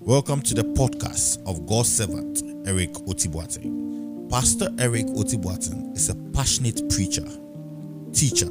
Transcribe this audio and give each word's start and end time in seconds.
Welcome 0.00 0.42
to 0.42 0.54
the 0.54 0.62
podcast 0.62 1.38
of 1.48 1.66
God's 1.66 1.96
servant, 1.96 2.42
Eric 2.68 2.92
Otibuatin. 3.08 4.30
Pastor 4.30 4.68
Eric 4.78 5.06
Otibuatin 5.06 5.96
is 5.96 6.10
a 6.10 6.14
passionate 6.32 6.88
preacher, 6.90 7.26
teacher, 8.12 8.50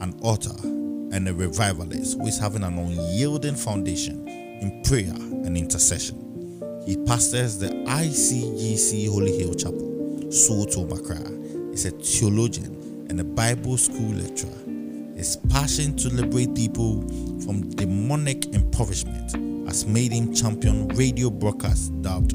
an 0.00 0.18
author, 0.22 0.56
and 0.64 1.28
a 1.28 1.34
revivalist 1.34 2.18
who 2.18 2.26
is 2.26 2.38
having 2.38 2.64
an 2.64 2.78
unyielding 2.78 3.54
foundation 3.54 4.26
in 4.26 4.82
prayer 4.84 5.14
and 5.14 5.56
intercession. 5.56 6.18
He 6.86 6.96
pastors 7.04 7.58
the 7.58 7.68
ICGC 7.68 9.08
Holy 9.08 9.36
Hill 9.38 9.54
Chapel, 9.54 10.32
Soto 10.32 10.86
Makra. 10.86 11.70
He's 11.70 11.86
a 11.86 11.90
theologian 11.90 13.06
and 13.10 13.20
a 13.20 13.24
Bible 13.24 13.76
school 13.76 14.12
lecturer. 14.14 14.71
His 15.22 15.36
passion 15.50 15.94
to 15.98 16.08
liberate 16.08 16.52
people 16.52 17.00
from 17.44 17.70
demonic 17.76 18.46
impoverishment 18.46 19.30
has 19.68 19.86
made 19.86 20.10
him 20.10 20.34
champion 20.34 20.88
radio 20.88 21.30
broadcast 21.30 21.92
dubbed 22.02 22.34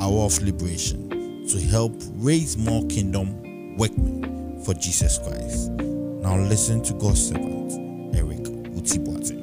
Hour 0.00 0.24
of 0.24 0.40
Liberation 0.40 1.46
to 1.46 1.60
help 1.60 1.92
raise 2.14 2.56
more 2.56 2.86
kingdom 2.86 3.76
workmen 3.76 4.62
for 4.64 4.72
Jesus 4.72 5.18
Christ. 5.18 5.72
Now 5.72 6.38
listen 6.38 6.82
to 6.84 6.94
God's 6.94 7.28
servant, 7.28 8.16
Eric 8.16 8.44
Utibuate. 8.72 9.36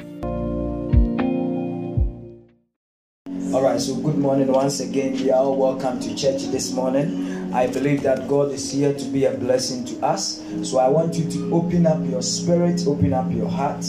All 3.53 3.61
right, 3.61 3.79
so 3.79 3.97
good 3.97 4.17
morning 4.17 4.47
once 4.47 4.79
again. 4.79 5.15
You 5.15 5.33
are 5.33 5.43
all 5.43 5.55
welcome 5.55 5.99
to 5.99 6.15
church 6.15 6.41
this 6.45 6.73
morning. 6.73 7.28
I 7.53 7.67
believe 7.67 8.03
that 8.03 8.27
God 8.27 8.51
is 8.51 8.71
here 8.71 8.93
to 8.93 9.05
be 9.05 9.25
a 9.25 9.33
blessing 9.33 9.85
to 9.85 10.05
us. 10.05 10.43
So 10.63 10.77
I 10.77 10.87
want 10.87 11.15
you 11.15 11.29
to 11.31 11.55
open 11.55 11.87
up 11.87 11.99
your 12.05 12.21
spirit, 12.21 12.85
open 12.87 13.13
up 13.13 13.31
your 13.31 13.49
heart 13.49 13.83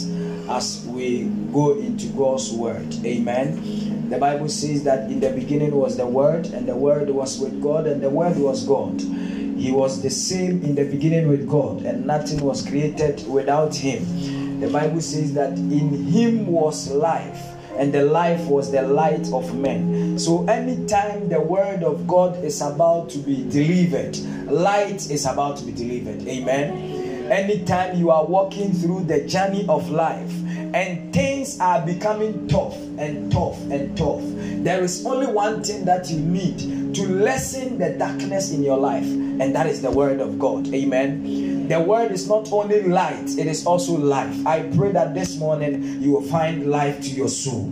as 0.49 0.83
we 0.87 1.25
go 1.53 1.77
into 1.77 2.07
God's 2.07 2.51
word. 2.51 2.93
Amen. 3.05 4.09
The 4.09 4.17
Bible 4.17 4.49
says 4.49 4.83
that 4.83 5.09
in 5.09 5.19
the 5.19 5.29
beginning 5.29 5.75
was 5.75 5.95
the 5.95 6.07
word, 6.07 6.47
and 6.47 6.67
the 6.67 6.75
word 6.75 7.09
was 7.09 7.39
with 7.39 7.61
God, 7.61 7.87
and 7.87 8.01
the 8.01 8.09
word 8.09 8.35
was 8.37 8.65
God. 8.65 8.99
He 8.99 9.71
was 9.71 10.01
the 10.01 10.09
same 10.09 10.63
in 10.63 10.75
the 10.75 10.83
beginning 10.83 11.27
with 11.27 11.47
God, 11.47 11.83
and 11.83 12.05
nothing 12.05 12.43
was 12.43 12.67
created 12.67 13.25
without 13.29 13.75
him. 13.75 14.59
The 14.59 14.69
Bible 14.69 15.01
says 15.01 15.33
that 15.35 15.53
in 15.53 16.05
him 16.05 16.47
was 16.47 16.89
life 16.91 17.50
and 17.77 17.93
the 17.93 18.03
life 18.03 18.41
was 18.47 18.71
the 18.71 18.81
light 18.81 19.31
of 19.33 19.55
men. 19.55 20.17
So, 20.19 20.45
anytime 20.45 21.29
the 21.29 21.39
word 21.39 21.83
of 21.83 22.07
God 22.07 22.43
is 22.43 22.61
about 22.61 23.09
to 23.11 23.17
be 23.19 23.43
delivered, 23.49 24.17
light 24.51 25.09
is 25.09 25.25
about 25.25 25.57
to 25.57 25.65
be 25.65 25.71
delivered. 25.71 26.27
Amen. 26.27 27.29
Anytime 27.31 27.97
you 27.97 28.11
are 28.11 28.25
walking 28.25 28.73
through 28.73 29.05
the 29.05 29.21
journey 29.21 29.65
of 29.69 29.89
life 29.89 30.31
and 30.73 31.13
things 31.13 31.59
are 31.59 31.85
becoming 31.85 32.47
tough 32.47 32.75
and 32.97 33.31
tough 33.31 33.59
and 33.71 33.97
tough, 33.97 34.21
there 34.63 34.83
is 34.83 35.05
only 35.05 35.27
one 35.27 35.63
thing 35.63 35.85
that 35.85 36.09
you 36.09 36.19
need 36.19 36.93
to 36.93 37.07
lessen 37.07 37.77
the 37.77 37.91
darkness 37.97 38.51
in 38.51 38.61
your 38.61 38.77
life, 38.77 39.05
and 39.05 39.55
that 39.55 39.65
is 39.65 39.81
the 39.81 39.91
word 39.91 40.19
of 40.19 40.37
God. 40.37 40.67
Amen. 40.73 41.50
The 41.71 41.79
word 41.79 42.11
is 42.11 42.27
not 42.27 42.51
only 42.51 42.81
light, 42.81 43.37
it 43.37 43.47
is 43.47 43.65
also 43.65 43.93
life. 43.93 44.45
I 44.45 44.63
pray 44.75 44.91
that 44.91 45.13
this 45.13 45.37
morning 45.37 46.01
you 46.01 46.11
will 46.11 46.21
find 46.21 46.69
life 46.69 47.01
to 47.03 47.09
your 47.11 47.29
soul. 47.29 47.71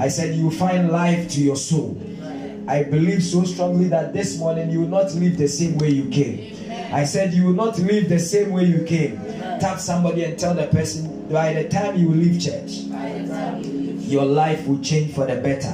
I 0.00 0.08
said 0.08 0.34
you 0.34 0.46
will 0.46 0.50
find 0.50 0.90
life 0.90 1.30
to 1.30 1.40
your 1.40 1.54
soul. 1.54 1.96
I 2.66 2.82
believe 2.82 3.22
so 3.22 3.44
strongly 3.44 3.86
that 3.86 4.12
this 4.12 4.36
morning 4.36 4.68
you 4.68 4.80
will 4.80 4.88
not 4.88 5.14
live 5.14 5.38
the 5.38 5.46
same 5.46 5.78
way 5.78 5.90
you 5.90 6.10
came. 6.10 6.56
I 6.92 7.04
said 7.04 7.34
you 7.34 7.44
will 7.44 7.52
not 7.52 7.78
live 7.78 8.08
the 8.08 8.18
same 8.18 8.50
way 8.50 8.64
you 8.64 8.82
came. 8.82 9.16
Tap 9.60 9.78
somebody 9.78 10.24
and 10.24 10.36
tell 10.36 10.54
the 10.54 10.66
person 10.66 11.28
by 11.28 11.52
the 11.52 11.68
time 11.68 11.96
you 11.96 12.08
leave 12.10 12.42
church, 12.42 12.72
your 14.08 14.24
life 14.24 14.66
will 14.66 14.80
change 14.80 15.14
for 15.14 15.24
the 15.24 15.36
better. 15.36 15.70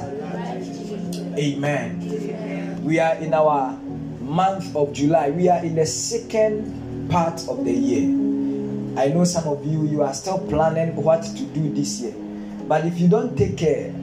Amen. 1.39 2.83
We 2.83 2.99
are 2.99 3.15
in 3.15 3.33
our 3.33 3.75
month 4.21 4.75
of 4.75 4.93
July. 4.93 5.31
We 5.31 5.49
are 5.49 5.65
in 5.65 5.73
the 5.73 5.87
second 5.87 6.82
part 7.09 7.47
of 7.47 7.65
the 7.65 7.71
year. 7.71 8.09
I 8.99 9.07
know 9.07 9.23
some 9.23 9.47
of 9.47 9.65
you 9.65 9.85
you 9.85 10.03
are 10.03 10.13
still 10.13 10.39
planning 10.47 10.95
what 10.95 11.23
to 11.23 11.43
do 11.45 11.73
this 11.73 12.01
year. 12.01 12.13
But 12.67 12.85
if 12.85 12.99
you 12.99 13.07
don't 13.07 13.37
take 13.37 13.57
care, 13.57 13.93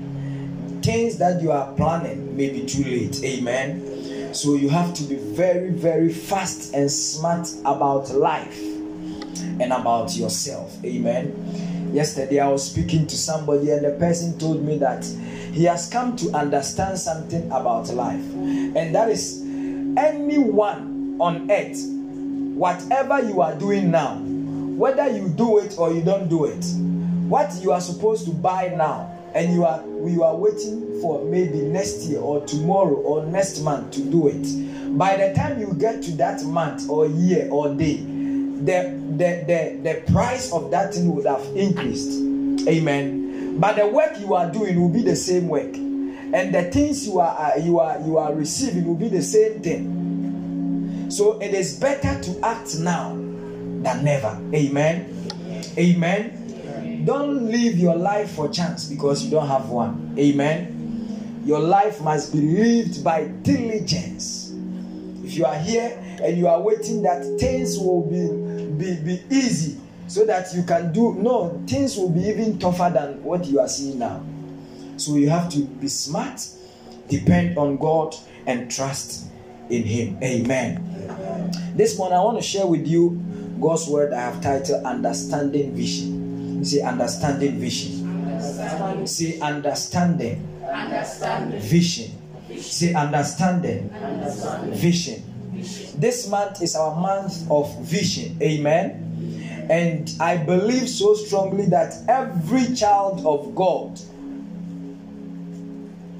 things 0.82 1.18
that 1.18 1.40
you 1.42 1.52
are 1.52 1.72
planning 1.74 2.36
may 2.36 2.50
be 2.50 2.66
too 2.66 2.84
late. 2.84 3.22
Amen. 3.24 4.34
So 4.34 4.54
you 4.54 4.68
have 4.68 4.94
to 4.94 5.02
be 5.04 5.16
very, 5.16 5.70
very 5.70 6.12
fast 6.12 6.74
and 6.74 6.90
smart 6.90 7.48
about 7.64 8.10
life 8.10 8.58
and 9.60 9.72
about 9.72 10.16
yourself. 10.16 10.76
Amen. 10.84 11.90
Yesterday 11.92 12.38
I 12.38 12.48
was 12.48 12.70
speaking 12.70 13.06
to 13.08 13.16
somebody 13.16 13.70
and 13.70 13.84
the 13.84 13.92
person 13.92 14.38
told 14.38 14.62
me 14.62 14.78
that 14.78 15.04
he 15.52 15.64
has 15.64 15.88
come 15.88 16.14
to 16.16 16.30
understand 16.32 16.98
something 16.98 17.46
about 17.46 17.88
life. 17.88 18.24
And 18.34 18.94
that 18.94 19.10
is 19.10 19.42
anyone 19.96 21.16
on 21.18 21.50
earth, 21.50 21.84
whatever 22.60 23.26
you 23.26 23.40
are 23.40 23.54
doing 23.54 23.90
now, 23.90 24.18
whether 24.18 25.08
you 25.08 25.30
do 25.30 25.56
it 25.60 25.78
or 25.78 25.94
you 25.94 26.02
don't 26.02 26.28
do 26.28 26.44
it, 26.44 26.62
what 27.26 27.50
you 27.62 27.72
are 27.72 27.80
supposed 27.80 28.26
to 28.26 28.32
buy 28.32 28.68
now 28.76 29.10
and 29.34 29.50
you 29.54 29.64
are 29.64 29.82
you 30.06 30.22
are 30.22 30.36
waiting 30.36 31.00
for 31.00 31.24
maybe 31.24 31.62
next 31.62 32.02
year 32.02 32.20
or 32.20 32.44
tomorrow 32.44 32.96
or 32.96 33.24
next 33.24 33.62
month 33.62 33.92
to 33.92 34.04
do 34.10 34.28
it. 34.28 34.98
By 34.98 35.16
the 35.16 35.32
time 35.34 35.58
you 35.58 35.72
get 35.72 36.02
to 36.02 36.10
that 36.16 36.44
month 36.44 36.90
or 36.90 37.06
year 37.06 37.48
or 37.50 37.72
day 37.74 37.96
the 37.96 38.94
the 39.16 39.42
the, 39.46 39.80
the 39.82 40.12
price 40.12 40.52
of 40.52 40.70
that 40.70 40.92
thing 40.92 41.14
would 41.14 41.24
have 41.24 41.42
increased. 41.56 42.12
Amen. 42.68 43.58
But 43.58 43.76
the 43.76 43.86
work 43.86 44.20
you 44.20 44.34
are 44.34 44.52
doing 44.52 44.78
will 44.78 44.90
be 44.90 45.00
the 45.02 45.16
same 45.16 45.48
work. 45.48 45.74
And 45.74 46.54
the 46.54 46.64
things 46.70 47.06
you 47.06 47.20
are 47.20 47.58
you 47.58 47.80
are 47.80 47.98
you 48.02 48.18
are 48.18 48.34
receiving 48.34 48.84
will 48.84 48.96
be 48.96 49.08
the 49.08 49.22
same 49.22 49.62
thing 49.62 49.99
so 51.10 51.38
it 51.40 51.52
is 51.54 51.78
better 51.78 52.20
to 52.22 52.40
act 52.44 52.78
now 52.78 53.14
than 53.82 54.04
never 54.04 54.38
amen 54.54 55.06
amen 55.78 56.40
don't 57.04 57.50
live 57.50 57.78
your 57.78 57.96
life 57.96 58.32
for 58.32 58.48
chance 58.48 58.86
because 58.86 59.24
you 59.24 59.30
don't 59.30 59.48
have 59.48 59.70
one. 59.70 60.14
Amen. 60.18 61.40
Your 61.44 61.60
life 61.60 62.02
must 62.02 62.32
be 62.32 62.40
lived 62.40 63.02
by 63.02 63.24
diligence. 63.24 64.52
If 65.24 65.34
you 65.34 65.46
are 65.46 65.58
here 65.58 65.98
and 66.22 66.36
you 66.36 66.46
are 66.48 66.60
waiting 66.60 67.02
that 67.02 67.24
things 67.40 67.78
will 67.78 68.02
be, 68.02 68.76
be, 68.76 69.00
be 69.02 69.22
easy 69.34 69.78
so 70.08 70.26
that 70.26 70.52
you 70.54 70.62
can 70.62 70.92
do, 70.92 71.14
no, 71.14 71.62
things 71.66 71.96
will 71.96 72.10
be 72.10 72.20
even 72.28 72.58
tougher 72.58 72.90
than 72.92 73.22
what 73.22 73.46
you 73.46 73.60
are 73.60 73.68
seeing 73.68 73.98
now. 73.98 74.22
So 74.98 75.14
you 75.16 75.30
have 75.30 75.50
to 75.52 75.60
be 75.60 75.88
smart, 75.88 76.46
depend 77.08 77.56
on 77.56 77.78
God, 77.78 78.14
and 78.46 78.70
trust 78.70 79.29
in 79.70 79.84
Him. 79.84 80.18
Amen. 80.22 80.84
Amen. 81.08 81.76
This 81.76 81.98
morning 81.98 82.18
I 82.18 82.22
want 82.22 82.38
to 82.38 82.44
share 82.44 82.66
with 82.66 82.86
you 82.86 83.22
God's 83.60 83.86
word 83.88 84.12
I 84.12 84.20
have 84.20 84.40
titled 84.42 84.84
Understanding 84.84 85.74
Vision. 85.74 86.20
Say 86.64 86.82
understanding 86.82 87.58
vision. 87.58 88.06
Understanding. 88.28 89.06
Say 89.06 89.40
understanding. 89.40 90.46
Understanding. 90.70 91.60
Vision. 91.60 92.12
Vision. 92.48 92.62
Say 92.62 92.92
understanding. 92.92 93.90
Understanding. 93.94 94.74
Vision. 94.74 95.22
Vision. 95.52 96.00
This 96.00 96.28
month 96.28 96.60
is 96.60 96.76
our 96.76 96.94
month 97.00 97.50
of 97.50 97.80
vision. 97.82 98.36
Amen. 98.42 99.06
And 99.70 100.12
I 100.20 100.36
believe 100.36 100.88
so 100.88 101.14
strongly 101.14 101.64
that 101.66 101.94
every 102.08 102.74
child 102.74 103.24
of 103.24 103.54
God 103.54 103.98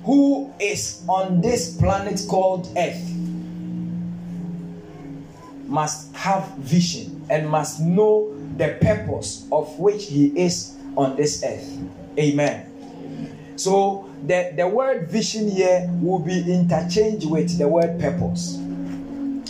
who 0.05 0.51
is 0.59 1.03
on 1.07 1.43
this 1.43 1.77
planet 1.77 2.23
called 2.29 2.67
Earth 2.79 3.11
must 5.71 6.15
have 6.17 6.47
vision 6.59 7.25
and 7.31 7.49
must 7.49 7.81
know 7.81 8.35
the 8.57 8.77
purpose 8.83 9.47
of 9.53 9.79
which 9.79 10.07
he 10.07 10.27
is 10.37 10.77
on 10.97 11.17
this 11.17 11.45
earth. 11.45 11.79
Amen. 12.19 12.67
So 13.57 14.11
the, 14.27 14.53
the 14.57 14.67
word 14.67 15.09
vision 15.09 15.49
here 15.49 15.89
will 16.03 16.19
be 16.19 16.53
interchanged 16.53 17.31
with 17.31 17.57
the 17.57 17.69
word 17.69 18.01
purpose. 18.01 18.59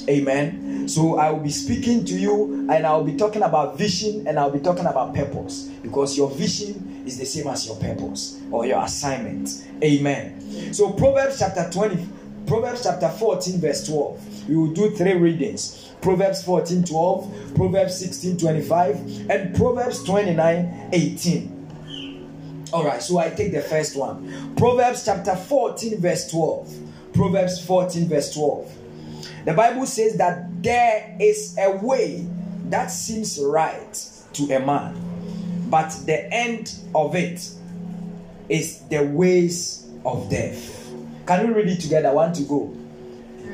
Amen. 0.09 0.89
So 0.89 1.19
I 1.19 1.31
will 1.31 1.41
be 1.41 1.51
speaking 1.51 2.05
to 2.05 2.15
you 2.15 2.69
and 2.71 2.87
I'll 2.87 3.05
be 3.05 3.17
talking 3.17 3.43
about 3.43 3.79
vision 3.79 4.27
and 4.27 4.39
I'll 4.39 4.51
be 4.51 4.61
talking 4.61 4.87
about 4.87 5.15
purpose 5.15 5.71
because 5.83 6.19
your 6.19 6.31
vision 6.31 7.03
is 7.07 7.19
the 7.19 7.25
same 7.25 7.47
as 7.47 7.67
your 7.67 7.77
purpose 7.77 8.41
or 8.51 8.67
your 8.67 8.83
assignment. 8.83 9.65
Amen. 9.83 10.75
So 10.75 10.93
Proverbs 10.93 11.39
chapter 11.39 11.69
20, 11.73 12.09
Proverbs 12.47 12.83
chapter 12.83 13.09
14, 13.09 13.61
verse 13.61 13.87
12. 13.87 14.49
We 14.49 14.57
will 14.57 14.73
do 14.73 14.91
three 14.91 15.15
readings. 15.15 15.90
Proverbs 16.03 16.43
14 16.45 16.85
12, 16.85 17.55
Proverbs 17.55 17.99
16 17.99 18.39
25, 18.39 19.31
and 19.31 19.55
Proverbs 19.55 20.03
29 20.05 20.91
18. 20.93 22.69
All 22.73 22.85
right, 22.85 23.03
so 23.03 23.19
I 23.19 23.31
take 23.31 23.53
the 23.53 23.61
first 23.61 23.97
one. 23.97 24.55
Proverbs 24.57 25.05
chapter 25.05 25.35
14, 25.35 26.01
verse 26.01 26.31
12. 26.31 27.13
Proverbs 27.13 27.65
14, 27.65 28.09
verse 28.09 28.33
12. 28.33 28.73
The 29.45 29.55
Bible 29.55 29.87
says 29.87 30.17
that 30.19 30.63
there 30.63 31.17
is 31.19 31.57
a 31.59 31.77
way 31.77 32.27
that 32.67 32.89
seems 32.89 33.41
right 33.41 34.09
to 34.35 34.45
a 34.55 34.61
man, 34.65 34.95
but 35.69 35.91
the 36.07 36.33
end 36.33 36.75
of 36.95 37.17
it 37.17 37.51
is 38.49 38.81
the 38.89 39.03
ways 39.05 39.87
of 40.05 40.31
death. 40.31 40.89
Can 41.27 41.49
we 41.49 41.55
read 41.55 41.69
it 41.69 41.81
together? 41.81 42.13
One 42.13 42.33
to 42.35 42.43
go. 42.43 42.77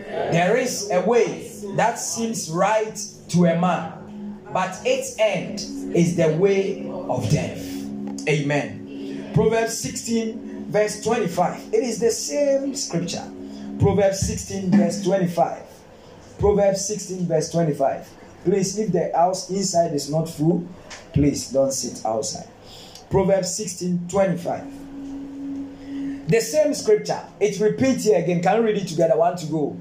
There 0.06 0.56
is 0.56 0.88
a 0.92 1.00
way 1.00 1.50
that 1.74 1.98
seems 1.98 2.48
right 2.48 2.96
to 3.28 3.46
a 3.46 3.58
man, 3.58 4.38
but 4.52 4.78
its 4.84 5.18
end 5.18 5.54
is 5.96 6.16
the 6.16 6.28
way 6.36 6.88
of 6.88 7.28
death. 7.30 7.60
Amen. 8.28 9.32
Proverbs 9.34 9.76
16, 9.78 10.70
verse 10.70 11.02
25. 11.02 11.74
It 11.74 11.82
is 11.82 11.98
the 11.98 12.12
same 12.12 12.76
scripture. 12.76 13.28
Proverbs 13.80 14.20
16, 14.20 14.70
verse 14.70 15.02
25. 15.02 15.62
Proverbs 16.38 16.86
16, 16.86 17.26
verse 17.26 17.50
25. 17.50 18.08
Please, 18.44 18.78
if 18.78 18.92
the 18.92 19.10
house 19.12 19.50
inside 19.50 19.92
is 19.92 20.08
not 20.08 20.28
full, 20.28 20.68
please 21.12 21.50
don't 21.50 21.72
sit 21.72 22.06
outside. 22.06 22.48
Proverbs 23.10 23.56
16, 23.56 24.06
25. 24.08 24.86
The 26.28 26.40
same 26.40 26.74
scripture. 26.74 27.20
It 27.40 27.58
repeats 27.60 28.04
here 28.04 28.18
again. 28.18 28.42
Can 28.42 28.60
we 28.60 28.72
read 28.72 28.82
it 28.82 28.88
together? 28.88 29.16
One 29.16 29.36
to 29.36 29.46
go. 29.46 29.76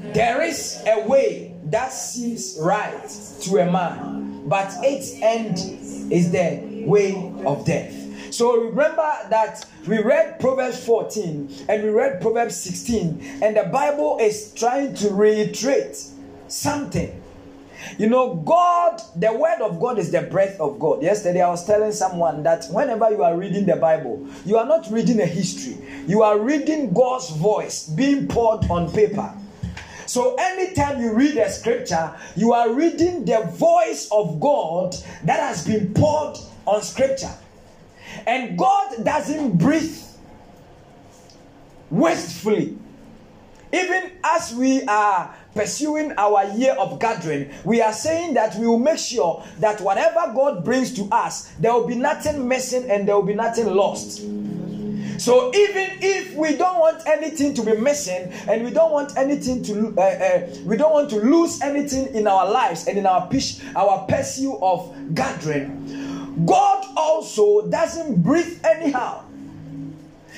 There 0.00 0.42
is 0.42 0.82
a 0.86 1.06
way 1.06 1.54
that 1.64 1.92
seems 1.92 2.56
right 2.58 3.08
to 3.42 3.58
a 3.58 3.70
man, 3.70 4.48
but 4.48 4.72
its 4.82 5.12
end 5.20 5.58
is 6.10 6.32
the 6.32 6.84
way 6.86 7.12
of 7.44 7.66
death. 7.66 7.94
So 8.32 8.56
remember 8.56 9.12
that 9.28 9.64
we 9.86 10.02
read 10.02 10.40
Proverbs 10.40 10.84
14 10.86 11.66
and 11.68 11.82
we 11.82 11.90
read 11.90 12.22
Proverbs 12.22 12.56
16, 12.56 13.40
and 13.42 13.56
the 13.56 13.64
Bible 13.64 14.18
is 14.20 14.54
trying 14.54 14.94
to 14.94 15.10
reiterate 15.10 16.02
something. 16.48 17.22
You 17.98 18.08
know, 18.08 18.36
God, 18.36 19.02
the 19.16 19.32
word 19.32 19.60
of 19.60 19.78
God 19.78 19.98
is 19.98 20.10
the 20.10 20.22
breath 20.22 20.58
of 20.60 20.78
God. 20.78 21.02
Yesterday, 21.02 21.42
I 21.42 21.50
was 21.50 21.66
telling 21.66 21.92
someone 21.92 22.42
that 22.44 22.64
whenever 22.70 23.10
you 23.10 23.22
are 23.22 23.36
reading 23.36 23.66
the 23.66 23.76
Bible, 23.76 24.26
you 24.46 24.56
are 24.56 24.66
not 24.66 24.90
reading 24.90 25.20
a 25.20 25.26
history, 25.26 25.76
you 26.06 26.22
are 26.22 26.38
reading 26.38 26.92
God's 26.94 27.30
voice 27.30 27.86
being 27.86 28.26
poured 28.28 28.64
on 28.70 28.90
paper. 28.90 29.34
So, 30.10 30.34
anytime 30.34 31.00
you 31.00 31.12
read 31.12 31.36
a 31.36 31.48
scripture, 31.48 32.12
you 32.34 32.52
are 32.52 32.72
reading 32.72 33.24
the 33.24 33.42
voice 33.42 34.08
of 34.10 34.40
God 34.40 34.96
that 35.22 35.38
has 35.38 35.64
been 35.64 35.94
poured 35.94 36.36
on 36.66 36.82
scripture. 36.82 37.30
And 38.26 38.58
God 38.58 39.04
doesn't 39.04 39.56
breathe 39.56 39.96
wastefully. 41.90 42.76
Even 43.72 44.10
as 44.24 44.52
we 44.52 44.82
are 44.82 45.32
pursuing 45.54 46.10
our 46.18 46.44
year 46.56 46.72
of 46.72 46.98
gathering, 46.98 47.52
we 47.64 47.80
are 47.80 47.92
saying 47.92 48.34
that 48.34 48.56
we 48.56 48.66
will 48.66 48.80
make 48.80 48.98
sure 48.98 49.44
that 49.60 49.80
whatever 49.80 50.32
God 50.34 50.64
brings 50.64 50.92
to 50.94 51.04
us, 51.12 51.52
there 51.60 51.72
will 51.72 51.86
be 51.86 51.94
nothing 51.94 52.48
missing 52.48 52.90
and 52.90 53.06
there 53.06 53.14
will 53.14 53.22
be 53.22 53.34
nothing 53.34 53.72
lost. 53.72 54.22
So 55.20 55.52
even 55.54 55.98
if 56.00 56.34
we 56.34 56.56
don't 56.56 56.78
want 56.78 57.06
anything 57.06 57.52
to 57.52 57.62
be 57.62 57.76
missing 57.76 58.32
and 58.48 58.64
we 58.64 58.70
don't 58.70 58.90
want 58.90 59.18
anything 59.18 59.62
to 59.64 59.94
uh, 59.98 60.00
uh, 60.00 60.46
we 60.64 60.78
don't 60.78 60.92
want 60.92 61.10
to 61.10 61.16
lose 61.16 61.60
anything 61.60 62.14
in 62.14 62.26
our 62.26 62.50
lives 62.50 62.86
and 62.88 62.96
in 62.96 63.04
our 63.04 63.28
pitch, 63.28 63.60
our 63.76 64.06
pursuit 64.06 64.56
of 64.62 64.96
gathering, 65.14 66.46
God 66.46 66.86
also 66.96 67.68
doesn't 67.68 68.22
breathe 68.22 68.64
anyhow. 68.64 69.22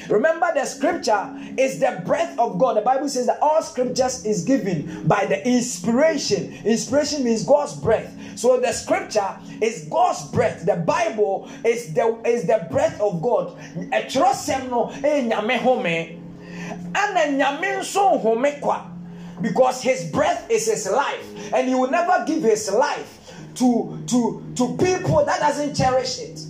Remember, 0.08 0.48
the 0.54 0.64
scripture 0.64 1.34
is 1.58 1.78
the 1.78 2.02
breath 2.04 2.38
of 2.38 2.58
God. 2.58 2.76
The 2.76 2.82
Bible 2.82 3.08
says 3.08 3.26
that 3.26 3.38
all 3.40 3.62
scriptures 3.62 4.24
is 4.24 4.44
given 4.44 5.06
by 5.06 5.26
the 5.26 5.46
inspiration. 5.46 6.52
Inspiration 6.64 7.24
means 7.24 7.44
God's 7.44 7.76
breath. 7.76 8.12
So 8.36 8.60
the 8.60 8.72
scripture 8.72 9.36
is 9.60 9.86
God's 9.90 10.24
breath. 10.30 10.64
The 10.64 10.76
Bible 10.76 11.50
is 11.64 11.92
the 11.94 12.20
is 12.24 12.46
the 12.46 12.66
breath 12.70 13.00
of 13.00 13.22
God. 13.22 13.58
Because 19.40 19.82
his 19.82 20.04
breath 20.10 20.50
is 20.50 20.66
his 20.66 20.88
life, 20.90 21.52
and 21.52 21.68
he 21.68 21.74
will 21.74 21.90
never 21.90 22.24
give 22.26 22.42
his 22.42 22.70
life 22.72 23.18
to 23.56 24.02
to 24.06 24.42
to 24.56 24.76
people 24.76 25.24
that 25.24 25.40
doesn't 25.40 25.74
cherish 25.74 26.20
it. 26.20 26.40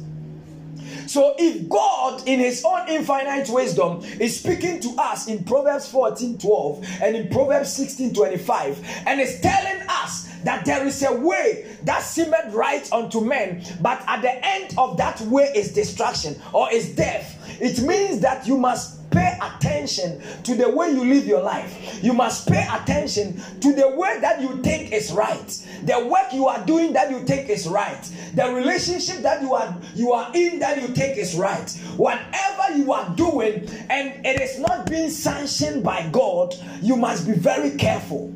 So 1.13 1.35
if 1.39 1.69
God, 1.69 2.27
in 2.27 2.41
his 2.41 2.65
own 2.65 2.89
infinite 2.89 3.47
wisdom, 3.51 4.01
is 4.19 4.41
speaking 4.41 4.81
to 4.81 4.95
us 4.97 5.29
in 5.29 5.45
Proverbs 5.45 5.87
14 5.89 6.39
12 6.39 6.87
and 7.03 7.15
in 7.15 7.29
Proverbs 7.29 7.71
16 7.75 8.15
25, 8.15 9.03
and 9.07 9.21
is 9.21 9.39
telling 9.43 9.83
us 9.91 10.27
that 10.45 10.65
there 10.65 10.87
is 10.87 11.03
a 11.03 11.13
way 11.13 11.77
that 11.83 12.01
seemeth 12.01 12.55
right 12.55 12.91
unto 12.95 13.21
men, 13.21 13.63
but 13.83 14.03
at 14.07 14.23
the 14.23 14.33
end 14.43 14.73
of 14.79 14.97
that 14.97 15.21
way 15.21 15.53
is 15.55 15.75
destruction 15.75 16.35
or 16.55 16.73
is 16.73 16.97
death. 16.97 17.39
It 17.61 17.83
means 17.83 18.21
that 18.21 18.47
you 18.47 18.57
must 18.57 19.02
pay 19.13 19.39
attention 19.41 20.21
to 20.43 20.55
the 20.55 20.69
way 20.69 20.91
you 20.91 21.05
live 21.05 21.27
your 21.27 21.43
life. 21.43 22.03
You 22.03 22.13
must 22.13 22.49
pay 22.49 22.67
attention 22.71 23.41
to 23.61 23.73
the 23.73 23.91
way 23.91 24.19
that 24.21 24.41
you 24.41 24.63
think 24.63 24.93
is 24.93 25.13
right. 25.13 25.49
The 25.85 26.07
work 26.07 26.33
you 26.33 26.49
are 26.49 26.65
doing 26.65 26.93
that 26.95 27.11
you 27.11 27.21
think 27.25 27.49
is 27.49 27.69
right. 27.69 28.03
The 28.35 28.51
relationship 28.51 29.19
that 29.23 29.43
you 29.43 29.55
are 29.55 29.77
you 29.95 30.13
are 30.13 30.31
in 30.35 30.59
that 30.61 30.81
you 30.81 30.89
think 30.89 31.19
is 31.19 31.35
right. 31.35 31.71
Whatever 31.97 32.77
you 32.77 32.93
are 32.93 33.15
doing 33.15 33.69
and 33.91 34.27
it 34.27 34.41
is 34.41 34.59
not 34.59 34.89
being 34.89 35.11
sanctioned 35.11 35.85
by 35.85 36.09
God, 36.11 36.55
you 36.81 36.97
must 36.97 37.27
be 37.27 37.35
very 37.35 37.73
careful. 37.73 38.29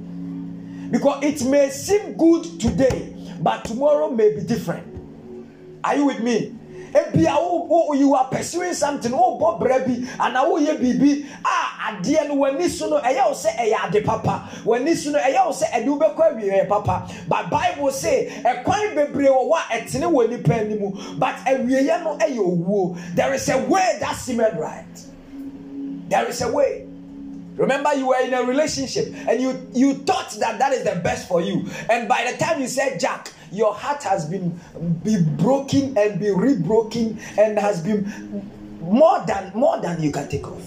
Because 0.90 1.24
it 1.24 1.44
may 1.48 1.70
seem 1.70 2.16
good 2.16 2.60
today, 2.60 3.12
but 3.40 3.64
tomorrow 3.64 4.10
may 4.10 4.34
be 4.36 4.42
different. 4.42 4.86
Are 5.82 5.96
you 5.96 6.06
with 6.06 6.20
me? 6.20 6.55
Ebia 6.92 7.34
wo 7.40 7.92
you 7.94 8.14
are 8.14 8.28
pursuing 8.28 8.74
something 8.74 9.12
wo 9.12 9.38
bɔ 9.38 9.60
brɛ 9.60 9.86
bi 9.86 10.08
ana 10.24 10.48
wo 10.48 10.58
yɛ 10.58 10.78
biribi 10.78 11.26
a 11.44 11.92
adeɛ 11.92 12.28
no 12.28 12.34
w'ani 12.36 12.68
so 12.68 12.88
no 12.88 13.00
ɛyɛ 13.00 13.26
wo 13.26 13.32
sɛ 13.34 13.56
ɛyɛ 13.56 13.88
ade 13.88 14.04
papa. 14.04 14.48
W'ani 14.64 14.94
so 14.96 15.10
no 15.10 15.18
ɛyɛ 15.18 15.46
wo 15.46 15.52
sɛ 15.52 15.70
ɛde 15.70 15.86
wo 15.86 15.98
bɛkɔ 15.98 16.32
awie 16.32 16.68
papa. 16.68 17.08
But 17.28 17.50
bible 17.50 17.90
say 17.90 18.42
ɛkwan 18.44 18.94
bebree 18.94 19.28
wɔ 19.28 19.50
hɔ 19.50 19.58
a 19.70 19.80
ɛtene 19.80 20.12
wɔ 20.12 20.30
nipa 20.30 20.54
anim 20.54 21.18
but 21.18 21.36
awieɛ 21.46 22.02
no 22.04 22.16
ɛyɛ 22.18 22.38
owuo. 22.38 22.98
There 23.14 23.32
is 23.34 23.48
a 23.48 23.58
way 23.58 23.98
that 24.00 24.16
seemed 24.16 24.40
right. 24.58 24.84
There 26.08 26.26
is 26.28 26.40
a 26.42 26.52
way. 26.52 26.86
Remember, 27.56 27.94
you 27.94 28.08
were 28.08 28.20
in 28.22 28.34
a 28.34 28.42
relationship 28.44 29.14
and 29.26 29.40
you, 29.40 29.68
you 29.72 29.94
thought 29.94 30.30
that 30.40 30.58
that 30.58 30.72
is 30.72 30.84
the 30.84 31.00
best 31.02 31.26
for 31.26 31.40
you. 31.40 31.66
And 31.88 32.06
by 32.06 32.30
the 32.30 32.36
time 32.36 32.60
you 32.60 32.68
said 32.68 33.00
Jack, 33.00 33.32
your 33.52 33.74
heart 33.74 34.02
has 34.02 34.26
been 34.26 34.58
be 35.02 35.22
broken 35.36 35.96
and 35.96 36.18
be 36.20 36.26
rebroken 36.26 37.18
and 37.38 37.58
has 37.58 37.82
been 37.82 38.50
more 38.80 39.24
than 39.26 39.52
more 39.54 39.80
than 39.80 40.02
you 40.02 40.12
can 40.12 40.28
take 40.28 40.46
off. 40.46 40.62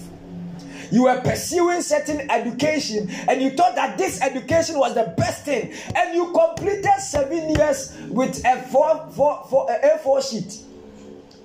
You 0.90 1.04
were 1.04 1.20
pursuing 1.20 1.82
certain 1.82 2.30
education 2.30 3.08
and 3.28 3.40
you 3.40 3.50
thought 3.50 3.76
that 3.76 3.96
this 3.96 4.20
education 4.20 4.78
was 4.78 4.94
the 4.94 5.14
best 5.16 5.44
thing, 5.44 5.72
and 5.94 6.14
you 6.14 6.32
completed 6.32 6.98
seven 6.98 7.54
years 7.54 7.96
with 8.08 8.44
a 8.44 8.62
four, 8.62 9.08
four, 9.14 9.46
four, 9.48 9.70
a 9.70 9.98
A4 9.98 10.30
sheet 10.30 10.69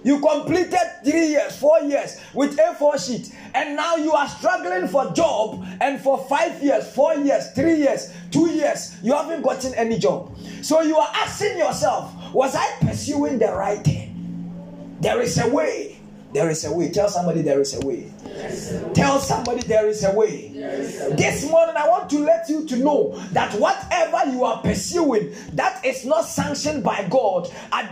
you 0.05 0.19
completed 0.19 0.77
three 1.03 1.29
years, 1.29 1.57
four 1.57 1.79
years 1.79 2.21
with 2.35 2.57
A4 2.57 3.03
sheet, 3.03 3.35
and 3.55 3.75
now 3.75 3.95
you 3.95 4.11
are 4.11 4.29
struggling 4.29 4.87
for 4.87 5.11
job. 5.13 5.65
And 5.81 5.99
for 5.99 6.23
five 6.29 6.61
years, 6.61 6.87
four 6.93 7.15
years, 7.15 7.49
three 7.53 7.77
years, 7.77 8.13
two 8.29 8.47
years, 8.51 8.95
you 9.01 9.13
haven't 9.13 9.41
gotten 9.41 9.73
any 9.73 9.97
job. 9.97 10.37
So 10.61 10.81
you 10.81 10.95
are 10.95 11.09
asking 11.11 11.57
yourself, 11.57 12.13
was 12.33 12.53
I 12.55 12.67
pursuing 12.81 13.39
the 13.39 13.47
right 13.47 13.83
thing? 13.83 14.97
There 15.01 15.21
is 15.21 15.39
a 15.39 15.49
way. 15.49 15.94
There 16.35 16.49
is 16.49 16.65
a 16.65 16.73
way. 16.73 16.91
Tell 16.91 17.07
somebody 17.07 17.43
there 17.43 17.61
is 17.61 17.81
a 17.81 17.85
way. 17.87 18.11
Tell 18.93 19.19
somebody 19.19 19.61
there 19.61 19.87
is 19.87 20.03
a 20.03 20.11
way. 20.11 20.49
This 21.15 21.49
morning, 21.49 21.75
I 21.77 21.87
want 21.87 22.09
to 22.09 22.19
let 22.19 22.49
you 22.49 22.67
to 22.67 22.75
know 22.75 23.17
that 23.31 23.53
whatever 23.53 24.29
you 24.29 24.43
are 24.43 24.61
pursuing 24.61 25.33
that 25.53 25.85
is 25.85 26.03
not 26.03 26.25
sanctioned 26.25 26.83
by 26.83 27.07
God, 27.09 27.47
a 27.71 27.87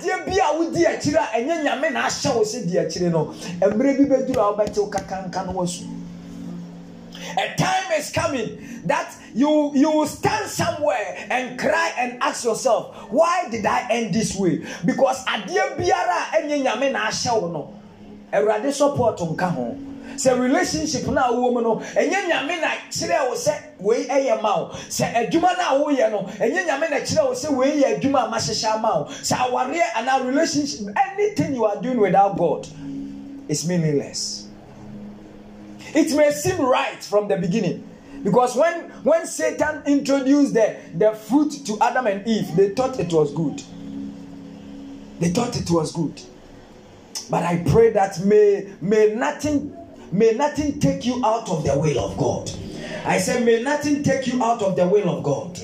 time 7.55 7.91
is 7.95 8.11
coming 8.11 8.81
that 8.85 9.15
you 9.33 9.71
you 9.73 9.89
will 9.89 10.05
stand 10.05 10.49
somewhere 10.49 11.27
and 11.29 11.57
cry 11.57 11.93
and 11.97 12.21
ask 12.21 12.43
yourself, 12.43 12.93
why 13.09 13.47
did 13.49 13.65
I 13.65 13.87
end 13.89 14.13
this 14.13 14.35
way? 14.35 14.65
Because 14.83 15.25
na 15.25 15.37
no, 17.47 17.79
awurade 18.33 18.71
support 18.73 19.19
nka 19.19 19.49
ho. 19.51 19.77
Sɛ 20.15 20.39
relationship 20.39 21.07
no 21.07 21.21
a 21.21 21.51
mu 21.51 21.61
no 21.61 21.75
ɛnyɛ 21.75 22.27
nyame 22.29 22.61
na 22.61 22.69
kyerɛ 22.89 23.29
wo 23.29 23.35
sɛ 23.35 23.53
wei 23.79 24.05
ɛyɛ 24.05 24.41
ma 24.41 24.59
wo. 24.59 24.69
Sɛ 24.89 25.13
adwuma 25.13 25.57
no 25.57 25.63
a 25.63 25.83
woyɛ 25.83 26.11
no 26.11 26.19
ɛnyɛ 26.23 26.65
nyame 26.67 26.89
na 26.89 26.97
kyerɛ 26.97 27.25
wo 27.25 27.33
sɛ 27.33 27.55
wei 27.55 27.81
yɛ 27.81 27.99
adwuma 27.99 28.27
a 28.27 28.31
mahyehyɛ 28.31 28.75
ama 28.75 28.99
wo. 28.99 29.05
Sɛ 29.05 29.35
awareɛ 29.37 29.81
anaa 29.95 30.25
relationship 30.25 30.87
anything 31.13 31.55
you 31.55 31.65
are 31.65 31.81
doing 31.81 31.99
without 31.99 32.37
god 32.37 32.67
is 33.47 33.67
meaningless. 33.67 34.47
It 35.95 36.15
may 36.15 36.31
seem 36.31 36.61
right 36.61 37.03
from 37.03 37.27
the 37.27 37.37
beginning 37.37 37.83
because 38.23 38.55
when 38.55 38.89
when 39.03 39.27
satan 39.27 39.81
introduced 39.85 40.53
the 40.53 40.75
the 40.95 41.11
fruit 41.11 41.51
to 41.65 41.77
adam 41.81 42.07
and 42.07 42.27
eve 42.27 42.55
they 42.55 42.69
thought 42.69 42.99
it 42.99 43.11
was 43.11 43.33
good. 43.33 43.61
They 45.19 45.29
thought 45.29 45.55
it 45.55 45.69
was 45.71 45.91
good 45.91 46.21
but 47.29 47.43
i 47.43 47.57
pray 47.71 47.89
that 47.91 48.19
may 48.25 48.71
may 48.81 49.13
nothing 49.15 49.75
may 50.13 50.31
nothing 50.33 50.79
take 50.79 51.05
you 51.05 51.25
out 51.25 51.49
of 51.49 51.63
the 51.65 51.77
will 51.77 51.99
of 51.99 52.17
God. 52.17 52.49
I 53.05 53.17
said, 53.17 53.43
may 53.43 53.61
nothing 53.61 54.03
take 54.03 54.27
you 54.27 54.41
out 54.43 54.61
of 54.61 54.75
the 54.75 54.87
will 54.87 55.09
of 55.09 55.23
God. 55.23 55.57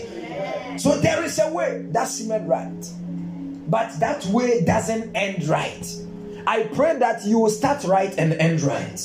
So 0.80 0.98
there 1.00 1.24
is 1.24 1.40
a 1.40 1.52
way 1.52 1.86
that 1.92 2.08
seemed 2.08 2.48
right, 2.48 2.92
but 3.68 3.98
that 4.00 4.26
way 4.26 4.66
doesn't 4.66 5.16
end 5.16 5.48
right. 5.48 5.96
I 6.48 6.64
pray 6.64 6.98
that 6.98 7.26
you 7.26 7.40
will 7.40 7.50
start 7.50 7.84
right 7.84 8.14
and 8.18 8.34
end 8.34 8.62
right. 8.62 9.00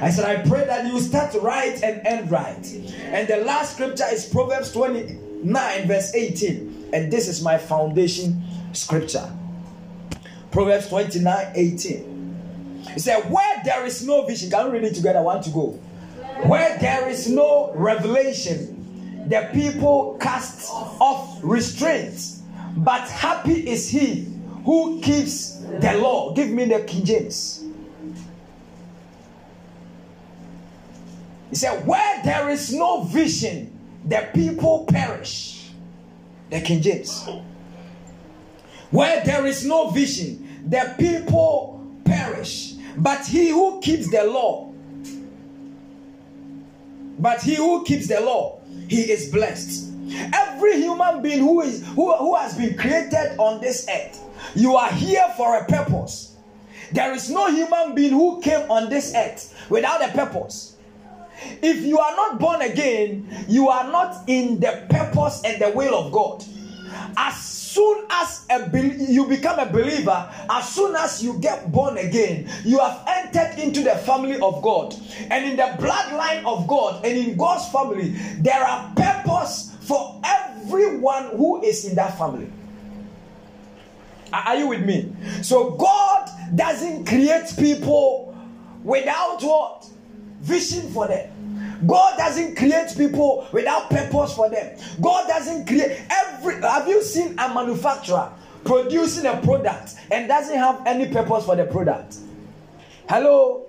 I 0.00 0.10
said, 0.10 0.24
I 0.24 0.48
pray 0.48 0.64
that 0.64 0.86
you 0.86 0.98
start 1.00 1.34
right 1.42 1.74
and 1.82 2.06
end 2.06 2.30
right. 2.30 2.64
And 3.02 3.28
the 3.28 3.38
last 3.38 3.74
scripture 3.74 4.06
is 4.10 4.26
Proverbs 4.26 4.72
29, 4.72 5.86
verse 5.86 6.14
18. 6.14 6.90
And 6.94 7.12
this 7.12 7.28
is 7.28 7.42
my 7.42 7.58
foundation 7.58 8.42
scripture. 8.72 9.30
Proverbs 10.56 10.88
29, 10.88 11.52
18. 11.54 12.86
It 12.96 13.00
said, 13.00 13.30
Where 13.30 13.62
there 13.62 13.84
is 13.84 14.06
no 14.06 14.24
vision, 14.24 14.48
can 14.48 14.72
we 14.72 14.78
read 14.78 14.84
it 14.84 14.94
together? 14.94 15.18
I 15.18 15.20
want 15.20 15.44
to 15.44 15.50
go. 15.50 15.72
Where 16.44 16.78
there 16.78 17.10
is 17.10 17.28
no 17.28 17.74
revelation, 17.74 19.28
the 19.28 19.50
people 19.52 20.16
cast 20.18 20.70
off 20.72 21.40
restraints. 21.42 22.40
But 22.74 23.02
happy 23.02 23.68
is 23.68 23.90
he 23.90 24.32
who 24.64 24.98
keeps 25.02 25.58
the 25.58 25.98
law. 25.98 26.32
Give 26.32 26.48
me 26.48 26.64
the 26.64 26.80
King 26.84 27.04
James. 27.04 27.62
He 31.50 31.56
said, 31.56 31.86
Where 31.86 32.22
there 32.24 32.48
is 32.48 32.72
no 32.72 33.02
vision, 33.02 33.78
the 34.06 34.26
people 34.32 34.86
perish. 34.88 35.68
The 36.48 36.62
King 36.62 36.80
James. 36.80 37.28
Where 38.90 39.22
there 39.22 39.44
is 39.44 39.66
no 39.66 39.90
vision, 39.90 40.45
the 40.66 40.94
people 40.98 41.84
perish. 42.04 42.74
But 42.96 43.26
he 43.26 43.50
who 43.50 43.80
keeps 43.80 44.10
the 44.10 44.24
law, 44.24 44.72
but 47.18 47.42
he 47.42 47.54
who 47.56 47.84
keeps 47.84 48.08
the 48.08 48.20
law, 48.20 48.60
he 48.88 49.02
is 49.10 49.30
blessed. 49.30 49.92
Every 50.32 50.80
human 50.80 51.20
being 51.22 51.40
who 51.40 51.60
is 51.62 51.84
who, 51.88 52.14
who 52.16 52.36
has 52.36 52.56
been 52.56 52.76
created 52.76 53.36
on 53.38 53.60
this 53.60 53.86
earth, 53.88 54.20
you 54.54 54.76
are 54.76 54.90
here 54.90 55.24
for 55.36 55.56
a 55.56 55.64
purpose. 55.66 56.36
There 56.92 57.12
is 57.12 57.28
no 57.30 57.48
human 57.50 57.94
being 57.94 58.12
who 58.12 58.40
came 58.40 58.70
on 58.70 58.88
this 58.88 59.12
earth 59.14 59.54
without 59.68 60.02
a 60.08 60.12
purpose. 60.12 60.76
If 61.60 61.84
you 61.84 61.98
are 61.98 62.16
not 62.16 62.38
born 62.38 62.62
again, 62.62 63.28
you 63.48 63.68
are 63.68 63.90
not 63.90 64.24
in 64.26 64.60
the 64.60 64.86
purpose 64.88 65.42
and 65.44 65.60
the 65.60 65.70
will 65.70 65.94
of 65.94 66.12
God. 66.12 66.44
As 67.16 67.36
soon 67.76 68.06
as 68.10 68.46
be- 68.72 69.04
you 69.12 69.26
become 69.26 69.58
a 69.58 69.66
believer, 69.66 70.32
as 70.48 70.68
soon 70.70 70.96
as 70.96 71.22
you 71.22 71.38
get 71.38 71.70
born 71.70 71.98
again, 71.98 72.48
you 72.64 72.78
have 72.78 73.04
entered 73.06 73.60
into 73.62 73.82
the 73.82 73.94
family 73.96 74.40
of 74.40 74.62
God. 74.62 74.94
And 75.30 75.44
in 75.44 75.56
the 75.56 75.76
bloodline 75.78 76.44
of 76.46 76.66
God 76.66 77.04
and 77.04 77.16
in 77.16 77.36
God's 77.36 77.68
family, 77.70 78.16
there 78.40 78.64
are 78.64 78.92
purpose 78.96 79.76
for 79.82 80.20
everyone 80.24 81.36
who 81.36 81.62
is 81.62 81.84
in 81.84 81.94
that 81.96 82.16
family. 82.16 82.50
Are 84.32 84.56
you 84.56 84.68
with 84.68 84.84
me? 84.84 85.12
So 85.42 85.72
God 85.72 86.30
doesn't 86.54 87.04
create 87.06 87.52
people 87.58 88.36
without 88.82 89.42
what? 89.42 89.86
Vision 90.40 90.90
for 90.92 91.06
them. 91.06 91.30
God 91.84 92.16
doesn't 92.16 92.56
create 92.56 92.94
people 92.96 93.46
without 93.52 93.90
purpose 93.90 94.34
for 94.34 94.48
them. 94.48 94.78
God 95.00 95.26
doesn't 95.28 95.66
create 95.66 96.00
every. 96.10 96.60
Have 96.62 96.88
you 96.88 97.02
seen 97.02 97.32
a 97.38 97.52
manufacturer 97.52 98.32
producing 98.64 99.26
a 99.26 99.36
product 99.42 99.94
and 100.10 100.28
doesn't 100.28 100.56
have 100.56 100.82
any 100.86 101.12
purpose 101.12 101.44
for 101.44 101.56
the 101.56 101.66
product? 101.66 102.16
Hello. 103.08 103.66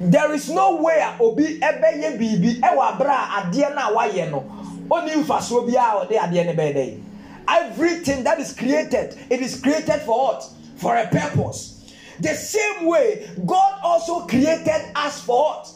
There 0.00 0.32
is 0.32 0.48
no 0.50 0.76
way 0.76 1.02
obi 1.20 1.58
ɛbɛyɛ 1.60 2.18
biribi 2.18 2.60
ɛwɔ 2.60 2.98
abira 2.98 4.30
no 4.30 4.44
oni 4.90 5.10
nfasuo 5.12 5.66
bi 5.66 5.72
a 5.72 6.06
ɔde 6.06 6.16
adeɛ 6.18 7.00
everything 7.48 8.22
that 8.24 8.38
is 8.38 8.52
created 8.52 9.16
it 9.30 9.40
is 9.40 9.60
created 9.60 10.00
for 10.02 10.18
what 10.18 10.48
for 10.76 10.96
a 10.96 11.06
purpose 11.08 11.92
the 12.20 12.34
same 12.34 12.86
way 12.86 13.28
God 13.46 13.80
also 13.82 14.26
created 14.26 14.92
us 14.94 15.20
for 15.22 15.36
what 15.44 15.70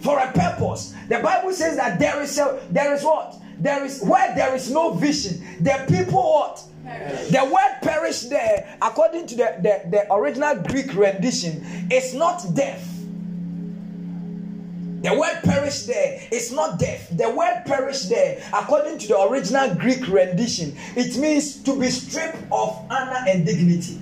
for 0.00 0.18
a 0.18 0.30
purpose. 0.32 0.94
The 1.08 1.18
Bible 1.20 1.52
says 1.52 1.76
that 1.76 1.98
there 1.98 2.20
is 2.22 2.38
a 2.38 2.60
there 2.70 2.94
is 2.94 3.02
what? 3.02 3.40
There 3.58 3.84
is 3.84 4.02
where 4.02 4.34
there 4.34 4.54
is 4.54 4.70
no 4.70 4.92
vision, 4.92 5.42
the 5.60 5.84
people 5.88 6.22
what? 6.22 6.62
Perish. 6.84 7.28
The 7.30 7.44
word 7.44 7.82
perish 7.82 8.20
there, 8.22 8.76
according 8.80 9.26
to 9.28 9.34
the, 9.34 9.56
the, 9.60 9.90
the 9.90 10.12
original 10.12 10.54
Greek 10.62 10.94
rendition, 10.94 11.64
is 11.90 12.14
not 12.14 12.44
death. 12.54 12.92
The 15.02 15.14
word 15.14 15.40
perish 15.42 15.82
there 15.82 16.20
is 16.30 16.52
not 16.52 16.78
death. 16.78 17.08
The 17.16 17.30
word 17.30 17.62
perish 17.64 18.02
there, 18.02 18.42
according 18.52 18.98
to 18.98 19.08
the 19.08 19.20
original 19.20 19.74
Greek 19.74 20.06
rendition, 20.08 20.76
it 20.94 21.16
means 21.16 21.62
to 21.64 21.78
be 21.78 21.90
stripped 21.90 22.38
of 22.52 22.86
honor 22.90 23.24
and 23.28 23.44
dignity. 23.44 24.00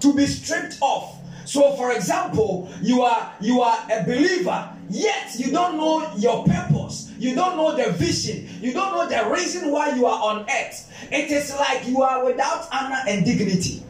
To 0.00 0.14
be 0.14 0.26
stripped 0.26 0.78
off 0.80 1.15
so, 1.46 1.76
for 1.76 1.92
example, 1.92 2.68
you 2.82 3.02
are 3.02 3.32
you 3.40 3.60
are 3.60 3.78
a 3.90 4.02
believer, 4.02 4.68
yet 4.90 5.30
you 5.36 5.52
don't 5.52 5.76
know 5.76 6.12
your 6.16 6.44
purpose, 6.44 7.12
you 7.18 7.36
don't 7.36 7.56
know 7.56 7.76
the 7.76 7.92
vision, 7.92 8.48
you 8.60 8.72
don't 8.72 8.92
know 8.92 9.08
the 9.08 9.30
reason 9.30 9.70
why 9.70 9.94
you 9.94 10.06
are 10.06 10.20
on 10.24 10.40
earth. 10.50 10.92
It 11.12 11.30
is 11.30 11.54
like 11.54 11.86
you 11.86 12.02
are 12.02 12.24
without 12.24 12.66
honor 12.72 12.98
and 13.06 13.24
dignity. 13.24 13.84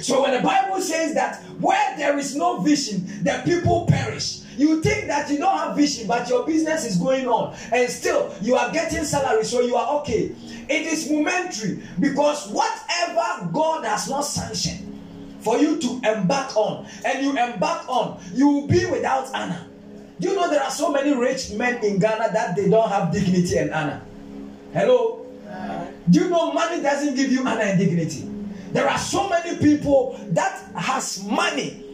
So 0.00 0.22
when 0.22 0.32
the 0.32 0.40
Bible 0.40 0.80
says 0.80 1.12
that 1.14 1.42
where 1.60 1.96
there 1.98 2.18
is 2.18 2.34
no 2.34 2.60
vision, 2.60 3.06
the 3.22 3.42
people 3.44 3.84
perish. 3.86 4.40
You 4.56 4.82
think 4.82 5.08
that 5.08 5.30
you 5.30 5.36
don't 5.38 5.56
have 5.58 5.76
vision, 5.76 6.06
but 6.06 6.28
your 6.30 6.46
business 6.46 6.86
is 6.86 6.96
going 6.96 7.26
on, 7.26 7.54
and 7.72 7.90
still 7.90 8.34
you 8.40 8.56
are 8.56 8.72
getting 8.72 9.04
salary, 9.04 9.44
so 9.44 9.60
you 9.60 9.76
are 9.76 10.00
okay. 10.00 10.34
It 10.68 10.86
is 10.86 11.10
momentary 11.10 11.82
because 12.00 12.48
whatever 12.48 13.50
God 13.52 13.84
has 13.84 14.08
not 14.08 14.22
sanctioned, 14.22 14.91
for 15.42 15.58
you 15.58 15.78
to 15.80 16.00
embark 16.04 16.56
on, 16.56 16.86
and 17.04 17.22
you 17.22 17.30
embark 17.36 17.88
on, 17.88 18.22
you 18.32 18.48
will 18.48 18.66
be 18.66 18.84
without 18.86 19.28
honor. 19.34 19.66
Do 20.20 20.28
you 20.28 20.36
know 20.36 20.48
there 20.48 20.62
are 20.62 20.70
so 20.70 20.92
many 20.92 21.12
rich 21.14 21.50
men 21.50 21.82
in 21.84 21.98
Ghana 21.98 22.32
that 22.32 22.54
they 22.54 22.68
don't 22.70 22.88
have 22.88 23.12
dignity 23.12 23.58
and 23.58 23.72
honor? 23.72 24.00
Hello? 24.72 25.26
Do 26.08 26.20
you 26.20 26.30
know 26.30 26.52
money 26.52 26.80
doesn't 26.80 27.16
give 27.16 27.32
you 27.32 27.40
honor 27.40 27.62
and 27.62 27.78
dignity? 27.78 28.28
There 28.72 28.88
are 28.88 28.98
so 28.98 29.28
many 29.28 29.58
people 29.58 30.18
that 30.30 30.62
has 30.76 31.24
money. 31.24 31.84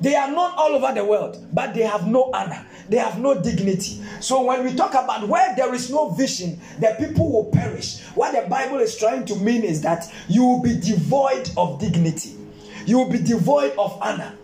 They 0.00 0.14
are 0.14 0.28
known 0.28 0.52
all 0.56 0.74
over 0.74 0.92
the 0.92 1.04
world, 1.04 1.44
but 1.52 1.74
they 1.74 1.82
have 1.82 2.06
no 2.06 2.30
honor. 2.34 2.66
They 2.88 2.98
have 2.98 3.18
no 3.18 3.40
dignity. 3.40 4.02
So 4.20 4.42
when 4.44 4.64
we 4.64 4.74
talk 4.74 4.90
about 4.90 5.26
where 5.26 5.54
there 5.56 5.72
is 5.72 5.90
no 5.90 6.10
vision, 6.10 6.60
the 6.80 6.96
people 6.98 7.32
will 7.32 7.44
perish. 7.46 8.00
What 8.14 8.34
the 8.34 8.48
Bible 8.48 8.78
is 8.78 8.96
trying 8.96 9.24
to 9.26 9.36
mean 9.36 9.62
is 9.62 9.80
that 9.82 10.12
you 10.28 10.44
will 10.44 10.60
be 10.60 10.78
devoid 10.78 11.50
of 11.56 11.80
dignity 11.80 12.36
you 12.86 12.98
will 12.98 13.10
be 13.10 13.18
devoid 13.18 13.72
of 13.78 13.98
honor. 14.00 14.34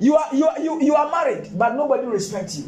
You 0.00 0.16
are 0.16 0.34
you 0.34 0.46
are, 0.48 0.58
you, 0.60 0.82
you 0.82 0.94
are 0.94 1.10
married, 1.10 1.50
but 1.56 1.74
nobody 1.74 2.06
respects 2.06 2.58
you. 2.58 2.64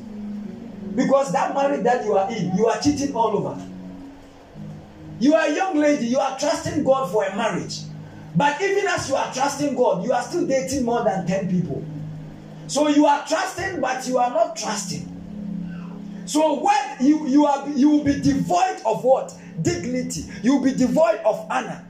Because 0.94 1.32
that 1.32 1.54
marriage 1.54 1.82
that 1.84 2.04
you 2.04 2.16
are 2.16 2.30
in, 2.30 2.56
you 2.56 2.66
are 2.66 2.78
cheating 2.80 3.14
all 3.14 3.36
over. 3.36 3.60
You 5.18 5.34
are 5.34 5.46
a 5.46 5.54
young 5.54 5.76
lady, 5.76 6.06
you 6.06 6.18
are 6.18 6.38
trusting 6.38 6.84
God 6.84 7.10
for 7.10 7.24
a 7.24 7.34
marriage. 7.36 7.80
But 8.36 8.60
even 8.60 8.86
as 8.88 9.08
you 9.08 9.14
are 9.16 9.32
trusting 9.32 9.76
God, 9.76 10.04
you 10.04 10.12
are 10.12 10.22
still 10.22 10.46
dating 10.46 10.84
more 10.84 11.04
than 11.04 11.26
10 11.26 11.50
people. 11.50 11.84
So 12.66 12.88
you 12.88 13.06
are 13.06 13.24
trusting, 13.26 13.80
but 13.80 14.06
you 14.08 14.18
are 14.18 14.30
not 14.30 14.56
trusting. 14.56 15.10
So 16.26 16.54
what 16.54 17.00
you 17.00 17.26
you 17.28 17.44
are 17.46 17.68
you 17.68 17.90
will 17.90 18.04
be 18.04 18.20
devoid 18.20 18.80
of 18.86 19.04
what? 19.04 19.34
Dignity. 19.60 20.24
You 20.42 20.56
will 20.56 20.64
be 20.64 20.72
devoid 20.74 21.20
of 21.24 21.46
honor. 21.50 21.84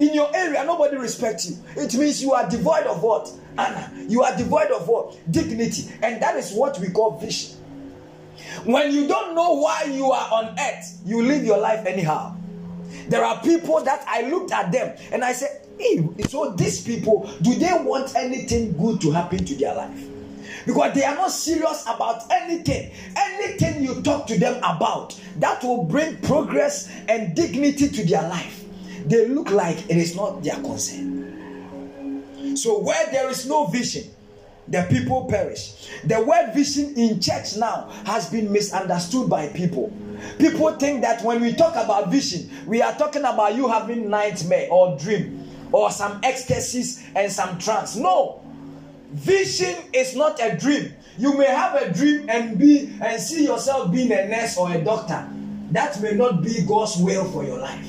In 0.00 0.14
your 0.14 0.34
area, 0.34 0.64
nobody 0.64 0.96
respects 0.96 1.50
you. 1.50 1.56
It 1.76 1.94
means 1.94 2.22
you 2.22 2.32
are 2.32 2.48
devoid 2.48 2.86
of 2.86 3.02
what? 3.02 3.32
Honor. 3.56 3.90
You 4.06 4.22
are 4.22 4.36
devoid 4.36 4.70
of 4.70 4.86
what? 4.86 5.18
Dignity. 5.30 5.90
And 6.02 6.22
that 6.22 6.36
is 6.36 6.52
what 6.52 6.78
we 6.78 6.88
call 6.90 7.18
vision. 7.18 7.56
When 8.64 8.92
you 8.92 9.08
don't 9.08 9.34
know 9.34 9.54
why 9.54 9.84
you 9.84 10.10
are 10.12 10.32
on 10.32 10.56
earth, 10.58 11.00
you 11.04 11.22
live 11.22 11.44
your 11.44 11.58
life 11.58 11.84
anyhow. 11.86 12.36
There 13.08 13.24
are 13.24 13.40
people 13.42 13.82
that 13.84 14.04
I 14.06 14.22
looked 14.22 14.52
at 14.52 14.70
them 14.70 14.96
and 15.10 15.24
I 15.24 15.32
said, 15.32 15.66
so 16.28 16.52
these 16.52 16.82
people, 16.82 17.30
do 17.42 17.54
they 17.54 17.72
want 17.72 18.14
anything 18.14 18.76
good 18.76 19.00
to 19.00 19.10
happen 19.10 19.44
to 19.44 19.54
their 19.56 19.74
life? 19.74 20.04
Because 20.66 20.94
they 20.94 21.04
are 21.04 21.14
not 21.14 21.30
serious 21.30 21.82
about 21.82 22.30
anything. 22.30 22.92
Anything 23.16 23.82
you 23.82 24.02
talk 24.02 24.26
to 24.28 24.38
them 24.38 24.58
about 24.58 25.18
that 25.38 25.62
will 25.64 25.84
bring 25.84 26.16
progress 26.18 26.90
and 27.08 27.34
dignity 27.34 27.88
to 27.88 28.04
their 28.04 28.22
life 28.22 28.64
they 29.08 29.28
look 29.28 29.50
like 29.50 29.78
it 29.90 29.96
is 29.96 30.14
not 30.14 30.42
their 30.42 30.56
concern. 30.56 32.56
So, 32.56 32.80
where 32.80 33.06
there 33.10 33.28
is 33.30 33.46
no 33.46 33.66
vision, 33.66 34.04
the 34.66 34.86
people 34.90 35.24
perish. 35.24 35.88
The 36.04 36.22
word 36.22 36.52
vision 36.54 36.94
in 36.96 37.20
church 37.20 37.56
now 37.56 37.88
has 38.04 38.30
been 38.30 38.52
misunderstood 38.52 39.30
by 39.30 39.48
people. 39.48 39.92
People 40.38 40.72
think 40.72 41.00
that 41.02 41.22
when 41.22 41.40
we 41.40 41.54
talk 41.54 41.74
about 41.74 42.10
vision, 42.10 42.50
we 42.66 42.82
are 42.82 42.92
talking 42.94 43.22
about 43.22 43.54
you 43.54 43.68
having 43.68 44.10
nightmare 44.10 44.68
or 44.70 44.98
dream 44.98 45.48
or 45.72 45.90
some 45.90 46.20
ecstasies 46.22 47.04
and 47.14 47.32
some 47.32 47.58
trance. 47.58 47.96
No. 47.96 48.42
Vision 49.12 49.74
is 49.92 50.14
not 50.14 50.38
a 50.42 50.56
dream. 50.56 50.92
You 51.16 51.36
may 51.36 51.46
have 51.46 51.80
a 51.80 51.92
dream 51.92 52.28
and 52.28 52.58
be 52.58 52.94
and 53.00 53.20
see 53.20 53.44
yourself 53.44 53.90
being 53.90 54.12
a 54.12 54.28
nurse 54.28 54.58
or 54.58 54.70
a 54.70 54.84
doctor. 54.84 55.26
That 55.70 56.00
may 56.02 56.12
not 56.12 56.42
be 56.42 56.64
God's 56.66 56.96
will 56.98 57.24
for 57.30 57.44
your 57.44 57.58
life. 57.58 57.86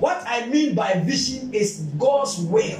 What 0.00 0.22
I 0.26 0.46
mean 0.46 0.74
by 0.74 0.94
vision 1.04 1.52
is 1.54 1.80
God's 1.98 2.38
will 2.38 2.78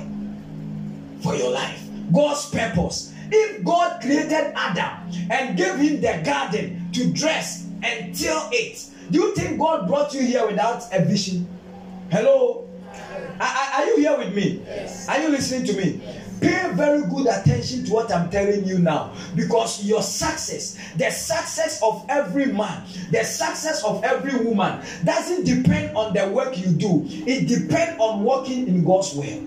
for 1.23 1.35
your 1.35 1.52
life, 1.52 1.83
God's 2.12 2.50
purpose. 2.50 3.12
If 3.30 3.64
God 3.64 4.00
created 4.00 4.52
Adam 4.54 5.11
and 5.30 5.56
gave 5.56 5.76
him 5.76 6.00
the 6.00 6.21
garden 6.25 6.88
to 6.92 7.12
dress 7.12 7.66
and 7.83 8.14
till 8.14 8.49
it, 8.52 8.87
do 9.11 9.18
you 9.18 9.35
think 9.35 9.59
God 9.59 9.88
brought 9.88 10.12
you 10.14 10.23
here 10.23 10.47
without 10.47 10.83
a 10.92 11.04
vision? 11.04 11.49
Hello? 12.11 12.68
Are, 13.40 13.80
are 13.80 13.87
you 13.87 13.97
here 13.99 14.16
with 14.18 14.35
me? 14.35 14.62
Yes. 14.66 15.09
Are 15.09 15.21
you 15.21 15.28
listening 15.28 15.64
to 15.66 15.73
me? 15.75 16.00
Pay 16.41 16.73
very 16.75 17.03
good 17.03 17.26
attention 17.26 17.85
to 17.85 17.93
what 17.93 18.12
I'm 18.12 18.31
telling 18.31 18.64
you 18.64 18.79
now 18.79 19.14
because 19.35 19.85
your 19.85 20.03
success, 20.03 20.79
the 20.97 21.11
success 21.11 21.83
of 21.83 22.05
every 22.09 22.47
man, 22.47 22.85
the 23.11 23.25
success 23.25 23.85
of 23.85 24.03
every 24.05 24.45
woman 24.45 24.85
doesn't 25.05 25.45
depend 25.45 25.97
on 25.97 26.12
the 26.12 26.29
work 26.29 26.59
you 26.59 26.69
do, 26.73 27.03
it 27.07 27.49
depends 27.49 28.00
on 28.00 28.25
working 28.25 28.69
in 28.69 28.85
God's 28.85 29.14
will. 29.14 29.47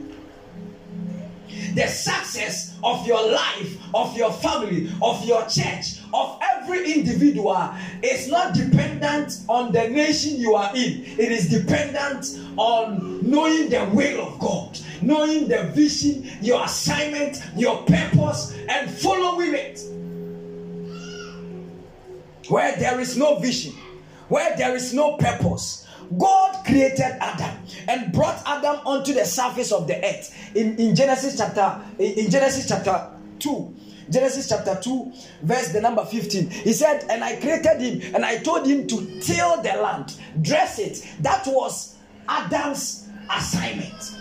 The 1.76 1.88
success 1.88 2.78
of 2.84 3.06
your 3.06 3.32
life, 3.32 3.78
of 3.94 4.16
your 4.18 4.32
family, 4.32 4.90
of 5.02 5.24
your 5.26 5.44
church, 5.48 5.97
of 6.14 6.40
every 6.42 6.94
individual 6.94 7.70
is 8.02 8.28
not 8.28 8.54
dependent 8.54 9.40
on 9.48 9.72
the 9.72 9.88
nation 9.90 10.40
you 10.40 10.56
are 10.56 10.76
in. 10.76 11.04
It 11.04 11.32
is 11.32 11.50
dependent 11.50 12.40
on 12.58 13.30
knowing 13.30 13.70
the 13.70 13.86
will 13.94 14.28
of 14.28 14.40
God, 14.40 14.80
knowing 15.02 15.48
the 15.48 15.64
vision, 15.76 16.30
your 16.42 16.64
assignment, 16.64 17.42
your 17.56 17.84
purpose, 17.84 18.56
and 18.70 18.90
following 18.90 19.54
it. 19.54 19.82
Where 22.50 22.76
there 22.78 23.00
is 23.00 23.18
no 23.18 23.40
vision, 23.40 23.74
where 24.30 24.56
there 24.56 24.76
is 24.76 24.94
no 24.94 25.18
purpose, 25.18 25.86
God 26.18 26.66
created 26.66 27.18
Adam 27.20 27.58
and 27.88 28.14
brought 28.14 28.42
Adam 28.46 28.80
onto 28.86 29.14
the 29.14 29.26
surface 29.26 29.72
of 29.72 29.88
the 29.88 29.98
earth. 29.98 30.34
In, 30.56 30.78
in 30.78 30.96
Genesis 30.96 31.38
chapter 31.38 31.82
in 32.00 32.30
Genesis 32.30 32.68
chapter 32.68 33.10
2, 33.40 33.76
Genesis 34.10 34.50
chapter 34.50 34.80
2, 34.82 35.12
verse 35.42 35.74
the 35.74 35.82
number 35.82 36.04
15. 36.06 36.50
He 36.50 36.74
said, 36.74 37.06
And 37.10 37.24
I 37.24 37.36
created 37.38 37.82
him, 37.82 38.16
and 38.16 38.26
I 38.26 38.38
told 38.38 38.66
him 38.66 38.88
to 38.88 39.20
till 39.22 39.62
the 39.62 39.80
land, 39.82 40.16
dress 40.42 40.80
it. 40.80 41.06
That 41.22 41.46
was 41.48 41.98
Adam's 42.28 43.10
assignment. 43.30 44.16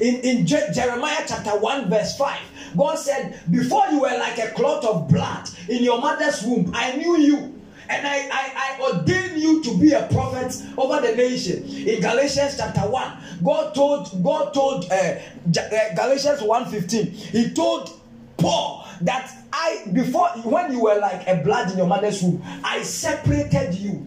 In, 0.00 0.16
in 0.16 0.46
Je- 0.46 0.72
Jeremiah 0.72 1.24
chapter 1.26 1.50
1, 1.50 1.88
verse 1.88 2.16
5, 2.16 2.38
God 2.76 2.96
said, 2.96 3.40
Before 3.50 3.86
you 3.90 4.00
were 4.00 4.18
like 4.18 4.38
a 4.38 4.48
clot 4.48 4.84
of 4.84 5.08
blood 5.08 5.48
in 5.68 5.82
your 5.84 6.00
mother's 6.00 6.42
womb, 6.42 6.72
I 6.74 6.96
knew 6.96 7.16
you 7.18 7.54
and 7.88 8.06
I, 8.06 8.28
I, 8.32 8.52
I 8.62 8.78
you 9.44 9.62
to 9.62 9.76
be 9.78 9.92
a 9.92 10.06
prophet 10.10 10.54
over 10.76 11.00
the 11.06 11.14
nation. 11.14 11.64
In 11.64 12.00
Galatians 12.00 12.56
chapter 12.56 12.80
1, 12.80 13.12
God 13.44 13.74
told 13.74 14.22
God 14.22 14.54
told 14.54 14.90
uh, 14.90 14.94
uh 14.94 15.94
Galatians 15.94 16.40
1:15, 16.40 17.12
He 17.12 17.50
told 17.52 18.00
Paul 18.44 18.86
that 19.00 19.32
I 19.52 19.86
before 19.94 20.28
when 20.44 20.70
you 20.70 20.82
were 20.82 20.98
like 21.00 21.26
a 21.26 21.36
blood 21.42 21.70
in 21.70 21.78
your 21.78 21.86
mother's 21.86 22.22
womb, 22.22 22.42
I 22.62 22.82
separated 22.82 23.74
you. 23.74 24.06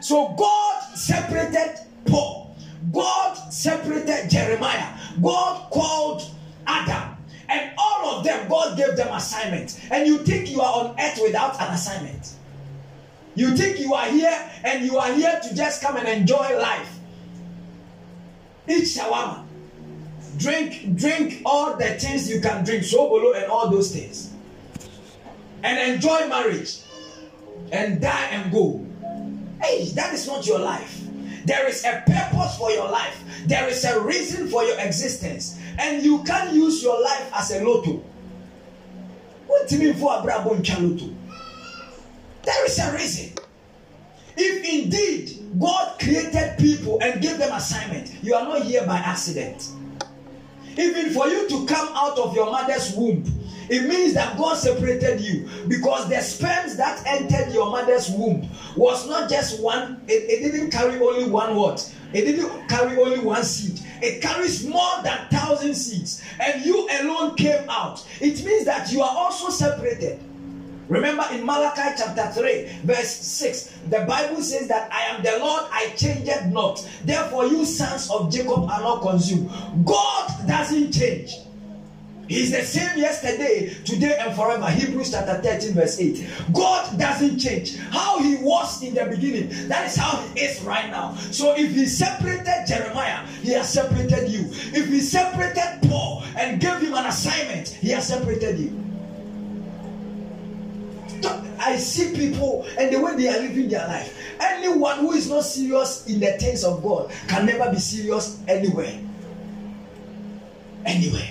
So 0.00 0.34
God 0.36 0.82
separated 0.96 1.78
Paul. 2.04 2.56
God 2.92 3.34
separated 3.52 4.28
Jeremiah. 4.28 4.98
God 5.22 5.70
called 5.70 6.28
Adam 6.66 7.16
and 7.48 7.70
all 7.78 8.16
of 8.16 8.24
them, 8.24 8.48
God 8.48 8.76
gave 8.76 8.96
them 8.96 9.14
assignments. 9.14 9.78
And 9.90 10.06
you 10.06 10.18
think 10.18 10.50
you 10.50 10.60
are 10.60 10.84
on 10.84 10.96
earth 10.98 11.20
without 11.22 11.60
an 11.60 11.72
assignment. 11.72 12.34
You 13.36 13.56
think 13.56 13.78
you 13.78 13.94
are 13.94 14.08
here 14.08 14.50
and 14.64 14.84
you 14.84 14.98
are 14.98 15.12
here 15.12 15.40
to 15.42 15.54
just 15.54 15.80
come 15.80 15.96
and 15.96 16.08
enjoy 16.08 16.58
life. 16.58 16.98
Eat 18.68 18.84
shawarma. 18.84 19.44
Drink, 20.38 20.96
drink 20.96 21.42
all 21.44 21.76
the 21.76 21.98
things 21.98 22.28
you 22.28 22.40
can 22.40 22.64
drink, 22.64 22.82
sobolo 22.82 23.36
and 23.36 23.50
all 23.50 23.70
those 23.70 23.92
things. 23.94 24.32
And 25.62 25.94
enjoy 25.94 26.28
marriage. 26.28 26.80
And 27.72 28.00
die 28.00 28.28
and 28.30 28.52
go. 28.52 28.84
Hey, 29.62 29.86
that 29.94 30.12
is 30.12 30.26
not 30.26 30.46
your 30.46 30.58
life. 30.58 31.00
There 31.44 31.66
is 31.68 31.84
a 31.84 32.02
purpose 32.06 32.58
for 32.58 32.70
your 32.70 32.90
life. 32.90 33.22
There 33.46 33.68
is 33.68 33.84
a 33.84 34.00
reason 34.00 34.48
for 34.48 34.64
your 34.64 34.78
existence. 34.80 35.58
And 35.78 36.02
you 36.02 36.22
can't 36.24 36.52
use 36.52 36.82
your 36.82 37.00
life 37.02 37.30
as 37.34 37.50
a 37.50 37.64
lotto. 37.64 38.02
What 39.46 39.68
do 39.68 39.76
you 39.76 39.84
mean 39.84 39.94
for 39.94 40.14
a 40.14 40.18
brabo 40.18 40.56
lotto? 40.56 41.14
There 42.42 42.66
is 42.66 42.78
a 42.78 42.92
reason. 42.92 43.32
If 44.36 44.64
indeed 44.64 45.58
God 45.58 45.98
created 45.98 46.58
people 46.58 46.98
and 47.00 47.22
gave 47.22 47.38
them 47.38 47.52
assignment, 47.52 48.12
you 48.22 48.34
are 48.34 48.44
not 48.44 48.62
here 48.62 48.84
by 48.86 48.98
accident. 48.98 49.68
Even 50.76 51.10
for 51.10 51.28
you 51.28 51.48
to 51.48 51.66
come 51.66 51.88
out 51.94 52.18
of 52.18 52.34
your 52.34 52.50
mother's 52.50 52.94
womb, 52.94 53.24
it 53.68 53.88
means 53.88 54.12
that 54.14 54.36
God 54.36 54.56
separated 54.56 55.20
you 55.20 55.48
because 55.68 56.08
the 56.08 56.20
sperms 56.20 56.76
that 56.76 57.02
entered 57.06 57.52
your 57.52 57.70
mother's 57.70 58.10
womb 58.10 58.48
was 58.76 59.08
not 59.08 59.30
just 59.30 59.62
one, 59.62 60.02
it, 60.06 60.28
it 60.28 60.52
didn't 60.52 60.70
carry 60.70 61.00
only 61.00 61.30
one 61.30 61.54
what? 61.54 61.94
It 62.12 62.26
didn't 62.26 62.68
carry 62.68 62.96
only 62.98 63.20
one 63.20 63.42
seed. 63.42 63.80
It 64.02 64.20
carries 64.20 64.66
more 64.66 65.02
than 65.02 65.18
thousand 65.30 65.74
seeds. 65.74 66.22
And 66.40 66.64
you 66.64 66.88
alone 67.00 67.34
came 67.36 67.68
out. 67.68 68.06
It 68.20 68.44
means 68.44 68.64
that 68.66 68.92
you 68.92 69.00
are 69.00 69.16
also 69.16 69.48
separated. 69.48 70.20
Remember 70.88 71.24
in 71.32 71.44
Malachi 71.46 71.96
chapter 71.96 72.26
3, 72.40 72.80
verse 72.84 73.08
6, 73.08 73.78
the 73.88 74.04
Bible 74.06 74.42
says 74.42 74.68
that 74.68 74.92
I 74.92 75.14
am 75.14 75.22
the 75.22 75.38
Lord, 75.38 75.64
I 75.72 75.88
changed 75.96 76.52
not. 76.52 76.86
Therefore, 77.04 77.46
you 77.46 77.64
sons 77.64 78.10
of 78.10 78.30
Jacob 78.30 78.64
are 78.64 78.80
not 78.80 79.00
consumed. 79.00 79.50
God 79.84 80.46
doesn't 80.46 80.92
change. 80.92 81.36
He's 82.28 82.50
the 82.52 82.62
same 82.62 82.98
yesterday, 82.98 83.74
today, 83.84 84.16
and 84.18 84.34
forever. 84.34 84.70
Hebrews 84.70 85.10
chapter 85.10 85.42
13, 85.42 85.74
verse 85.74 86.00
8. 86.00 86.26
God 86.54 86.98
doesn't 86.98 87.38
change. 87.38 87.76
How 87.76 88.18
he 88.18 88.36
was 88.36 88.82
in 88.82 88.94
the 88.94 89.04
beginning, 89.04 89.68
that 89.68 89.86
is 89.86 89.96
how 89.96 90.22
he 90.22 90.40
is 90.40 90.62
right 90.62 90.90
now. 90.90 91.14
So 91.16 91.54
if 91.56 91.74
he 91.74 91.84
separated 91.86 92.64
Jeremiah, 92.66 93.26
he 93.42 93.50
has 93.52 93.70
separated 93.72 94.30
you. 94.30 94.46
If 94.48 94.88
he 94.88 95.00
separated 95.00 95.80
Paul 95.88 96.24
and 96.38 96.60
gave 96.60 96.80
him 96.80 96.94
an 96.94 97.06
assignment, 97.06 97.68
he 97.68 97.90
has 97.90 98.08
separated 98.08 98.58
you. 98.58 98.93
I 101.26 101.76
see 101.76 102.14
people 102.14 102.66
and 102.78 102.92
the 102.92 103.00
way 103.00 103.16
they 103.16 103.28
are 103.28 103.40
living 103.40 103.68
their 103.68 103.86
life. 103.86 104.18
Anyone 104.40 104.98
who 104.98 105.12
is 105.12 105.28
not 105.28 105.44
serious 105.44 106.06
in 106.06 106.20
the 106.20 106.32
things 106.32 106.64
of 106.64 106.82
God 106.82 107.10
can 107.28 107.46
never 107.46 107.70
be 107.70 107.78
serious 107.78 108.40
anywhere. 108.48 108.98
Anywhere. 110.84 111.30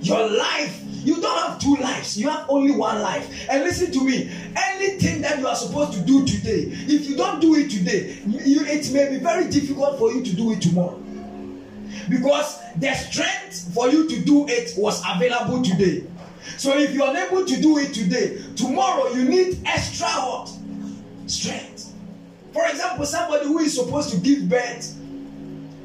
Your 0.00 0.30
life, 0.30 0.80
you 0.84 1.20
don't 1.20 1.48
have 1.48 1.58
two 1.58 1.76
lives, 1.76 2.16
you 2.16 2.28
have 2.28 2.46
only 2.48 2.72
one 2.72 3.02
life. 3.02 3.48
And 3.50 3.64
listen 3.64 3.90
to 3.92 4.04
me 4.04 4.30
anything 4.56 5.22
that 5.22 5.38
you 5.38 5.46
are 5.46 5.56
supposed 5.56 5.92
to 5.94 6.00
do 6.00 6.24
today, 6.24 6.66
if 6.70 7.08
you 7.08 7.16
don't 7.16 7.40
do 7.40 7.54
it 7.56 7.70
today, 7.70 8.18
you, 8.26 8.64
it 8.64 8.90
may 8.92 9.10
be 9.10 9.18
very 9.18 9.48
difficult 9.48 9.98
for 9.98 10.12
you 10.12 10.22
to 10.24 10.36
do 10.36 10.52
it 10.52 10.62
tomorrow. 10.62 11.00
Because 12.08 12.58
the 12.76 12.94
strength 12.94 13.74
for 13.74 13.88
you 13.88 14.08
to 14.08 14.20
do 14.20 14.46
it 14.48 14.72
was 14.76 15.02
available 15.08 15.62
today. 15.62 16.04
So 16.58 16.76
if 16.76 16.92
you're 16.92 17.08
unable 17.08 17.46
to 17.46 17.60
do 17.60 17.78
it 17.78 17.94
today, 17.94 18.42
tomorrow 18.56 19.12
you 19.12 19.24
need 19.24 19.60
extra 19.64 20.08
what? 20.08 20.50
Strength. 21.28 21.94
For 22.52 22.66
example, 22.66 23.06
somebody 23.06 23.46
who 23.46 23.60
is 23.60 23.76
supposed 23.76 24.10
to 24.10 24.18
give 24.18 24.48
birth 24.48 24.96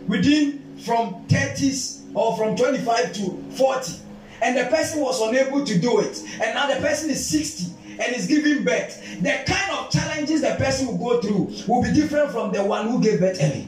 within 0.07 0.63
from 0.83 1.25
30s 1.27 2.01
or 2.15 2.35
from 2.35 2.55
25 2.55 3.13
to 3.13 3.43
40 3.51 3.93
and 4.41 4.57
the 4.57 4.65
person 4.65 4.99
was 4.99 5.21
unable 5.21 5.63
to 5.63 5.79
do 5.79 5.99
it 5.99 6.19
and 6.41 6.53
now 6.55 6.67
the 6.67 6.79
person 6.81 7.09
is 7.09 7.25
60 7.27 7.71
and 7.99 8.15
is 8.15 8.27
giving 8.27 8.63
birth 8.65 9.01
the 9.21 9.43
kind 9.45 9.77
of 9.77 9.89
challenges 9.89 10.41
the 10.41 10.55
person 10.55 10.87
will 10.87 10.97
go 10.97 11.21
through 11.21 11.49
will 11.67 11.81
be 11.81 11.93
different 11.93 12.31
from 12.31 12.51
the 12.51 12.61
one 12.61 12.89
who 12.89 13.01
gave 13.01 13.19
birth 13.21 13.37
early 13.41 13.65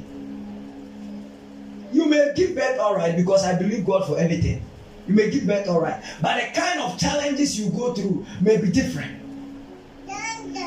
you 1.94 2.06
may 2.06 2.34
give 2.36 2.54
birth 2.54 2.78
all 2.80 2.96
right 2.96 3.16
because 3.16 3.46
i 3.46 3.58
believe 3.58 3.86
god 3.86 4.06
for 4.06 4.20
anything 4.20 4.62
you 5.08 5.14
may 5.14 5.30
give 5.30 5.46
birth 5.46 5.68
all 5.68 5.82
right 5.82 6.04
but 6.22 6.36
the 6.42 6.60
kind 6.60 6.80
of 6.80 6.98
challenges 6.98 7.60
you 7.60 7.70
go 7.72 7.94
through 7.94 8.26
may 8.42 8.58
be 8.58 8.70
different 8.70 9.22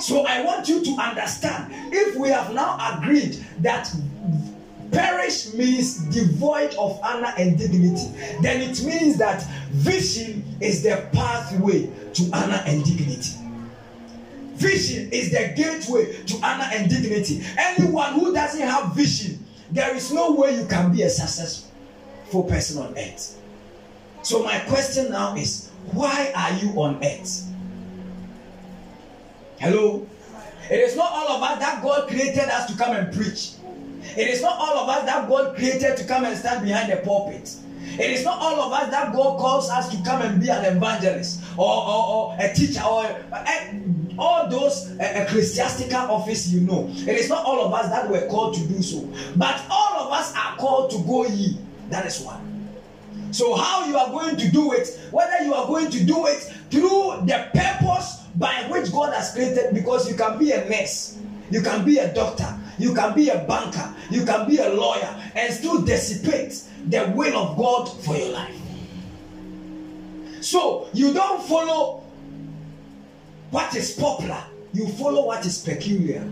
so 0.00 0.24
i 0.26 0.42
want 0.42 0.68
you 0.68 0.84
to 0.84 0.90
understand 1.00 1.72
if 1.92 2.16
we 2.16 2.28
have 2.28 2.52
now 2.54 2.78
agreed 2.98 3.44
that 3.60 3.92
Perish 4.90 5.52
means 5.52 5.98
devoid 6.06 6.74
of 6.76 6.98
honor 7.02 7.32
and 7.36 7.58
dignity. 7.58 8.10
Then 8.40 8.62
it 8.62 8.82
means 8.82 9.18
that 9.18 9.44
vision 9.70 10.42
is 10.60 10.82
the 10.82 11.08
pathway 11.12 11.90
to 12.14 12.30
honor 12.32 12.62
and 12.66 12.84
dignity. 12.84 13.32
Vision 14.54 15.10
is 15.12 15.30
the 15.30 15.52
gateway 15.54 16.22
to 16.24 16.36
honor 16.42 16.68
and 16.72 16.90
dignity. 16.90 17.42
Anyone 17.58 18.14
who 18.14 18.32
doesn't 18.32 18.60
have 18.60 18.94
vision, 18.94 19.44
there 19.70 19.94
is 19.94 20.12
no 20.12 20.32
way 20.32 20.56
you 20.56 20.66
can 20.66 20.90
be 20.90 21.02
a 21.02 21.10
successful 21.10 22.42
person 22.44 22.82
on 22.82 22.96
earth. 22.98 23.37
So, 24.22 24.42
my 24.42 24.58
question 24.60 25.10
now 25.10 25.36
is 25.36 25.70
why 25.92 26.32
are 26.34 26.52
you 26.58 26.70
on 26.80 27.02
earth? 27.04 27.50
Hello? 29.58 30.06
It 30.70 30.80
is 30.80 30.96
not 30.96 31.10
all 31.10 31.36
of 31.36 31.42
us 31.42 31.58
that 31.60 31.82
God 31.82 32.08
created 32.08 32.48
us 32.48 32.70
to 32.70 32.76
come 32.76 32.94
and 32.94 33.14
preach. 33.14 33.52
It 34.16 34.28
is 34.28 34.42
not 34.42 34.58
all 34.58 34.78
of 34.78 34.88
us 34.88 35.04
that 35.04 35.28
God 35.28 35.56
created 35.56 35.96
to 35.96 36.04
come 36.04 36.24
and 36.24 36.36
stand 36.36 36.64
behind 36.64 36.92
the 36.92 36.96
pulpit. 36.98 37.56
It 37.98 38.10
is 38.10 38.24
not 38.24 38.38
all 38.38 38.60
of 38.60 38.72
us 38.72 38.90
that 38.90 39.12
God 39.12 39.38
calls 39.38 39.70
us 39.70 39.88
to 39.96 40.02
come 40.04 40.22
and 40.22 40.40
be 40.40 40.50
an 40.50 40.76
evangelist 40.76 41.42
or, 41.56 41.66
or, 41.66 42.06
or 42.08 42.36
a 42.38 42.52
teacher 42.54 42.82
or 42.82 43.04
a, 43.04 43.82
all 44.18 44.48
those 44.48 44.90
uh, 45.00 45.24
ecclesiastical 45.26 46.10
office 46.10 46.52
you 46.52 46.60
know. 46.60 46.88
It 46.90 47.16
is 47.16 47.28
not 47.28 47.44
all 47.44 47.64
of 47.64 47.72
us 47.72 47.88
that 47.90 48.08
were 48.10 48.26
called 48.28 48.54
to 48.54 48.66
do 48.66 48.82
so, 48.82 49.08
but 49.36 49.60
all 49.70 50.06
of 50.06 50.12
us 50.12 50.34
are 50.36 50.56
called 50.56 50.90
to 50.90 50.98
go 50.98 51.26
ye. 51.26 51.58
That 51.88 52.06
is 52.06 52.20
one. 52.20 52.57
So, 53.30 53.54
how 53.54 53.86
you 53.86 53.96
are 53.96 54.08
going 54.08 54.36
to 54.36 54.50
do 54.50 54.72
it, 54.72 54.98
whether 55.10 55.44
you 55.44 55.54
are 55.54 55.66
going 55.66 55.90
to 55.90 56.04
do 56.04 56.26
it 56.26 56.40
through 56.70 57.26
the 57.26 57.48
purpose 57.52 58.22
by 58.36 58.66
which 58.70 58.90
God 58.92 59.12
has 59.12 59.32
created, 59.32 59.74
because 59.74 60.08
you 60.08 60.16
can 60.16 60.38
be 60.38 60.52
a 60.52 60.68
nurse, 60.68 61.18
you 61.50 61.60
can 61.60 61.84
be 61.84 61.98
a 61.98 62.12
doctor, 62.14 62.58
you 62.78 62.94
can 62.94 63.14
be 63.14 63.28
a 63.28 63.38
banker, 63.44 63.94
you 64.10 64.24
can 64.24 64.48
be 64.48 64.58
a 64.58 64.70
lawyer, 64.70 65.14
and 65.34 65.52
still 65.52 65.82
dissipate 65.82 66.62
the 66.88 67.12
will 67.14 67.36
of 67.36 67.56
God 67.58 67.86
for 68.02 68.16
your 68.16 68.30
life. 68.30 68.54
So, 70.40 70.88
you 70.94 71.12
don't 71.12 71.42
follow 71.42 72.04
what 73.50 73.74
is 73.74 73.92
popular, 73.92 74.42
you 74.72 74.88
follow 74.88 75.26
what 75.26 75.44
is 75.44 75.58
peculiar. 75.58 76.24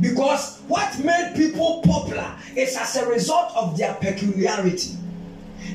Because 0.00 0.60
what 0.68 0.96
made 1.02 1.32
people 1.34 1.82
popular 1.82 2.32
is 2.54 2.76
as 2.76 2.96
a 2.96 3.08
result 3.08 3.50
of 3.56 3.76
their 3.76 3.94
peculiarity. 3.94 4.97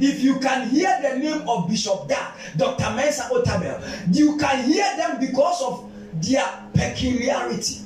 If 0.03 0.21
you 0.21 0.37
can 0.39 0.67
hear 0.67 0.99
the 1.01 1.17
name 1.17 1.47
of 1.47 1.69
Bishop 1.69 2.09
Da, 2.09 2.33
Dr. 2.57 2.91
Mensa 2.93 3.29
Otabil, 3.31 3.79
you 4.13 4.35
can 4.35 4.65
hear 4.65 4.83
them 4.97 5.17
because 5.17 5.61
of 5.63 5.89
their 6.21 6.43
peculiarity. 6.73 7.79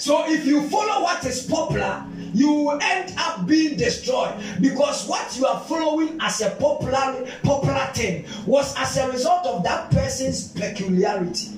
So 0.00 0.24
if 0.26 0.44
you 0.44 0.68
follow 0.68 1.04
what 1.04 1.24
is 1.24 1.46
popular, 1.46 2.04
you 2.34 2.52
will 2.52 2.80
end 2.82 3.14
up 3.18 3.46
being 3.46 3.76
destroyed 3.76 4.34
because 4.60 5.06
what 5.06 5.30
you 5.38 5.46
are 5.46 5.60
following 5.60 6.18
as 6.20 6.40
a 6.40 6.50
popular 6.56 7.24
popular 7.44 7.86
thing 7.94 8.24
was 8.44 8.74
as 8.76 8.96
a 8.96 9.12
result 9.12 9.46
of 9.46 9.62
that 9.62 9.92
person's 9.92 10.48
peculiarity. 10.48 11.50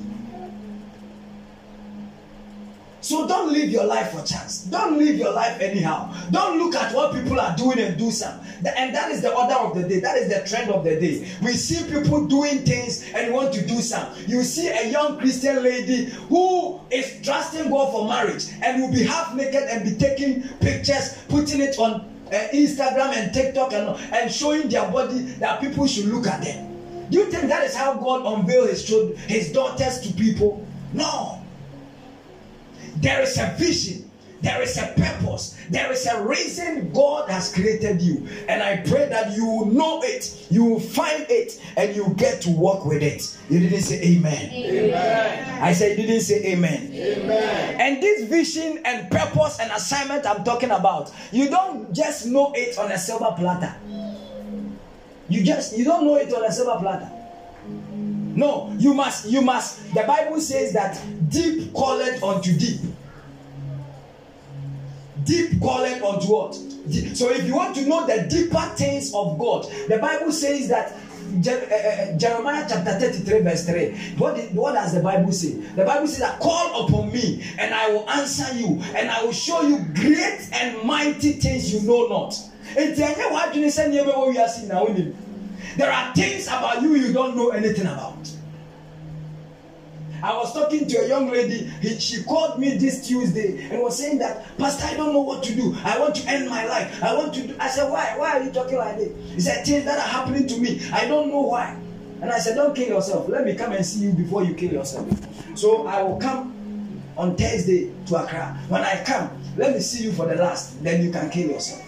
So 3.05 3.29
don't 3.29 3.53
live 3.53 3.69
your 3.69 3.85
life 3.85 4.13
for 4.13 4.25
chance. 4.25 4.63
Don't 4.63 4.97
live 4.99 5.17
your 5.17 5.31
life 5.31 5.61
anyhow. 5.61 6.11
Don't 6.31 6.59
look 6.59 6.75
at 6.75 6.95
what 6.95 7.13
people 7.13 7.39
are 7.39 7.55
doing 7.55 7.79
and 7.79 7.99
do 7.99 8.11
some. 8.11 8.41
And 8.65 8.95
that 8.95 9.11
is 9.11 9.21
the 9.21 9.31
order 9.31 9.53
of 9.53 9.75
the 9.75 9.87
day. 9.87 10.01
That 10.01 10.17
is 10.17 10.31
the 10.31 10.49
trend 10.49 10.71
of 10.71 10.85
the 10.85 10.99
day. 10.99 11.31
We 11.43 11.53
see 11.53 11.85
people 11.93 12.27
doing 12.27 12.65
things 12.65 13.05
and 13.15 13.35
want 13.35 13.53
to 13.53 13.67
do 13.67 13.83
some. 13.83 14.11
You 14.27 14.43
see 14.43 14.69
a 14.69 14.91
young 14.91 15.19
Christian 15.19 15.63
lady 15.63 16.07
who 16.31 16.81
is 16.91 17.21
trusting 17.23 17.69
God 17.69 17.93
for 17.93 18.09
marriage 18.09 18.47
and 18.63 18.81
will 18.81 18.91
be 18.91 19.03
half 19.05 19.35
naked 19.35 19.65
and 19.65 19.85
be 19.85 19.97
taking 19.99 20.49
pictures, 20.61 21.19
putting 21.29 21.61
it 21.61 21.79
on 21.79 22.11
uh, 22.29 22.49
Instagram 22.55 23.13
and 23.13 23.35
TikTok 23.35 23.75
and, 23.75 24.01
and 24.15 24.33
showing 24.33 24.71
their 24.71 24.91
body 24.91 25.19
that 25.41 25.61
people 25.61 25.87
should 25.87 26.07
look 26.07 26.27
at 26.27 26.43
them. 26.43 27.11
Do 27.11 27.19
you 27.19 27.27
think 27.27 27.49
that 27.49 27.65
is 27.65 27.77
how 27.77 27.97
God 27.97 28.25
unveiled 28.25 28.71
his, 28.71 28.89
his 29.27 29.53
daughters 29.53 30.01
to 30.01 30.13
people? 30.15 30.67
No. 30.95 31.44
There 32.97 33.23
is 33.23 33.39
a 33.39 33.55
vision. 33.59 34.11
There 34.45 34.61
is 34.61 34.77
a 34.77 34.93
purpose. 34.95 35.59
There 35.71 35.91
is 35.91 36.07
a 36.07 36.23
reason 36.23 36.93
God 36.93 37.31
has 37.31 37.53
created 37.55 38.03
you. 38.03 38.29
And 38.47 38.63
I 38.63 38.77
pray 38.77 39.09
that 39.09 39.35
you 39.35 39.47
will 39.47 39.65
know 39.65 40.03
it, 40.03 40.47
you 40.51 40.65
will 40.65 40.81
find 40.81 41.25
it, 41.31 41.59
and 41.79 41.97
you 41.97 42.13
get 42.19 42.43
to 42.43 42.51
work 42.51 42.85
with 42.85 43.03
it. 43.03 43.39
You 43.49 43.61
didn't 43.61 43.81
say 43.81 44.03
amen. 44.03 44.51
amen. 44.53 45.63
I 45.63 45.73
said, 45.73 45.99
you 45.99 46.07
didn't 46.07 46.25
say 46.25 46.45
amen. 46.53 46.91
amen. 46.93 47.81
And 47.81 48.03
this 48.03 48.29
vision 48.29 48.83
and 48.85 49.11
purpose 49.11 49.61
and 49.61 49.73
assignment 49.73 50.27
I'm 50.27 50.45
talking 50.45 50.73
about, 50.73 51.11
you 51.33 51.49
don't 51.49 51.95
just 51.95 52.27
know 52.27 52.53
it 52.55 52.77
on 52.77 52.93
a 52.93 52.99
silver 52.99 53.35
platter. 53.39 53.75
You 55.31 55.43
just 55.43 55.77
you 55.77 55.85
don't 55.85 56.05
know 56.05 56.17
it 56.17 56.33
on 56.35 56.45
a 56.45 56.53
silver 56.53 56.79
platter. 56.81 57.11
No, 58.37 58.75
you 58.79 58.93
must, 58.93 59.27
you 59.31 59.41
must. 59.41 59.95
The 59.95 60.03
Bible 60.03 60.41
says 60.41 60.73
that 60.75 61.01
deep 61.35 61.75
calleth 61.75 62.23
unto 62.23 62.57
deep. 62.57 62.81
Deep 65.25 65.61
calleth 65.61 66.03
unto 66.03 66.27
what? 66.33 66.55
So 66.55 67.31
if 67.31 67.45
you 67.47 67.57
want 67.57 67.75
to 67.77 67.87
know 67.87 68.07
the 68.07 68.27
deeper 68.29 68.61
things 68.77 69.13
of 69.15 69.39
God, 69.39 69.67
the 69.89 69.99
Bible 69.99 70.31
says 70.33 70.69
that 70.69 70.93
eh, 70.93 71.51
eh, 71.71 72.17
Jeremiah 72.17 72.67
chapter 72.69 72.99
33, 72.99 73.41
verse 73.41 73.67
3. 73.67 74.17
What, 74.19 74.39
what 74.53 74.75
does 74.75 74.93
the 74.95 75.01
Bible 75.01 75.33
say? 75.33 75.55
The 75.55 75.85
Bible 75.85 76.07
says 76.07 76.21
that 76.21 76.39
call 76.41 76.87
upon 76.87 77.11
me 77.13 77.43
and 77.59 77.75
I 77.75 77.89
will 77.91 78.09
answer 78.11 78.55
you 78.55 78.81
and 78.95 79.11
I 79.11 79.25
will 79.25 79.33
show 79.33 79.63
you 79.63 79.85
great 79.95 80.49
and 80.53 80.83
mighty 80.85 81.33
things 81.33 81.73
you 81.73 81.89
know 81.89 82.07
not. 82.07 82.39
There 85.77 85.91
are 85.93 86.15
things 86.15 86.47
about 86.47 86.83
you 86.83 86.95
you 86.95 87.13
don't 87.13 87.37
know 87.37 87.49
anything 87.51 87.87
about. 87.87 88.31
I 90.25 90.35
was 90.39 90.55
talking 90.55 90.89
to 90.89 90.97
a 91.05 91.07
young 91.07 91.31
lady. 91.31 91.67
He, 91.83 91.99
she 91.99 92.23
called 92.23 92.59
me 92.59 92.79
this 92.79 93.07
Tuesday 93.07 93.69
and 93.71 93.83
was 93.83 93.99
saying 93.99 94.21
that, 94.21 94.57
Pastor, 94.57 94.87
I 94.87 94.95
don't 94.95 95.13
know 95.13 95.21
what 95.21 95.43
to 95.43 95.55
do. 95.55 95.77
I 95.85 95.99
want 95.99 96.15
to 96.15 96.27
end 96.27 96.49
my 96.49 96.65
life. 96.65 97.03
I 97.05 97.15
want 97.15 97.35
to 97.35 97.47
do. 97.47 97.55
I 97.61 97.69
said, 97.69 97.91
Why? 97.91 98.15
Why 98.17 98.39
are 98.39 98.43
you 98.43 98.51
talking 98.51 98.79
like 98.79 98.97
this? 98.97 99.13
He 99.35 99.41
said, 99.41 99.67
Things 99.67 99.85
that 99.85 99.99
are 99.99 100.09
happening 100.09 100.47
to 100.47 100.59
me. 100.59 100.81
I 100.91 101.05
don't 101.07 101.29
know 101.29 101.43
why. 101.43 101.79
And 102.23 102.31
I 102.31 102.39
said, 102.39 102.55
Don't 102.55 102.75
kill 102.75 102.89
yourself. 102.89 103.29
Let 103.29 103.45
me 103.45 103.55
come 103.55 103.73
and 103.73 103.85
see 103.85 104.07
you 104.07 104.13
before 104.15 104.43
you 104.45 104.55
kill 104.55 104.73
yourself. 104.73 105.07
So 105.59 105.87
I 105.87 106.03
will 106.03 106.17
come 106.17 107.03
on 107.19 107.37
Thursday 107.37 107.93
to 108.07 108.17
Accra. 108.25 108.59
When 108.69 108.81
I 108.81 109.05
come, 109.05 109.29
let 109.59 109.75
me 109.75 109.81
see 109.81 110.05
you 110.05 110.13
for 110.13 110.25
the 110.27 110.37
last. 110.37 110.83
Then 110.83 111.05
you 111.05 111.13
can 111.13 111.29
kill 111.29 111.51
yourself. 111.51 111.84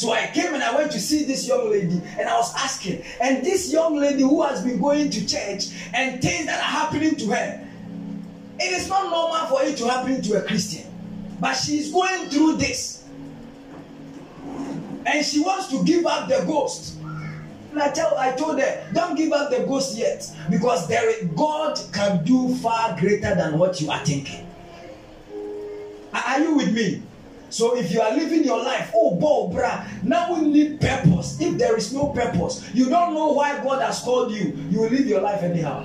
So 0.00 0.12
I 0.12 0.28
came 0.28 0.54
and 0.54 0.62
I 0.62 0.74
went 0.74 0.90
to 0.92 0.98
see 0.98 1.24
this 1.24 1.46
young 1.46 1.70
lady 1.70 2.00
and 2.18 2.26
I 2.26 2.34
was 2.34 2.54
asking, 2.56 3.04
and 3.20 3.44
this 3.44 3.70
young 3.70 3.96
lady 3.96 4.22
who 4.22 4.42
has 4.42 4.64
been 4.64 4.80
going 4.80 5.10
to 5.10 5.26
church 5.26 5.66
and 5.92 6.22
things 6.22 6.46
that 6.46 6.58
are 6.58 6.86
happening 6.86 7.16
to 7.16 7.26
her, 7.26 7.68
it 8.58 8.72
is 8.72 8.88
not 8.88 9.10
normal 9.10 9.46
for 9.48 9.62
it 9.62 9.76
to 9.76 9.86
happen 9.90 10.22
to 10.22 10.42
a 10.42 10.46
Christian, 10.46 10.90
but 11.38 11.52
she 11.52 11.80
is 11.80 11.92
going 11.92 12.30
through 12.30 12.56
this. 12.56 13.04
And 15.04 15.22
she 15.22 15.40
wants 15.40 15.68
to 15.68 15.84
give 15.84 16.06
up 16.06 16.30
the 16.30 16.44
ghost. 16.46 16.96
And 17.70 17.82
I 17.82 17.90
tell 17.90 18.16
I 18.16 18.32
told 18.32 18.58
her, 18.58 18.90
don't 18.94 19.16
give 19.16 19.34
up 19.34 19.50
the 19.50 19.66
ghost 19.66 19.98
yet, 19.98 20.26
because 20.48 20.88
there 20.88 21.12
God 21.36 21.78
can 21.92 22.24
do 22.24 22.54
far 22.54 22.98
greater 22.98 23.34
than 23.34 23.58
what 23.58 23.78
you 23.82 23.90
are 23.90 24.02
thinking. 24.02 24.46
Are 26.14 26.40
you 26.40 26.54
with 26.54 26.72
me? 26.72 27.02
So 27.50 27.76
if 27.76 27.90
you 27.92 28.00
are 28.00 28.14
living 28.14 28.44
your 28.44 28.62
life, 28.62 28.92
oh, 28.94 29.16
bo, 29.16 29.48
bra, 29.48 29.84
now 30.02 30.32
we 30.34 30.46
need 30.46 30.80
purpose. 30.80 31.40
If 31.40 31.58
there 31.58 31.76
is 31.76 31.92
no 31.92 32.08
purpose, 32.08 32.68
you 32.72 32.88
don't 32.88 33.12
know 33.12 33.32
why 33.32 33.62
God 33.62 33.82
has 33.82 34.00
called 34.00 34.32
you, 34.32 34.56
you 34.70 34.80
will 34.80 34.90
live 34.90 35.06
your 35.06 35.20
life 35.20 35.42
anyhow. 35.42 35.84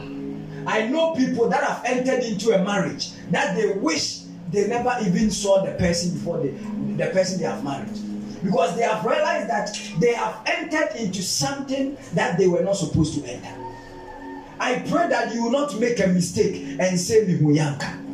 I 0.67 0.87
know 0.87 1.13
people 1.15 1.49
that 1.49 1.63
have 1.63 1.83
entered 1.85 2.23
into 2.23 2.51
a 2.51 2.63
marriage 2.63 3.11
that 3.31 3.55
they 3.55 3.73
wish 3.73 4.21
they 4.51 4.67
never 4.67 4.95
even 5.01 5.31
saw 5.31 5.63
the 5.65 5.71
person 5.73 6.11
before 6.13 6.37
they, 6.39 6.49
the 7.03 7.11
person 7.11 7.39
they 7.39 7.45
have 7.45 7.63
married. 7.63 7.91
Because 8.43 8.75
they 8.75 8.83
have 8.83 9.03
realized 9.03 9.49
that 9.49 9.75
they 9.99 10.13
have 10.13 10.41
entered 10.45 10.95
into 10.97 11.23
something 11.23 11.97
that 12.13 12.37
they 12.37 12.47
were 12.47 12.61
not 12.61 12.77
supposed 12.77 13.15
to 13.15 13.25
enter. 13.25 13.49
I 14.59 14.79
pray 14.87 15.07
that 15.09 15.33
you 15.33 15.43
will 15.43 15.51
not 15.51 15.79
make 15.79 15.99
a 15.99 16.07
mistake 16.07 16.77
and 16.79 16.99
say 16.99 17.25
Mihuyanka. 17.25 18.04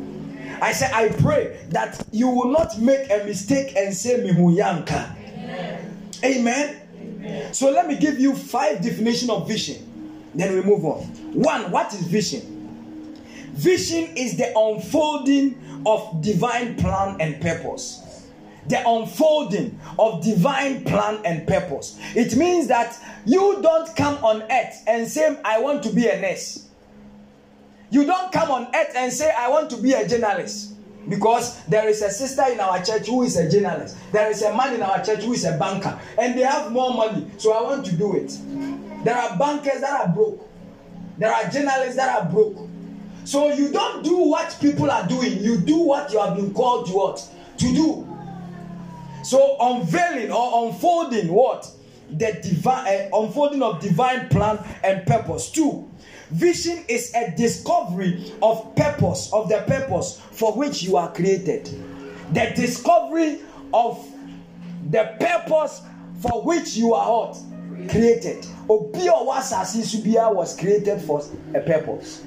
I 0.62 0.70
say, 0.72 0.88
I 0.94 1.08
pray 1.08 1.58
that 1.70 2.06
you 2.12 2.28
will 2.28 2.48
not 2.52 2.78
make 2.78 3.10
a 3.10 3.24
mistake 3.24 3.74
and 3.76 3.92
say 3.92 4.20
Mihuyanka. 4.20 5.16
Amen. 5.16 6.12
Amen. 6.24 6.80
Amen. 7.00 7.52
So 7.52 7.72
let 7.72 7.88
me 7.88 7.96
give 7.96 8.20
you 8.20 8.32
five 8.36 8.80
definition 8.80 9.28
of 9.28 9.48
vision. 9.48 10.30
Then 10.36 10.54
we 10.54 10.62
move 10.62 10.84
on. 10.84 11.00
One, 11.34 11.72
what 11.72 11.92
is 11.92 12.02
vision? 12.02 13.18
Vision 13.54 14.16
is 14.16 14.36
the 14.36 14.56
unfolding 14.56 15.82
of 15.84 16.22
divine 16.22 16.76
plan 16.76 17.16
and 17.20 17.42
purpose. 17.42 18.28
The 18.68 18.88
unfolding 18.88 19.80
of 19.98 20.22
divine 20.22 20.84
plan 20.84 21.20
and 21.24 21.44
purpose. 21.44 21.98
It 22.14 22.36
means 22.36 22.68
that 22.68 22.96
you 23.26 23.58
don't 23.62 23.94
come 23.96 24.14
on 24.24 24.42
earth 24.42 24.84
and 24.86 25.08
say, 25.08 25.36
I 25.44 25.58
want 25.58 25.82
to 25.82 25.90
be 25.90 26.06
a 26.06 26.20
nurse. 26.20 26.61
You 27.92 28.06
don't 28.06 28.32
come 28.32 28.50
on 28.50 28.68
earth 28.74 28.94
and 28.96 29.12
say, 29.12 29.30
I 29.36 29.50
want 29.50 29.68
to 29.68 29.76
be 29.76 29.92
a 29.92 30.08
journalist. 30.08 30.70
Because 31.10 31.62
there 31.66 31.86
is 31.90 32.00
a 32.00 32.08
sister 32.08 32.42
in 32.50 32.58
our 32.58 32.82
church 32.82 33.06
who 33.06 33.22
is 33.22 33.36
a 33.36 33.50
journalist. 33.50 33.98
There 34.12 34.30
is 34.30 34.40
a 34.40 34.56
man 34.56 34.72
in 34.74 34.82
our 34.82 35.04
church 35.04 35.22
who 35.24 35.34
is 35.34 35.44
a 35.44 35.58
banker. 35.58 36.00
And 36.16 36.34
they 36.34 36.40
have 36.40 36.72
more 36.72 36.94
money. 36.94 37.30
So 37.36 37.52
I 37.52 37.60
want 37.60 37.84
to 37.84 37.92
do 37.94 38.16
it. 38.16 38.38
There 39.04 39.14
are 39.14 39.36
bankers 39.36 39.82
that 39.82 40.08
are 40.08 40.08
broke. 40.08 40.48
There 41.18 41.30
are 41.30 41.50
journalists 41.50 41.96
that 41.96 42.18
are 42.18 42.30
broke. 42.30 42.66
So 43.24 43.52
you 43.52 43.70
don't 43.70 44.02
do 44.02 44.16
what 44.16 44.56
people 44.58 44.90
are 44.90 45.06
doing. 45.06 45.42
You 45.42 45.58
do 45.58 45.76
what 45.76 46.10
you 46.14 46.18
have 46.18 46.34
been 46.36 46.54
called 46.54 46.86
to 46.86 46.92
what? 46.92 47.28
To 47.58 47.74
do. 47.74 48.08
So 49.22 49.58
unveiling 49.60 50.32
or 50.32 50.66
unfolding 50.66 51.28
what? 51.28 51.70
the 52.18 52.38
divine 52.42 52.86
uh, 52.86 53.18
unfolding 53.22 53.62
of 53.62 53.80
divine 53.80 54.28
plan 54.28 54.58
and 54.84 55.06
purpose. 55.06 55.50
Two, 55.50 55.88
vision 56.32 56.84
is 56.88 57.12
a 57.14 57.30
discovery 57.36 58.32
of 58.42 58.74
purpose 58.74 59.32
of 59.32 59.48
the 59.48 59.62
purpose 59.66 60.20
for 60.32 60.52
which 60.52 60.82
you 60.82 60.96
are 60.96 61.12
created. 61.12 61.66
The 62.32 62.52
discovery 62.56 63.40
of 63.74 64.04
the 64.90 65.14
purpose 65.20 65.82
for 66.20 66.42
which 66.42 66.74
you 66.74 66.94
are 66.94 67.26
what? 67.26 67.38
created. 67.88 68.46
Obi 68.68 69.08
was 69.08 69.52
as 69.52 70.56
created 70.58 71.00
for 71.02 71.22
a 71.54 71.60
purpose. 71.60 72.22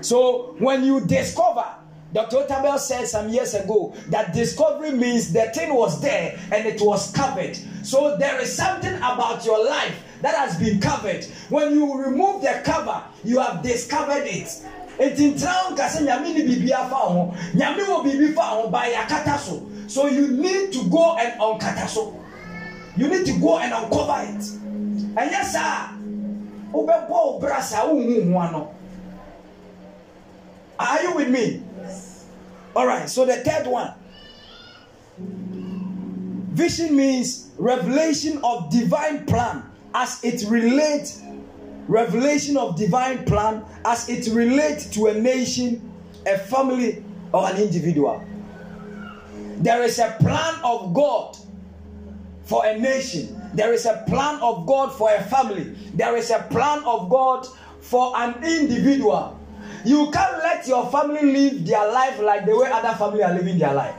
So 0.00 0.54
when 0.58 0.84
you 0.84 1.00
discover 1.06 1.64
Dr. 2.12 2.36
Otabil 2.36 2.78
said 2.78 3.06
some 3.08 3.28
years 3.28 3.54
ago 3.54 3.94
that 4.08 4.32
discovery 4.32 4.92
means 4.92 5.32
the 5.32 5.50
thing 5.54 5.74
was 5.74 6.00
there 6.00 6.38
and 6.52 6.66
it 6.66 6.80
was 6.80 7.10
covered. 7.12 7.56
So 7.82 8.16
there 8.16 8.40
is 8.40 8.54
something 8.54 8.94
about 8.96 9.44
your 9.44 9.64
life 9.64 10.02
that 10.22 10.34
has 10.34 10.58
been 10.58 10.80
covered. 10.80 11.24
When 11.48 11.72
you 11.72 12.02
remove 12.02 12.42
the 12.42 12.60
cover, 12.64 13.02
you 13.24 13.40
have 13.40 13.62
discovered 13.62 14.26
it. 14.26 14.48
Eti 14.98 15.30
ntina 15.30 15.70
nkasa 15.70 16.00
nyame 16.00 16.32
ni 16.32 16.42
biribi 16.42 16.72
afa 16.72 16.94
ho. 16.94 17.34
Nyame 17.54 17.82
wɔ 17.84 18.04
biribi 18.04 18.34
fa 18.34 18.42
ho 18.42 18.68
ba 18.68 18.84
yakata 18.86 19.38
so. 19.38 19.68
So 19.86 20.06
you 20.06 20.28
need 20.28 20.72
to 20.72 20.88
go 20.88 21.16
and 21.16 21.38
unkata 21.40 21.86
so. 21.88 22.18
You 22.96 23.08
need 23.08 23.26
to 23.26 23.38
go 23.38 23.58
and 23.58 23.72
uncover 23.72 24.22
it. 24.22 24.42
Ɛnyɛ 25.14 25.44
saa 25.44 25.92
wobɛbɔ 26.72 27.10
wo 27.10 27.38
bra 27.38 27.60
saa 27.60 27.86
wohu 27.86 28.32
ho 28.32 28.38
ano. 28.38 28.74
Are 30.78 31.02
you 31.02 31.14
with 31.14 31.28
me? 31.28 31.62
All 32.74 32.86
right 32.86 33.08
so 33.08 33.26
the 33.26 33.36
third 33.36 33.66
one. 33.66 33.92
Vision 36.56 36.96
means 36.96 37.50
revelation 37.58 38.40
of 38.42 38.70
divine 38.70 39.26
plan 39.26 39.62
as 39.96 40.22
it 40.22 40.44
relates 40.50 41.22
revelation 41.88 42.56
of 42.56 42.76
divine 42.76 43.24
plan 43.24 43.64
as 43.84 44.08
it 44.08 44.32
relates 44.34 44.90
to 44.90 45.06
a 45.06 45.14
nation 45.14 45.80
a 46.26 46.36
family 46.36 47.02
or 47.32 47.48
an 47.48 47.56
individual. 47.56 48.22
There 49.58 49.82
is 49.82 49.98
a 49.98 50.16
plan 50.20 50.54
of 50.62 50.92
god 50.92 51.36
for 52.44 52.66
a 52.66 52.78
nation. 52.78 53.40
There 53.54 53.72
is 53.72 53.86
a 53.86 54.04
plan 54.06 54.38
of 54.40 54.66
god 54.66 54.92
for 54.92 55.14
a 55.14 55.22
family. 55.22 55.74
There 55.94 56.16
is 56.16 56.30
a 56.30 56.40
plan 56.50 56.82
of 56.84 57.08
god 57.08 57.46
for 57.80 58.12
an 58.16 58.34
individual. 58.44 59.38
You 59.84 60.10
can't 60.10 60.38
let 60.38 60.66
your 60.66 60.90
family 60.90 61.22
live 61.32 61.64
their 61.64 61.90
life 61.92 62.18
like 62.20 62.44
the 62.44 62.56
way 62.56 62.70
other 62.70 62.94
family 62.98 63.22
are 63.22 63.32
living 63.32 63.58
their 63.58 63.72
life. 63.72 63.94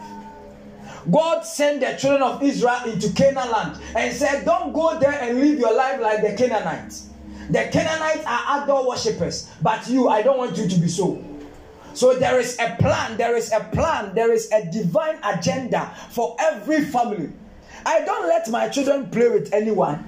God 1.09 1.41
sent 1.41 1.79
the 1.81 1.95
children 1.97 2.21
of 2.21 2.43
Israel 2.43 2.81
into 2.85 3.11
Canaan 3.13 3.49
land 3.49 3.81
and 3.95 4.13
said, 4.13 4.45
Don't 4.45 4.73
go 4.73 4.99
there 4.99 5.11
and 5.13 5.39
live 5.39 5.59
your 5.59 5.73
life 5.75 6.01
like 6.01 6.21
the 6.21 6.35
Canaanites. 6.35 7.09
The 7.49 7.69
Canaanites 7.71 8.25
are 8.25 8.61
idol 8.61 8.87
worshippers, 8.89 9.49
but 9.61 9.87
you, 9.87 10.09
I 10.09 10.21
don't 10.21 10.37
want 10.37 10.57
you 10.57 10.67
to 10.67 10.75
be 10.79 10.87
so. 10.87 11.23
So 11.93 12.13
there 12.13 12.39
is 12.39 12.57
a 12.59 12.75
plan, 12.79 13.17
there 13.17 13.35
is 13.35 13.51
a 13.51 13.61
plan, 13.73 14.13
there 14.13 14.31
is 14.31 14.51
a 14.51 14.69
divine 14.69 15.17
agenda 15.23 15.95
for 16.11 16.35
every 16.39 16.83
family. 16.83 17.31
I 17.85 18.03
don't 18.03 18.27
let 18.27 18.49
my 18.49 18.67
children 18.67 19.09
play 19.09 19.29
with 19.29 19.53
anyone. 19.53 20.03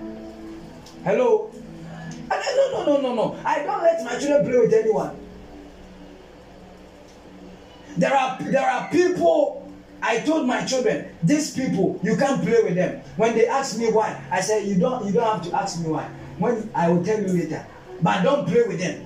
Hello? 1.03 1.49
No, 2.29 2.83
no, 2.85 2.85
no, 2.85 3.01
no, 3.01 3.15
no. 3.15 3.39
I 3.45 3.63
don't 3.63 3.81
let 3.81 4.03
my 4.03 4.19
children 4.19 4.45
play 4.45 4.59
with 4.59 4.73
anyone. 4.73 5.17
There 7.97 8.13
are 8.13 8.37
there 8.43 8.69
are 8.69 8.89
people. 8.91 9.58
I 10.01 10.19
told 10.19 10.47
my 10.47 10.63
children, 10.65 11.15
these 11.23 11.53
people, 11.53 11.99
you 12.03 12.15
can't 12.15 12.41
play 12.41 12.63
with 12.63 12.75
them. 12.75 13.01
When 13.17 13.35
they 13.35 13.47
ask 13.47 13.77
me 13.77 13.91
why, 13.91 14.21
I 14.31 14.41
said, 14.41 14.65
you 14.65 14.75
don't 14.75 15.05
you 15.05 15.11
don't 15.11 15.25
have 15.25 15.49
to 15.49 15.55
ask 15.55 15.79
me 15.81 15.89
why. 15.89 16.09
When 16.37 16.69
I 16.73 16.89
will 16.89 17.03
tell 17.03 17.19
you 17.21 17.27
later. 17.27 17.65
But 18.01 18.23
don't 18.23 18.47
play 18.47 18.63
with 18.63 18.79
them. 18.79 19.05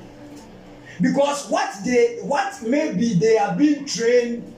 Because 1.02 1.50
what 1.50 1.74
they 1.84 2.20
what 2.22 2.62
maybe 2.62 3.16
they 3.16 3.38
are 3.38 3.56
being 3.56 3.86
trained 3.86 4.54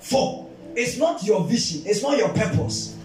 for 0.00 0.50
it's 0.74 0.96
not 0.98 1.22
your 1.22 1.44
vision, 1.44 1.82
it's 1.86 2.02
not 2.02 2.16
your 2.18 2.30
purpose. 2.30 2.96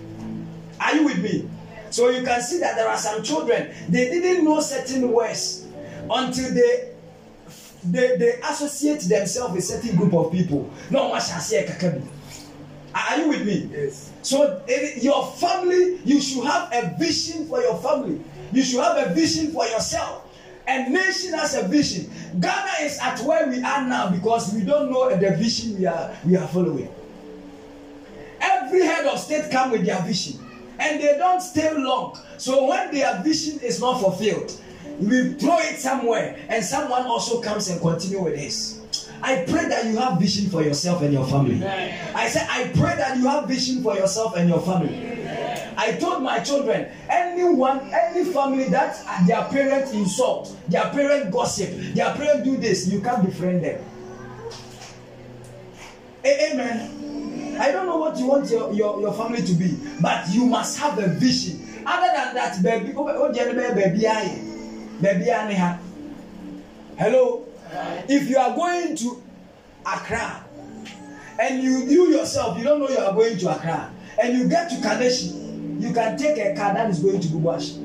Are 0.79 0.95
you 0.95 1.05
with 1.05 1.19
me? 1.21 1.49
So 1.89 2.09
you 2.09 2.23
can 2.23 2.41
see 2.41 2.59
that 2.59 2.75
there 2.75 2.87
are 2.87 2.97
some 2.97 3.23
children, 3.23 3.73
they 3.89 4.09
didn't 4.09 4.43
know 4.43 4.59
certain 4.61 5.11
words 5.11 5.65
until 6.09 6.53
they 6.53 6.93
they, 7.91 8.17
they 8.17 8.39
associate 8.43 9.01
themselves 9.01 9.53
with 9.55 9.63
certain 9.63 9.95
group 9.95 10.13
of 10.13 10.31
people. 10.31 10.69
No 10.89 11.09
one 11.09 11.21
shall 11.21 11.39
say 11.39 11.65
kakabi. 11.65 12.05
Are 12.93 13.17
you 13.19 13.29
with 13.29 13.45
me? 13.45 13.69
Yes. 13.71 14.11
So 14.21 14.63
your 15.01 15.25
family, 15.33 15.99
you 16.03 16.19
should 16.19 16.45
have 16.45 16.69
a 16.73 16.95
vision 16.97 17.47
for 17.47 17.61
your 17.61 17.77
family. 17.77 18.21
You 18.51 18.63
should 18.63 18.83
have 18.83 18.97
a 18.97 19.13
vision 19.13 19.51
for 19.51 19.65
yourself. 19.65 20.23
And 20.67 20.93
nation 20.93 21.33
has 21.33 21.55
a 21.55 21.67
vision. 21.67 22.11
Ghana 22.39 22.71
is 22.81 22.99
at 22.99 23.19
where 23.21 23.47
we 23.47 23.61
are 23.63 23.87
now 23.87 24.09
because 24.09 24.53
we 24.53 24.61
don't 24.61 24.91
know 24.91 25.09
the 25.15 25.31
vision 25.37 25.79
we 25.79 25.85
are 25.85 26.13
we 26.25 26.35
are 26.35 26.47
following. 26.47 26.93
Every 28.41 28.81
head 28.83 29.05
of 29.05 29.17
state 29.17 29.49
come 29.49 29.71
with 29.71 29.85
their 29.85 30.01
vision, 30.01 30.45
and 30.77 31.01
they 31.01 31.17
don't 31.17 31.39
stay 31.41 31.73
long. 31.73 32.19
So 32.37 32.67
when 32.67 32.93
their 32.93 33.21
vision 33.23 33.59
is 33.61 33.79
not 33.79 34.01
fulfilled, 34.01 34.59
we 34.99 35.33
throw 35.33 35.57
it 35.59 35.77
somewhere 35.77 36.37
and 36.49 36.63
someone 36.63 37.03
also 37.03 37.41
comes 37.41 37.69
and 37.69 37.79
continue 37.81 38.21
with 38.23 38.35
this 38.35 38.81
i 39.21 39.43
pray 39.47 39.67
that 39.67 39.85
you 39.85 39.97
have 39.97 40.19
vision 40.19 40.49
for 40.49 40.63
yourself 40.63 41.01
and 41.01 41.13
your 41.13 41.25
family 41.27 41.63
i 42.15 42.27
said 42.27 42.47
i 42.49 42.63
pray 42.75 42.95
that 42.95 43.17
you 43.17 43.27
have 43.27 43.47
vision 43.47 43.81
for 43.83 43.95
yourself 43.95 44.35
and 44.35 44.49
your 44.49 44.61
family 44.61 45.17
I 45.79 45.91
told 45.91 46.23
my 46.23 46.39
children, 46.39 46.87
anyone, 47.07 47.87
any 47.93 48.25
family 48.25 48.67
that 48.69 48.97
their 49.27 49.43
parents 49.43 49.93
insult, 49.93 50.57
their 50.67 50.89
parents 50.89 51.29
gossip, 51.31 51.69
their 51.93 52.13
parents 52.15 52.43
do 52.43 52.57
this, 52.57 52.87
you 52.87 52.99
can't 52.99 53.23
befriend 53.23 53.63
them. 53.63 53.79
Amen. 56.25 57.57
I 57.61 57.71
don't 57.71 57.85
know 57.85 57.97
what 57.97 58.17
you 58.17 58.25
want 58.25 58.49
your, 58.49 58.73
your, 58.73 58.99
your 59.01 59.13
family 59.13 59.43
to 59.43 59.53
be, 59.53 59.77
but 60.01 60.27
you 60.29 60.45
must 60.47 60.79
have 60.79 60.97
a 60.97 61.07
vision. 61.07 61.83
Other 61.85 62.11
than 62.13 62.33
that, 62.35 62.61
baby, 62.63 62.93
oh, 62.95 63.07
oh, 63.07 63.31
baby, 63.31 64.01
baabi 65.01 65.27
a 65.29 65.47
ne 65.47 65.55
ha 65.55 65.79
hello? 66.97 67.43
If 68.07 68.29
you 68.29 68.37
are 68.37 68.55
going 68.55 68.95
to 68.97 69.21
accra 69.85 70.43
and 71.39 71.61
you 71.61 71.85
you 71.85 72.07
yourself 72.09 72.57
you 72.57 72.63
don't 72.63 72.79
know 72.79 72.89
you 72.89 72.97
are 72.97 73.13
going 73.13 73.37
to 73.37 73.49
accra 73.55 73.91
and 74.21 74.37
you 74.37 74.47
get 74.49 74.69
to 74.69 74.75
Kaneshie 74.77 75.81
you 75.81 75.93
can 75.93 76.17
take 76.17 76.37
a 76.37 76.55
car 76.55 76.73
that 76.73 76.89
is 76.89 76.99
going 76.99 77.19
to 77.19 77.27
Bubiashie 77.27 77.83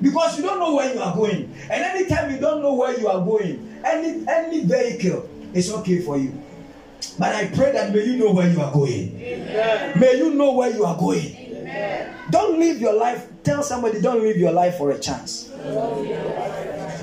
because 0.00 0.36
you 0.38 0.42
don't 0.44 0.58
know 0.58 0.74
where 0.74 0.92
you 0.92 1.00
are 1.00 1.14
going. 1.14 1.54
And 1.70 1.84
anytime 1.84 2.32
you 2.32 2.40
don't 2.40 2.60
know 2.60 2.74
where 2.74 2.98
you 2.98 3.06
are 3.08 3.24
going 3.24 3.80
any 3.84 4.24
any 4.28 4.64
vehicle 4.64 5.28
is 5.54 5.72
okay 5.72 6.00
for 6.00 6.16
you. 6.18 6.32
But 7.18 7.34
i 7.34 7.46
pray 7.48 7.72
that 7.72 7.92
may 7.92 8.04
you 8.04 8.16
know 8.16 8.32
where 8.32 8.48
you 8.50 8.60
are 8.60 8.72
going. 8.72 9.20
Amen. 9.20 9.98
may 10.00 10.16
you 10.16 10.34
know 10.34 10.52
where 10.52 10.70
you 10.70 10.84
are 10.84 10.96
going. 10.96 11.36
Amen. 11.36 12.14
don't 12.30 12.58
live 12.58 12.80
your 12.80 12.94
life 12.94 13.26
tell 13.42 13.62
somebody 13.62 14.00
don't 14.00 14.22
live 14.22 14.36
your 14.36 14.52
life 14.52 14.76
for 14.78 14.90
a 14.92 14.98
chance 14.98 15.51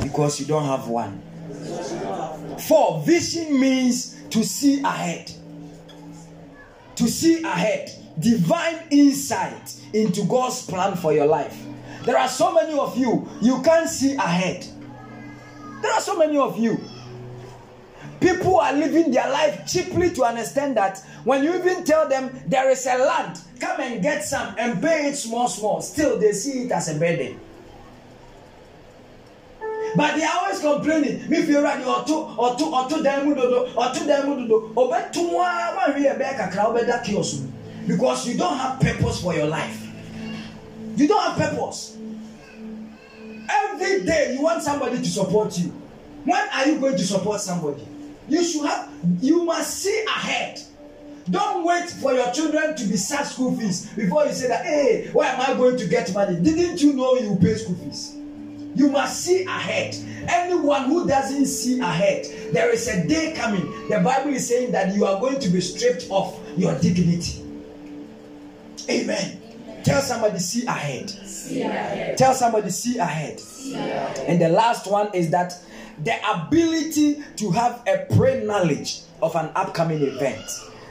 because 0.04 0.40
you 0.40 0.46
don't 0.46 0.66
have 0.66 0.88
one. 0.88 1.22
Four, 2.68 3.02
vision 3.04 3.60
means 3.60 4.16
to 4.30 4.44
see 4.44 4.82
ahead. 4.82 5.32
To 6.98 7.08
see 7.08 7.44
ahead. 7.44 7.92
Divine 8.20 8.80
insight 8.92 9.76
into 9.94 10.26
God's 10.26 10.66
plan 10.66 10.96
for 10.96 11.14
your 11.14 11.26
life. 11.26 11.58
There 12.04 12.18
are 12.18 12.28
so 12.28 12.54
many 12.54 12.78
of 12.78 12.98
you, 12.98 13.30
you 13.42 13.62
can't 13.62 13.90
see 13.90 14.16
ahead. 14.16 14.66
There 15.82 15.94
are 15.94 16.02
so 16.02 16.18
many 16.18 16.38
of 16.38 16.58
you. 16.58 16.80
People 18.20 18.60
are 18.60 18.74
living 18.74 19.12
their 19.12 19.30
life 19.30 19.66
cheaply 19.66 20.10
to 20.12 20.24
understand 20.24 20.76
that 20.76 21.00
when 21.24 21.44
you 21.44 21.56
even 21.56 21.86
tell 21.86 22.08
them 22.10 22.38
there 22.48 22.70
is 22.70 22.86
a 22.86 22.98
land, 22.98 23.40
come 23.60 23.80
and 23.80 24.02
get 24.02 24.26
some 24.26 24.54
and 24.58 24.82
pay 24.82 25.08
it 25.08 25.16
small, 25.16 25.48
small, 25.48 25.82
still 25.82 26.20
they 26.20 26.34
see 26.34 26.64
it 26.64 26.72
as 26.72 26.90
a 26.94 27.00
burden. 27.00 27.40
But 29.96 30.16
they 30.16 30.24
are 30.24 30.40
always 30.42 30.60
complaining. 30.60 31.30
Mi 31.30 31.42
fi 31.44 31.54
ewura 31.54 31.78
ni 31.78 31.84
ɔto 31.86 32.36
ɔto 32.38 32.72
ɔto 32.72 33.04
dan 33.04 33.26
mu 33.28 33.36
dodo 33.36 33.68
ɔto 33.74 34.06
dan 34.08 34.28
mu 34.30 34.36
dodo. 34.48 34.68
Mu 34.76 34.82
a 34.82 35.10
wɔn 35.12 35.78
ahwi 35.88 36.06
ɛbɛyɛ 36.06 36.38
kakra 36.38 36.66
ɔbɛda 36.74 37.04
kiosk 37.04 37.42
mu 37.42 37.48
because 37.88 38.28
you 38.28 38.38
don't 38.38 38.58
have 38.58 38.80
purpose 38.80 39.22
for 39.22 39.34
your 39.34 39.48
life. 39.48 39.88
You 40.96 41.08
don't 41.08 41.22
have 41.22 41.38
purpose. 41.38 41.98
Every 43.50 44.04
day 44.06 44.34
you 44.36 44.42
want 44.44 44.62
somebody 44.62 44.98
to 44.98 45.06
support 45.08 45.58
you. 45.58 45.74
When 46.26 46.42
are 46.54 46.68
you 46.68 46.78
going 46.80 46.98
to 46.98 47.04
support 47.04 47.42
somebody? 47.42 47.88
You 48.28 48.44
should 48.44 48.66
have 48.66 48.90
you 49.22 49.44
must 49.46 49.78
see 49.80 50.06
ahead. 50.08 50.62
Don't 51.30 51.64
wait 51.64 51.90
for 51.90 52.14
your 52.14 52.32
children 52.32 52.76
to 52.76 52.86
be 52.86 52.98
sat 52.98 53.26
school 53.28 53.56
fees 53.56 53.88
before 53.94 54.26
you 54.26 54.34
say 54.34 54.48
that 54.48 54.66
hey 54.66 55.10
why 55.14 55.28
am 55.28 55.42
i 55.42 55.54
going 55.58 55.78
to 55.78 55.88
get 55.88 56.12
money? 56.14 56.40
Didn't 56.40 56.82
you 56.82 56.94
know 56.94 57.16
you 57.16 57.38
pay 57.40 57.56
school 57.56 57.76
fees 57.76 58.19
you 58.76 58.90
must 58.90 59.22
see 59.24 59.44
ahead. 59.46 59.96
Anyone 60.28 60.86
who 60.86 61.08
doesn't 61.08 61.46
see 61.48 61.80
ahead, 61.80 62.26
there 62.54 62.72
is 62.72 62.88
a 62.88 63.08
day 63.08 63.34
coming. 63.36 63.66
The 63.90 64.00
Bible 64.00 64.34
is 64.34 64.48
saying 64.48 64.72
that 64.74 64.94
you 64.96 65.06
are 65.06 65.20
going 65.20 65.40
to 65.40 65.50
be 65.50 65.62
stripped 65.62 66.08
of 66.12 66.40
your 66.58 66.78
dignity. 66.80 67.44
Amen. 68.90 69.42
Tell 69.84 70.02
somebody, 70.02 70.40
see 70.40 70.66
ahead. 70.66 71.10
See 71.10 71.62
ahead. 71.62 72.18
Tell 72.18 72.34
somebody, 72.34 72.70
see 72.70 72.98
ahead. 72.98 73.40
see 73.40 73.74
ahead. 73.76 74.20
And 74.28 74.42
the 74.42 74.50
last 74.50 74.90
one 74.90 75.10
is 75.14 75.30
that 75.32 75.54
the 76.04 76.16
ability 76.32 77.24
to 77.38 77.52
have 77.52 77.82
a 77.88 78.06
pre 78.16 78.44
knowledge 78.44 79.02
of 79.22 79.36
an 79.36 79.50
upcoming 79.56 80.02
event. 80.02 80.46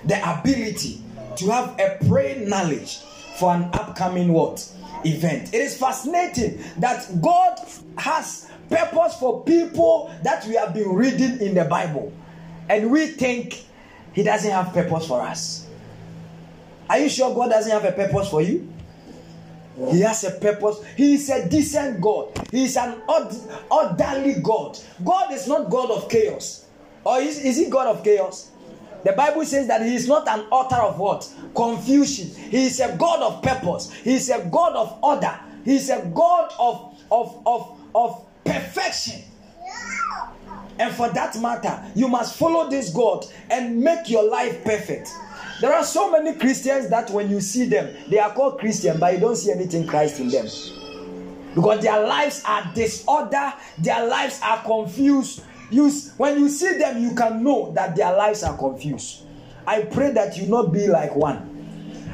The 0.05 0.39
ability 0.39 1.03
to 1.37 1.51
have 1.51 1.79
a 1.79 1.99
pre 2.09 2.45
knowledge 2.45 2.99
for 3.39 3.55
an 3.55 3.65
upcoming 3.75 4.33
what? 4.33 4.69
Event. 5.05 5.55
It 5.55 5.61
is 5.61 5.77
fascinating 5.77 6.63
that 6.79 7.07
God 7.21 7.59
has 7.97 8.51
purpose 8.69 9.17
for 9.19 9.43
people 9.45 10.13
that 10.23 10.47
we 10.47 10.55
have 10.55 10.75
been 10.75 10.95
reading 10.95 11.41
in 11.41 11.55
the 11.55 11.65
Bible. 11.65 12.13
And 12.69 12.91
we 12.91 13.09
think 13.09 13.65
He 14.13 14.23
doesn't 14.23 14.51
have 14.51 14.73
purpose 14.73 15.07
for 15.07 15.23
us. 15.23 15.67
Are 16.89 16.99
you 16.99 17.09
sure 17.09 17.35
God 17.35 17.51
doesn't 17.51 17.71
have 17.71 17.85
a 17.85 17.93
purpose 17.93 18.29
for 18.29 18.43
you? 18.43 18.73
He 19.91 20.01
has 20.01 20.25
a 20.25 20.33
purpose. 20.33 20.83
He 20.97 21.15
is 21.15 21.31
a 21.31 21.49
decent 21.49 22.01
God. 22.01 22.31
He 22.51 22.65
is 22.65 22.77
an 22.77 23.01
orderly 23.71 24.35
God. 24.43 24.79
God 25.05 25.33
is 25.33 25.47
not 25.47 25.71
God 25.71 25.91
of 25.91 26.09
chaos. 26.09 26.67
Or 27.05 27.21
is, 27.21 27.39
is 27.39 27.57
he 27.57 27.71
God 27.71 27.87
of 27.87 28.03
chaos? 28.03 28.48
The 29.05 29.13
Bible 29.13 29.45
says 29.45 29.69
that 29.69 29.83
he 29.83 29.95
is 29.95 30.09
not 30.09 30.29
an 30.29 30.41
author 30.51 30.83
of 30.83 30.99
what? 30.99 31.31
Confusion. 31.55 32.29
He 32.51 32.67
is 32.67 32.81
a 32.81 32.97
God 32.97 33.23
of 33.23 33.43
purpose. 33.43 33.93
He 33.93 34.15
is 34.15 34.29
a 34.31 34.45
God 34.51 34.75
of 34.75 34.99
order. 35.03 35.39
He 35.65 35.77
is 35.77 35.91
a 35.91 36.05
God 36.15 36.53
of, 36.59 36.99
of, 37.11 37.43
of, 37.47 37.81
of 37.95 38.27
perfection. 38.45 39.23
And 40.79 40.95
for 40.95 41.09
that 41.11 41.41
matter, 41.41 41.83
you 41.95 42.09
must 42.09 42.37
follow 42.37 42.71
this 42.71 42.91
God 42.91 43.27
and 43.51 43.81
make 43.81 44.09
your 44.09 44.29
life 44.29 44.65
perfect. 44.65 45.11
There 45.61 45.73
are 45.73 45.85
so 45.85 46.11
many 46.11 46.39
Christians 46.39 46.89
that 46.91 47.11
when 47.11 47.29
you 47.31 47.41
see 47.41 47.65
them, 47.65 47.93
they 48.09 48.19
are 48.19 48.33
called 48.33 48.61
Christian, 48.61 48.99
but 49.01 49.15
you 49.15 49.21
don't 49.21 49.35
see 49.37 49.51
anything 49.51 49.87
Christ 49.87 50.21
in 50.21 50.29
them. 50.29 50.47
Because 51.55 51.83
their 51.83 52.07
lives 52.07 52.45
are 52.47 52.71
disorder, 52.75 53.53
their 53.79 54.07
lives 54.07 54.41
are 54.45 54.63
confused. 54.63 55.43
You, 55.71 55.91
when 56.17 56.39
you 56.39 56.49
see 56.49 56.79
them, 56.79 57.03
you 57.03 57.15
can 57.15 57.45
know 57.45 57.73
that 57.73 57.95
their 57.95 58.17
lives 58.17 58.43
are 58.43 58.57
confused. 58.57 59.23
I 59.67 59.83
pray 59.83 60.13
that 60.13 60.37
you 60.39 60.47
not 60.47 60.73
be 60.73 60.87
like 60.87 61.15
one. 61.15 61.45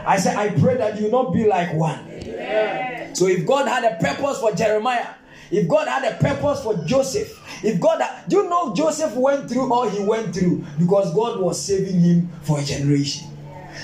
I 0.05 0.19
say, 0.19 0.35
I 0.35 0.49
pray 0.51 0.77
that 0.77 1.01
you 1.01 1.11
not 1.11 1.33
be 1.33 1.47
like 1.47 1.73
one. 1.75 2.01
Amen. 2.11 3.15
So 3.15 3.27
if 3.29 3.47
God 3.47 3.69
had 3.69 3.85
a 3.85 3.97
purpose 3.97 4.41
for 4.41 4.53
Jeremiah, 4.53 5.07
if 5.51 5.69
God 5.69 5.87
had 5.87 6.05
a 6.05 6.17
purpose 6.17 6.63
for 6.63 6.77
Joseph, 6.85 7.41
if 7.65 7.81
God, 7.81 8.01
had, 8.01 8.29
do 8.29 8.39
you 8.39 8.49
know 8.51 8.75
Joseph 8.75 9.15
went 9.15 9.49
through 9.49 9.73
all 9.73 9.89
he 9.89 10.03
went 10.05 10.35
through 10.35 10.65
because 10.79 11.15
God 11.15 11.41
was 11.41 11.61
saving 11.61 12.01
him 12.01 12.31
for 12.43 12.59
a 12.61 12.65
generation. 12.65 13.29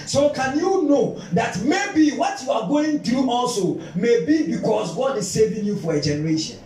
So, 0.07 0.31
can 0.31 0.59
you 0.59 0.83
know 0.83 1.21
that 1.33 1.63
maybe 1.63 2.11
what 2.17 2.43
you 2.43 2.51
are 2.51 2.67
going 2.69 3.01
through 3.01 3.31
also 3.31 3.75
may 3.95 4.25
be 4.25 4.47
because 4.57 4.95
God 4.97 5.17
is 5.17 5.31
saving 5.31 5.65
you 5.65 5.77
for 5.77 5.95
a 5.95 6.01
generation? 6.01 6.59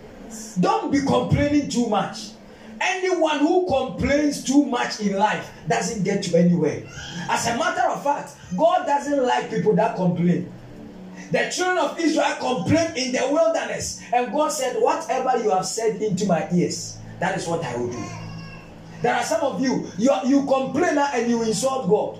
Don't 0.59 0.91
be 0.91 1.01
complaining 1.01 1.69
too 1.69 1.87
much. 1.87 2.29
Anyone 2.81 3.39
who 3.39 3.67
complains 3.67 4.43
too 4.43 4.65
much 4.65 4.99
in 4.99 5.17
life 5.17 5.51
doesn't 5.67 6.03
get 6.03 6.23
to 6.23 6.37
anywhere. 6.37 6.83
As 7.29 7.47
a 7.47 7.57
matter 7.57 7.89
of 7.89 8.03
fact, 8.03 8.33
God 8.57 8.85
doesn't 8.85 9.23
like 9.23 9.49
people 9.49 9.75
that 9.75 9.95
complain. 9.95 10.51
The 11.31 11.49
children 11.49 11.77
of 11.79 11.99
Israel 11.99 12.35
complained 12.39 12.97
in 12.97 13.11
the 13.11 13.27
wilderness, 13.31 14.01
and 14.13 14.31
God 14.31 14.49
said, 14.49 14.75
Whatever 14.79 15.43
you 15.43 15.49
have 15.51 15.65
said 15.65 16.01
into 16.01 16.25
my 16.25 16.47
ears, 16.53 16.97
that 17.19 17.37
is 17.37 17.47
what 17.47 17.63
I 17.63 17.75
will 17.77 17.91
do. 17.91 18.03
There 19.01 19.13
are 19.13 19.23
some 19.23 19.41
of 19.41 19.61
you, 19.61 19.87
you, 19.97 20.11
you 20.25 20.45
complain 20.45 20.97
and 20.97 21.29
you 21.29 21.43
insult 21.43 21.89
God. 21.89 22.19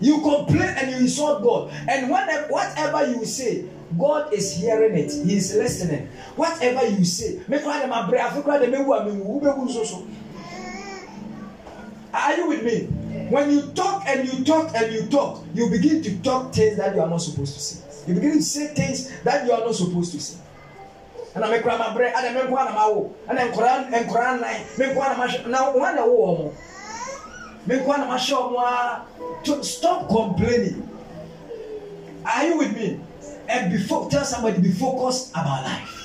You 0.00 0.20
complain 0.20 0.74
and 0.76 0.90
you 0.90 0.96
insult 0.98 1.42
God. 1.42 1.72
And 1.88 2.10
whatever 2.10 3.06
you 3.10 3.24
say, 3.24 3.66
God 3.98 4.32
is 4.32 4.54
hearing 4.56 4.96
it. 4.96 5.12
He 5.12 5.36
is 5.36 5.54
listening. 5.56 6.08
Whatever 6.36 6.86
you 6.86 7.04
say, 7.04 7.40
are 12.12 12.36
you 12.36 12.48
with 12.48 12.64
me? 12.64 12.86
When 13.30 13.50
you 13.50 13.62
talk 13.72 14.04
and 14.06 14.32
you 14.32 14.44
talk 14.44 14.74
and 14.74 14.92
you 14.92 15.06
talk, 15.06 15.44
you 15.54 15.70
begin 15.70 16.02
to 16.02 16.18
talk 16.22 16.52
things 16.52 16.76
that 16.76 16.94
you 16.94 17.00
are 17.00 17.08
not 17.08 17.18
supposed 17.18 17.54
to 17.54 17.60
say. 17.60 18.06
You 18.08 18.14
begin 18.14 18.32
to 18.38 18.42
say 18.42 18.68
things 18.74 19.10
that 19.22 19.46
you 19.46 19.52
are 19.52 19.60
not 19.60 19.74
supposed 19.74 20.12
to 20.12 20.20
say. 20.20 20.38
And 21.34 21.44
I'm 21.44 21.52
a 21.52 21.60
grandma 21.62 21.94
bread, 21.94 22.12
and 22.16 22.38
I'm 22.38 22.46
a 22.46 22.50
grandma, 22.50 23.04
and 23.28 23.38
I'm 23.38 23.52
Koran 23.52 23.94
and 23.94 24.08
Koran 24.08 24.40
line, 24.40 24.64
make 24.76 24.96
one 24.96 25.12
of 25.12 25.18
my 25.18 25.44
now 25.46 25.76
one 25.76 25.96
of 25.96 26.38
them. 26.38 26.52
Make 27.66 27.86
one 27.86 28.00
of 28.00 28.08
my 28.08 28.16
shop 28.16 29.06
to 29.44 29.62
stop 29.62 30.08
complaining. 30.08 30.88
Are 32.24 32.46
you 32.46 32.58
with 32.58 32.74
me? 32.74 33.00
And 33.50 33.72
before 33.72 34.08
tell 34.08 34.24
somebody 34.24 34.60
be 34.60 34.70
focused 34.70 35.30
about 35.32 35.64
life. 35.64 36.00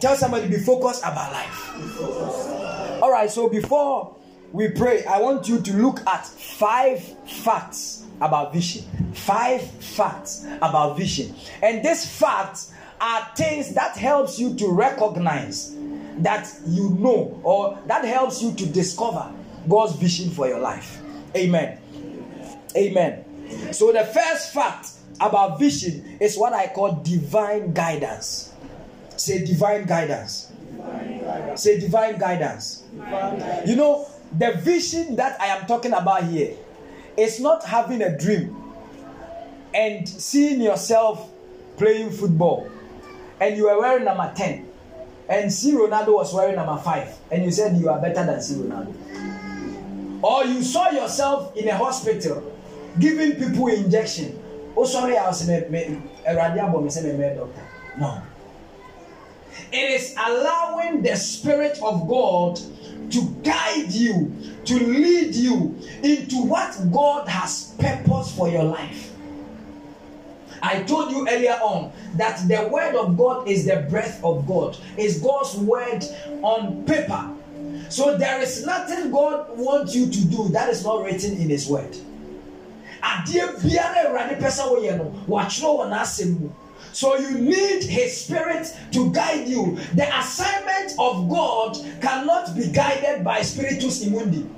Tell 0.00 0.16
somebody 0.16 0.48
be 0.48 0.58
focused 0.58 1.02
about 1.02 1.32
life. 1.32 3.02
All 3.02 3.10
right, 3.10 3.30
so 3.30 3.48
before 3.48 4.16
we 4.52 4.68
pray, 4.68 5.04
I 5.04 5.20
want 5.20 5.48
you 5.48 5.60
to 5.60 5.72
look 5.76 6.06
at 6.06 6.24
five 6.26 7.02
facts 7.26 8.04
about 8.20 8.52
vision. 8.52 8.84
Five 9.14 9.62
facts 9.62 10.46
about 10.62 10.96
vision. 10.96 11.34
And 11.62 11.84
these 11.84 12.06
facts 12.06 12.72
are 13.00 13.26
things 13.36 13.74
that 13.74 13.96
helps 13.96 14.38
you 14.38 14.54
to 14.56 14.68
recognize 14.70 15.74
that 16.18 16.52
you 16.66 16.90
know 16.90 17.40
or 17.42 17.78
that 17.86 18.04
helps 18.04 18.42
you 18.42 18.52
to 18.54 18.66
discover 18.66 19.32
God's 19.68 19.96
vision 19.96 20.30
for 20.30 20.46
your 20.46 20.60
life. 20.60 21.00
Amen. 21.36 21.78
Amen. 22.76 23.72
So 23.72 23.92
the 23.92 24.04
first 24.04 24.52
fact 24.52 24.90
about 25.20 25.58
vision 25.58 26.16
is 26.20 26.36
what 26.36 26.52
I 26.52 26.68
call 26.68 27.00
divine 27.02 27.72
guidance. 27.72 28.52
Say 29.16 29.44
divine 29.44 29.84
guidance. 29.84 30.50
Divine 30.76 31.20
guidance. 31.20 31.62
Say 31.62 31.80
divine 31.80 32.18
guidance. 32.18 32.78
divine 32.92 33.38
guidance. 33.38 33.68
You 33.68 33.76
know, 33.76 34.08
the 34.38 34.52
vision 34.52 35.16
that 35.16 35.40
I 35.40 35.46
am 35.46 35.66
talking 35.66 35.92
about 35.92 36.24
here 36.24 36.56
is 37.16 37.40
not 37.40 37.64
having 37.64 38.02
a 38.02 38.16
dream 38.16 38.56
and 39.74 40.08
seeing 40.08 40.60
yourself 40.60 41.30
playing 41.76 42.10
football 42.10 42.70
and 43.40 43.56
you 43.56 43.64
were 43.64 43.78
wearing 43.78 44.04
number 44.04 44.32
10 44.34 44.66
and 45.28 45.52
C 45.52 45.72
Ronaldo 45.72 46.14
was 46.14 46.34
wearing 46.34 46.56
number 46.56 46.80
5 46.80 47.18
and 47.30 47.44
you 47.44 47.50
said 47.50 47.76
you 47.76 47.88
are 47.88 48.00
better 48.00 48.24
than 48.24 48.40
C 48.40 48.54
Ronaldo. 48.54 48.94
Or 50.22 50.44
you 50.44 50.62
saw 50.62 50.90
yourself 50.90 51.56
in 51.56 51.68
a 51.68 51.76
hospital 51.76 52.52
giving 52.98 53.32
people 53.36 53.68
injection. 53.68 54.39
Oh, 54.80 54.86
sorry, 54.86 55.14
I 55.14 55.26
was 55.26 55.46
a 55.46 55.60
doctor. 57.36 57.62
No. 57.98 58.22
It 59.70 59.90
is 59.90 60.14
allowing 60.16 61.02
the 61.02 61.16
Spirit 61.16 61.78
of 61.82 62.08
God 62.08 62.58
to 63.10 63.36
guide 63.44 63.92
you, 63.92 64.32
to 64.64 64.74
lead 64.74 65.34
you 65.34 65.78
into 66.02 66.36
what 66.46 66.74
God 66.90 67.28
has 67.28 67.74
purpose 67.78 68.34
for 68.34 68.48
your 68.48 68.62
life. 68.62 69.12
I 70.62 70.82
told 70.84 71.10
you 71.10 71.28
earlier 71.28 71.58
on 71.62 71.92
that 72.14 72.48
the 72.48 72.66
word 72.72 72.94
of 72.94 73.18
God 73.18 73.48
is 73.48 73.66
the 73.66 73.86
breath 73.90 74.24
of 74.24 74.46
God, 74.46 74.78
is 74.96 75.20
God's 75.20 75.56
word 75.56 76.02
on 76.40 76.86
paper. 76.86 77.30
So 77.90 78.16
there 78.16 78.40
is 78.40 78.64
nothing 78.64 79.10
God 79.10 79.58
wants 79.58 79.94
you 79.94 80.06
to 80.06 80.24
do 80.24 80.48
that 80.48 80.70
is 80.70 80.82
not 80.82 81.04
written 81.04 81.32
in 81.32 81.50
His 81.50 81.68
word. 81.68 81.94
So 86.92 87.16
you 87.16 87.38
need 87.38 87.84
His 87.84 88.24
Spirit 88.24 88.66
to 88.92 89.12
guide 89.12 89.48
you. 89.48 89.78
The 89.94 90.18
assignment 90.18 90.92
of 90.98 91.28
God 91.28 91.78
cannot 92.00 92.54
be 92.56 92.70
guided 92.72 93.24
by 93.24 93.42
spiritus 93.42 94.04
immundi. 94.04 94.48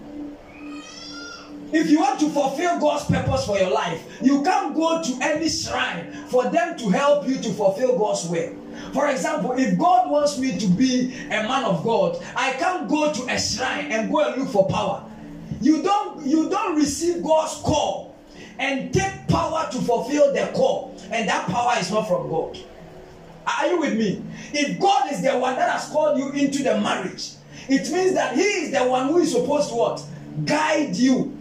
If 1.75 1.91
you 1.91 2.01
want 2.01 2.21
to 2.21 2.29
fulfill 2.29 2.79
God's 2.79 3.07
purpose 3.07 3.47
for 3.47 3.59
your 3.59 3.71
life, 3.71 4.05
you 4.21 4.43
can't 4.43 4.75
go 4.75 5.03
to 5.03 5.19
any 5.23 5.49
shrine 5.49 6.13
for 6.29 6.45
them 6.51 6.77
to 6.77 6.91
help 6.91 7.27
you 7.27 7.37
to 7.37 7.51
fulfill 7.53 7.99
God's 7.99 8.29
will. 8.29 8.55
For 8.93 9.09
example, 9.09 9.53
if 9.53 9.79
God 9.79 10.11
wants 10.11 10.39
me 10.39 10.59
to 10.59 10.67
be 10.67 11.15
a 11.27 11.43
man 11.49 11.65
of 11.65 11.83
God, 11.83 12.23
I 12.37 12.53
can't 12.53 12.89
go 12.89 13.13
to 13.13 13.23
a 13.33 13.41
shrine 13.41 13.91
and 13.91 14.13
go 14.13 14.21
and 14.21 14.43
look 14.43 14.51
for 14.51 14.69
power. 14.69 15.09
You 15.63 15.83
don't 15.83 16.27
you 16.27 16.51
don't 16.51 16.77
receive 16.77 17.23
God's 17.23 17.55
call 17.63 18.12
and 18.63 18.95
take 18.95 19.27
power 19.27 19.69
to 19.73 19.79
fulfill 19.81 20.33
the 20.33 20.49
call, 20.55 20.97
and 21.11 21.29
that 21.29 21.49
power 21.49 21.75
is 21.81 21.91
not 21.91 22.07
from 22.07 22.31
God. 22.31 22.57
Are 23.45 23.67
you 23.67 23.81
with 23.81 23.99
me? 23.99 24.23
If 24.53 24.79
God 24.79 25.11
is 25.11 25.21
the 25.21 25.37
one 25.37 25.57
that 25.57 25.69
has 25.69 25.89
called 25.89 26.17
you 26.17 26.31
into 26.31 26.63
the 26.63 26.81
marriage, 26.81 27.33
it 27.69 27.91
means 27.91 28.15
that 28.15 28.37
He 28.37 28.43
is 28.43 28.71
the 28.71 28.85
one 28.85 29.09
who 29.09 29.19
is 29.19 29.33
supposed 29.33 29.71
to 29.71 29.75
what? 29.75 30.05
Guide 30.45 30.95
you. 30.95 31.37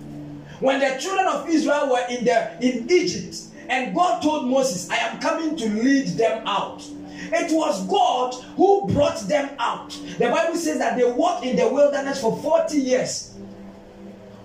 When 0.59 0.80
the 0.80 0.97
children 0.99 1.28
of 1.28 1.47
Israel 1.47 1.89
were 1.91 2.05
in 2.09 2.26
the 2.26 2.57
in 2.59 2.91
Egypt, 2.91 3.38
and 3.69 3.95
God 3.95 4.22
told 4.22 4.49
Moses, 4.49 4.89
I 4.89 4.97
am 4.97 5.19
coming 5.19 5.55
to 5.57 5.69
lead 5.69 6.07
them 6.17 6.45
out. 6.47 6.84
It 7.34 7.51
was 7.55 7.86
God 7.86 8.34
who 8.57 8.88
brought 8.88 9.19
them 9.28 9.51
out. 9.59 9.91
The 10.17 10.30
Bible 10.30 10.55
says 10.55 10.80
that 10.80 10.97
they 10.97 11.09
walked 11.09 11.45
in 11.45 11.55
the 11.55 11.69
wilderness 11.69 12.19
for 12.19 12.36
40 12.41 12.78
years 12.78 13.31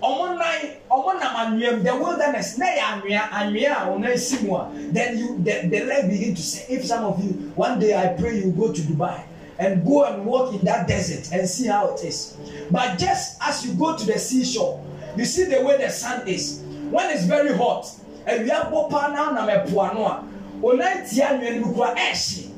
ɔmo 0.01 0.37
nan 0.37 0.71
ɔmo 0.91 1.19
nam 1.19 1.35
anwea 1.35 1.83
the 1.83 1.95
wilderness 1.95 2.57
na 2.57 2.65
yɛ 2.65 2.79
anwea 2.79 3.29
anwea 3.31 3.71
a 3.71 3.85
ɔmo 3.89 4.05
esi 4.13 4.43
mu 4.43 4.55
a 4.55 4.69
then 4.91 5.17
you 5.17 5.37
the 5.43 5.67
the 5.67 5.83
leg 5.85 6.09
begin 6.09 6.35
to 6.35 6.41
say 6.41 6.65
if 6.69 6.85
some 6.85 7.03
of 7.05 7.23
you 7.23 7.31
one 7.55 7.79
day 7.79 7.95
I 7.95 8.09
pray 8.13 8.37
you 8.39 8.51
go 8.51 8.71
to 8.71 8.81
Dubai 8.81 9.21
and 9.59 9.83
go 9.85 10.03
and 10.05 10.23
walk 10.25 10.53
in 10.53 10.61
that 10.65 10.87
desert 10.87 11.31
and 11.33 11.49
see 11.49 11.65
how 11.67 11.87
it 11.95 12.03
is. 12.03 12.37
But 12.69 12.99
just 12.99 13.37
as 13.41 13.65
you 13.65 13.73
go 13.73 13.97
to 13.97 14.05
the 14.05 14.19
seashore 14.19 14.83
you 15.17 15.25
see 15.25 15.45
the 15.45 15.61
way 15.65 15.77
the 15.77 15.89
sun 15.89 16.27
is. 16.27 16.61
When 16.91 17.09
it's 17.09 17.25
very 17.25 17.55
hot 17.57 17.89
awia 18.27 18.69
bɔ 18.71 18.89
paa 18.89 19.07
na 19.07 19.31
nam 19.31 19.47
ɛpoano 19.47 20.05
a 20.05 20.23
onan 20.63 21.05
tia 21.07 21.27
anwea 21.29 21.59
no 21.59 21.67
mu 21.67 21.73
kura 21.73 21.95
ɛɛhye. 21.95 22.51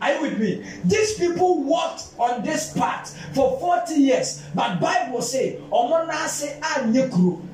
Are 0.00 0.14
you 0.14 0.22
with 0.22 0.40
me? 0.40 0.66
These 0.84 1.18
people 1.18 1.62
walked 1.62 2.04
on 2.18 2.42
this 2.42 2.72
path 2.72 3.16
for 3.34 3.58
40 3.60 3.94
years, 3.94 4.42
but 4.54 4.80
Bible 4.80 5.20
say, 5.20 5.60
Omonase 5.70 6.58
anyekuru. 6.60 7.46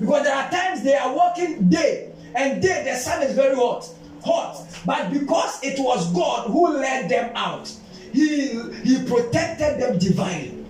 Because 0.00 0.24
there 0.24 0.34
are 0.34 0.50
times 0.50 0.82
they 0.82 0.96
are 0.96 1.14
walking 1.14 1.68
day 1.68 2.12
and 2.34 2.60
day 2.60 2.82
the 2.84 2.96
sun 2.96 3.22
is 3.22 3.34
very 3.34 3.54
hot, 3.54 3.88
hot. 4.24 4.66
But 4.84 5.12
because 5.12 5.62
it 5.62 5.78
was 5.78 6.12
God 6.12 6.48
who 6.50 6.78
led 6.78 7.08
them 7.08 7.30
out, 7.36 7.70
He 8.12 8.48
He 8.82 9.04
protected 9.04 9.80
them 9.80 9.98
divinely. 9.98 10.64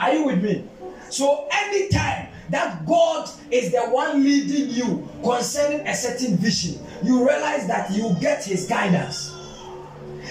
Are 0.00 0.14
you 0.14 0.24
with 0.24 0.42
me? 0.42 0.64
So 1.10 1.46
anytime 1.50 2.28
that 2.50 2.86
God 2.86 3.28
is 3.50 3.72
the 3.72 3.82
one 3.82 4.22
leading 4.22 4.70
you 4.70 5.08
concerning 5.22 5.86
a 5.86 5.94
certain 5.94 6.36
vision, 6.36 6.84
you 7.02 7.26
realize 7.26 7.66
that 7.66 7.90
you 7.92 8.14
get 8.20 8.44
His 8.44 8.66
guidance. 8.66 9.32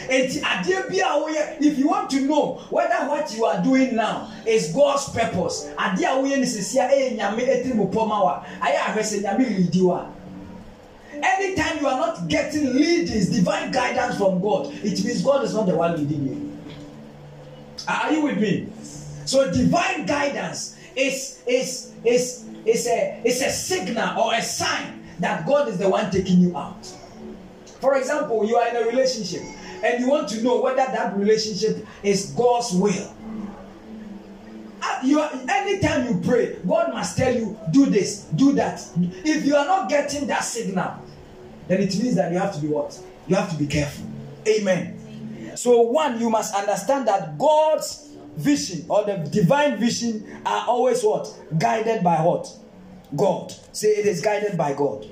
Eti 0.09 0.39
adeɛ 0.39 0.89
bi 0.89 0.97
a 0.97 1.19
woyɛ 1.19 1.61
if 1.61 1.79
you 1.79 1.87
want 1.87 2.09
to 2.11 2.21
know 2.21 2.61
whether 2.69 3.07
what 3.09 3.33
you 3.35 3.45
are 3.45 3.63
doing 3.63 3.95
now 3.95 4.31
is 4.45 4.71
God's 4.71 5.09
purpose 5.09 5.71
adeɛ 5.77 6.03
a 6.03 6.21
woyɛ 6.21 6.43
sisi 6.45 6.77
a 6.77 7.17
nyame 7.17 7.39
etiri 7.39 7.73
mu 7.73 7.87
pɔma 7.87 8.23
wa. 8.23 8.43
Nyame 8.61 9.71
leadi 9.71 10.11
anytime 11.23 11.79
you 11.79 11.87
are 11.87 11.97
not 11.97 12.27
getting 12.27 12.73
leadings 12.75 13.29
divine 13.29 13.71
guidance 13.71 14.17
from 14.17 14.39
God 14.41 14.67
it 14.83 15.03
means 15.03 15.21
God 15.23 15.43
is 15.43 15.53
not 15.53 15.65
the 15.65 15.75
one 15.75 15.95
leading 15.97 16.27
you. 16.27 16.57
Are 17.87 18.11
you 18.11 18.21
with 18.21 18.39
me? 18.39 18.67
So 19.25 19.51
divine 19.51 20.05
guidance 20.05 20.77
is 20.95 21.41
is 21.47 21.94
is 22.05 22.45
is 22.65 22.87
a 22.87 23.21
is 23.25 23.41
a 23.41 23.49
signal 23.49 24.19
or 24.19 24.33
a 24.33 24.41
sign 24.41 25.03
that 25.19 25.45
God 25.45 25.67
is 25.67 25.77
the 25.77 25.89
one 25.89 26.11
taking 26.11 26.39
you 26.39 26.57
out 26.57 26.85
for 27.79 27.95
example 27.97 28.45
you 28.45 28.55
are 28.57 28.67
in 28.69 28.75
a 28.75 28.85
relationship 28.87 29.41
and 29.85 29.99
you 29.99 30.09
want 30.09 30.27
to 30.29 30.41
know 30.41 30.61
whether 30.61 30.77
that 30.77 31.15
relationship 31.15 31.85
is 32.01 32.31
God's 32.31 32.73
will. 32.73 33.13
Uh, 34.81 34.99
you 35.03 35.19
are, 35.19 35.31
anytime 35.49 36.07
you 36.07 36.21
pray, 36.27 36.57
God 36.67 36.93
must 36.93 37.17
tell 37.17 37.33
you, 37.33 37.57
do 37.71 37.85
this, 37.85 38.25
do 38.35 38.53
that. 38.53 38.85
If 39.23 39.45
you 39.45 39.55
are 39.55 39.65
not 39.65 39.89
getting 39.89 40.27
that 40.27 40.43
signal, 40.43 40.93
then 41.67 41.81
it 41.81 41.95
means 41.97 42.15
that 42.15 42.31
you 42.31 42.39
have 42.39 42.53
to 42.55 42.61
be 42.61 42.67
what? 42.67 42.99
You 43.27 43.35
have 43.35 43.49
to 43.51 43.57
be 43.57 43.67
careful. 43.67 44.05
Amen. 44.47 45.53
So, 45.55 45.81
one, 45.81 46.19
you 46.19 46.29
must 46.29 46.53
understand 46.53 47.07
that 47.07 47.37
God's 47.37 48.04
vision 48.37 48.85
or 48.89 49.03
the 49.05 49.17
divine 49.17 49.77
vision 49.77 50.25
are 50.45 50.67
always 50.67 51.03
what? 51.03 51.33
Guided 51.57 52.03
by 52.03 52.17
what? 52.21 52.47
God. 53.15 53.53
Say 53.71 53.89
it 53.89 54.05
is 54.05 54.21
guided 54.21 54.57
by 54.57 54.73
God. 54.73 55.05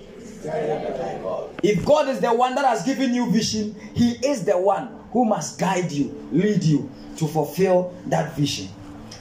If 1.64 1.86
God 1.86 2.10
is 2.10 2.20
the 2.20 2.34
one 2.34 2.56
that 2.56 2.66
has 2.66 2.84
given 2.84 3.14
you 3.14 3.32
vision, 3.32 3.76
He 3.94 4.12
is 4.26 4.44
the 4.44 4.58
one 4.58 5.00
who 5.12 5.26
must 5.26 5.60
guide 5.60 5.92
you, 5.92 6.28
lead 6.32 6.64
you 6.64 6.90
to 7.18 7.28
fulfill 7.28 7.94
that 8.08 8.36
vision. 8.36 8.68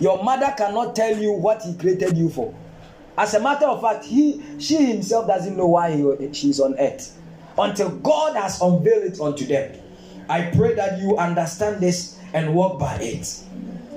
Your 0.00 0.22
mother 0.24 0.52
cannot 0.56 0.96
tell 0.96 1.16
you 1.16 1.32
what 1.32 1.62
He 1.62 1.74
created 1.74 2.16
you 2.16 2.28
for. 2.28 2.52
As 3.16 3.34
a 3.34 3.40
matter 3.40 3.66
of 3.66 3.82
fact, 3.82 4.04
he, 4.06 4.42
she 4.58 4.76
himself 4.76 5.26
doesn't 5.26 5.56
know 5.56 5.66
why 5.66 5.94
he, 5.94 6.32
she's 6.32 6.58
on 6.60 6.74
earth 6.78 7.18
until 7.58 7.90
God 7.98 8.36
has 8.36 8.60
unveiled 8.60 9.04
it 9.04 9.20
unto 9.20 9.44
them. 9.44 9.78
I 10.28 10.50
pray 10.56 10.74
that 10.74 10.98
you 10.98 11.18
understand 11.18 11.80
this 11.80 12.18
and 12.32 12.54
walk 12.54 12.78
by 12.78 12.96
it. 12.96 13.42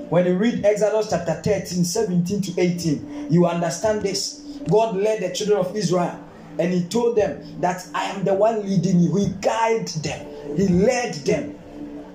When 0.08 0.26
you 0.26 0.36
read 0.36 0.64
Exodus 0.64 1.10
chapter 1.10 1.34
13, 1.34 1.84
17 1.84 2.42
to 2.42 2.60
18, 2.60 3.26
you 3.30 3.46
understand 3.46 4.02
this. 4.02 4.40
God 4.70 4.96
led 4.96 5.22
the 5.22 5.34
children 5.34 5.58
of 5.58 5.74
Israel 5.74 6.22
and 6.58 6.72
he 6.72 6.84
told 6.84 7.16
them 7.16 7.60
that 7.60 7.86
I 7.94 8.04
am 8.04 8.24
the 8.24 8.34
one 8.34 8.62
leading 8.64 9.00
you. 9.00 9.16
He 9.16 9.28
guided 9.40 9.88
them, 9.88 10.56
he 10.56 10.68
led 10.68 11.14
them. 11.14 11.58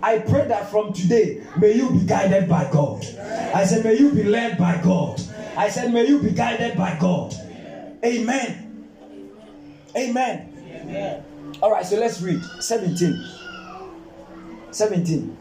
I 0.03 0.19
pray 0.19 0.47
that 0.47 0.71
from 0.71 0.93
today, 0.93 1.43
may 1.59 1.73
you 1.73 1.91
be 1.91 2.05
guided 2.05 2.49
by 2.49 2.67
God. 2.71 3.05
I 3.53 3.65
said, 3.65 3.83
may 3.83 3.97
you 3.97 4.11
be 4.11 4.23
led 4.23 4.57
by 4.57 4.81
God. 4.81 5.21
I 5.55 5.69
said, 5.69 5.93
may 5.93 6.07
you 6.07 6.19
be 6.19 6.31
guided 6.31 6.75
by 6.75 6.97
God. 6.99 7.35
Amen. 8.03 8.87
Amen. 9.95 10.53
Amen. 10.57 11.23
All 11.61 11.71
right, 11.71 11.85
so 11.85 11.97
let's 11.97 12.19
read 12.21 12.41
17. 12.59 13.23
17. 14.71 15.37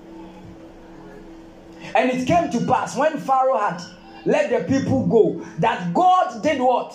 And 1.95 2.11
it 2.11 2.27
came 2.27 2.51
to 2.51 2.67
pass 2.67 2.97
when 2.97 3.19
Pharaoh 3.19 3.59
had 3.59 3.83
let 4.27 4.51
the 4.51 4.73
people 4.73 5.07
go 5.07 5.45
that 5.59 5.93
God 5.95 6.43
did 6.43 6.61
what? 6.61 6.95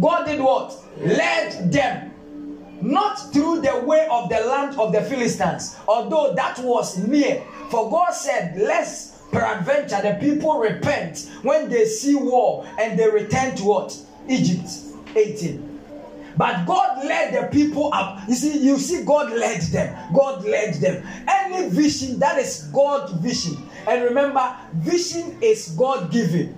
God 0.00 0.24
did 0.24 0.40
what? 0.40 0.74
Led 0.98 1.72
them. 1.72 2.06
Not 2.82 3.32
through 3.32 3.60
the 3.60 3.82
way 3.84 4.08
of 4.10 4.30
the 4.30 4.40
land 4.40 4.78
of 4.78 4.92
the 4.92 5.02
Philistines, 5.02 5.76
although 5.86 6.32
that 6.34 6.58
was 6.60 6.96
near. 6.96 7.44
For 7.68 7.90
God 7.90 8.12
said, 8.12 8.56
Lest 8.58 9.30
peradventure 9.30 10.00
the 10.02 10.16
people 10.18 10.58
repent 10.58 11.30
when 11.42 11.68
they 11.68 11.84
see 11.84 12.14
war 12.14 12.66
and 12.80 12.98
they 12.98 13.08
return 13.10 13.54
to 13.56 13.64
what? 13.64 13.96
Egypt. 14.28 14.68
18. 15.14 15.69
But 16.36 16.66
God 16.66 17.04
led 17.04 17.34
the 17.34 17.48
people 17.48 17.92
up. 17.92 18.20
You 18.28 18.34
see, 18.34 18.58
you 18.58 18.78
see, 18.78 19.04
God 19.04 19.32
led 19.32 19.60
them. 19.62 20.14
God 20.14 20.44
led 20.44 20.74
them. 20.74 21.06
Any 21.28 21.68
vision 21.68 22.18
that 22.20 22.38
is 22.38 22.64
God 22.72 23.20
vision. 23.20 23.56
And 23.86 24.04
remember, 24.04 24.56
vision 24.74 25.38
is 25.42 25.74
God 25.76 26.10
given. 26.10 26.54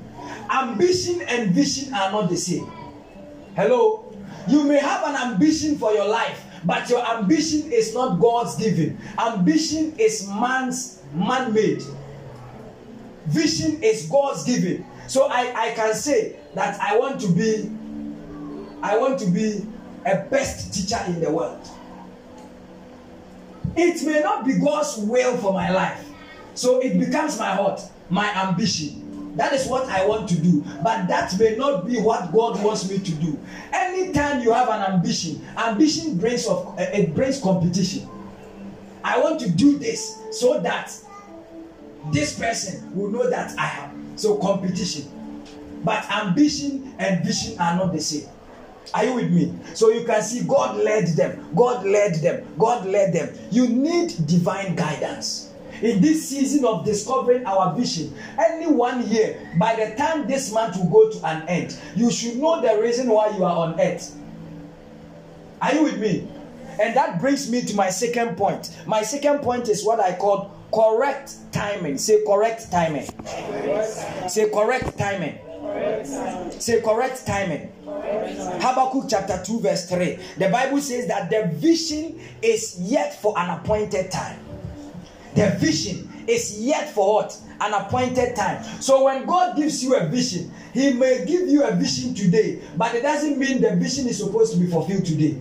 Ambition 0.51 1.23
and 1.23 1.53
vision 1.53 1.93
are 1.95 2.12
not 2.12 2.29
the 2.29 2.37
same. 2.37 2.70
Hello? 3.57 4.12
You 4.49 4.64
may 4.64 4.79
have 4.79 5.05
an 5.07 5.33
ambition 5.33 5.79
for 5.79 5.93
your 5.93 6.09
life, 6.09 6.45
but 6.64 6.89
your 6.89 7.07
ambition 7.16 7.70
is 7.73 7.95
not 7.95 8.20
God's 8.20 8.57
given. 8.57 8.99
Ambition 9.18 9.95
is 9.99 10.27
man's 10.29 11.03
man 11.14 11.53
made. 11.53 11.83
Vision 13.27 13.83
is 13.83 14.07
God's 14.07 14.45
given. 14.45 14.85
So 15.07 15.29
I, 15.29 15.68
I 15.68 15.70
can 15.73 15.95
say 15.95 16.37
that 16.55 16.81
I 16.81 16.99
want 16.99 17.20
to 17.20 17.29
be 17.29 17.70
I 18.83 18.97
want 18.99 19.18
to 19.20 19.26
be 19.26 19.66
a 20.05 20.16
best 20.28 20.74
teacher 20.74 21.01
in 21.07 21.20
the 21.20 21.30
world. 21.30 21.68
It 23.76 24.05
may 24.05 24.20
not 24.20 24.45
be 24.45 24.59
God's 24.59 24.99
will 24.99 25.37
for 25.39 25.53
my 25.53 25.70
life. 25.70 26.05
So 26.55 26.80
it 26.80 26.99
becomes 26.99 27.39
my 27.39 27.55
heart, 27.55 27.80
my 28.11 28.28
ambition. 28.35 29.35
That 29.37 29.55
is 29.55 29.66
what 29.66 29.89
I 29.89 30.07
want 30.07 30.28
to 30.30 30.39
do. 30.39 30.62
But 30.83 31.09
that 31.09 31.39
may 31.39 31.57
not 31.57 31.87
be 31.87 31.99
what 32.01 32.33
God 32.33 32.62
wants 32.62 32.91
me 32.91 32.99
to 32.99 33.12
do. 33.12 33.39
Anytime 33.72 34.43
you 34.43 34.53
have 34.53 34.68
an 34.68 34.93
ambition, 34.93 35.47
ambition 35.57 36.18
brings 36.18 36.47
of 36.47 36.78
uh, 36.78 36.83
it 36.93 37.14
brings 37.14 37.41
competition. 37.41 38.09
I 39.03 39.18
want 39.20 39.41
to 39.41 39.51
do 39.51 39.78
this 39.78 40.20
so 40.30 40.61
that 40.61 40.95
this 42.12 42.39
person 42.39 42.95
will 42.95 43.11
know 43.11 43.30
that 43.30 43.59
I 43.59 43.68
am. 43.85 44.18
So 44.18 44.37
competition. 44.37 45.09
But 45.83 46.09
ambition 46.11 46.95
and 46.99 47.24
vision 47.24 47.59
are 47.59 47.76
not 47.76 47.93
the 47.93 48.01
same. 48.01 48.28
Are 48.95 49.05
you 49.05 49.14
with 49.14 49.30
me? 49.30 49.55
So 49.74 49.91
you 49.91 50.05
can 50.05 50.22
see 50.22 50.45
God 50.45 50.76
led 50.76 51.09
them. 51.09 51.49
God 51.55 51.87
led 51.87 52.16
them. 52.16 52.47
God 52.59 52.87
led 52.87 53.12
them. 53.12 53.35
You 53.51 53.68
need 53.68 54.26
divine 54.26 54.74
guidance 54.74 55.53
in 55.80 56.01
this 56.01 56.28
season 56.28 56.64
of 56.64 56.85
discovering 56.85 57.45
our 57.47 57.74
vision. 57.74 58.14
Anyone 58.39 59.03
here, 59.03 59.51
by 59.59 59.74
the 59.74 59.95
time 59.97 60.26
this 60.26 60.53
month 60.53 60.76
will 60.76 60.89
go 60.89 61.11
to 61.11 61.26
an 61.26 61.49
end, 61.49 61.76
you 61.97 62.11
should 62.11 62.37
know 62.37 62.61
the 62.61 62.80
reason 62.80 63.09
why 63.09 63.28
you 63.37 63.45
are 63.45 63.57
on 63.57 63.80
earth. 63.80 64.16
Are 65.61 65.74
you 65.74 65.85
with 65.85 65.99
me? 65.99 66.28
And 66.80 66.97
that 66.97 67.20
brings 67.20 67.51
me 67.51 67.62
to 67.62 67.76
my 67.76 67.91
second 67.91 68.37
point. 68.37 68.74
My 68.87 69.03
second 69.03 69.41
point 69.41 69.68
is 69.68 69.85
what 69.85 70.01
I 70.01 70.16
call 70.16 70.57
correct 70.72 71.35
timing. 71.53 71.99
Say 71.99 72.24
correct 72.24 72.70
timing. 72.70 73.07
Correct. 73.24 74.30
Say 74.30 74.51
correct 74.51 74.99
timing. 74.99 75.39
Say 76.61 76.81
correct 76.81 77.27
timing. 77.27 77.73
Habakkuk 77.85 79.07
chapter 79.09 79.43
2, 79.45 79.61
verse 79.61 79.89
3. 79.89 80.18
The 80.39 80.49
Bible 80.49 80.81
says 80.81 81.07
that 81.09 81.31
the 81.31 81.47
vision 81.57 82.20
is 82.41 82.79
yet 82.81 83.20
for 83.20 83.39
an 83.39 83.51
appointed 83.51 84.11
time. 84.11 84.39
The 85.35 85.51
vision 85.59 86.12
is 86.27 86.61
yet 86.61 86.91
for 86.91 87.14
what? 87.14 87.37
An 87.61 87.75
appointed 87.75 88.37
time. 88.37 88.62
So 88.81 89.05
when 89.05 89.25
God 89.27 89.57
gives 89.57 89.83
you 89.83 89.97
a 89.97 90.07
vision, 90.07 90.53
He 90.75 90.93
may 90.93 91.25
give 91.25 91.49
you 91.49 91.64
a 91.64 91.75
vision 91.75 92.14
today, 92.14 92.61
but 92.77 92.95
it 92.95 93.03
doesn't 93.03 93.39
mean 93.39 93.61
the 93.61 93.75
vision 93.77 94.07
is 94.07 94.18
supposed 94.18 94.53
to 94.55 94.59
be 94.59 94.66
fulfilled 94.66 95.05
today. 95.05 95.41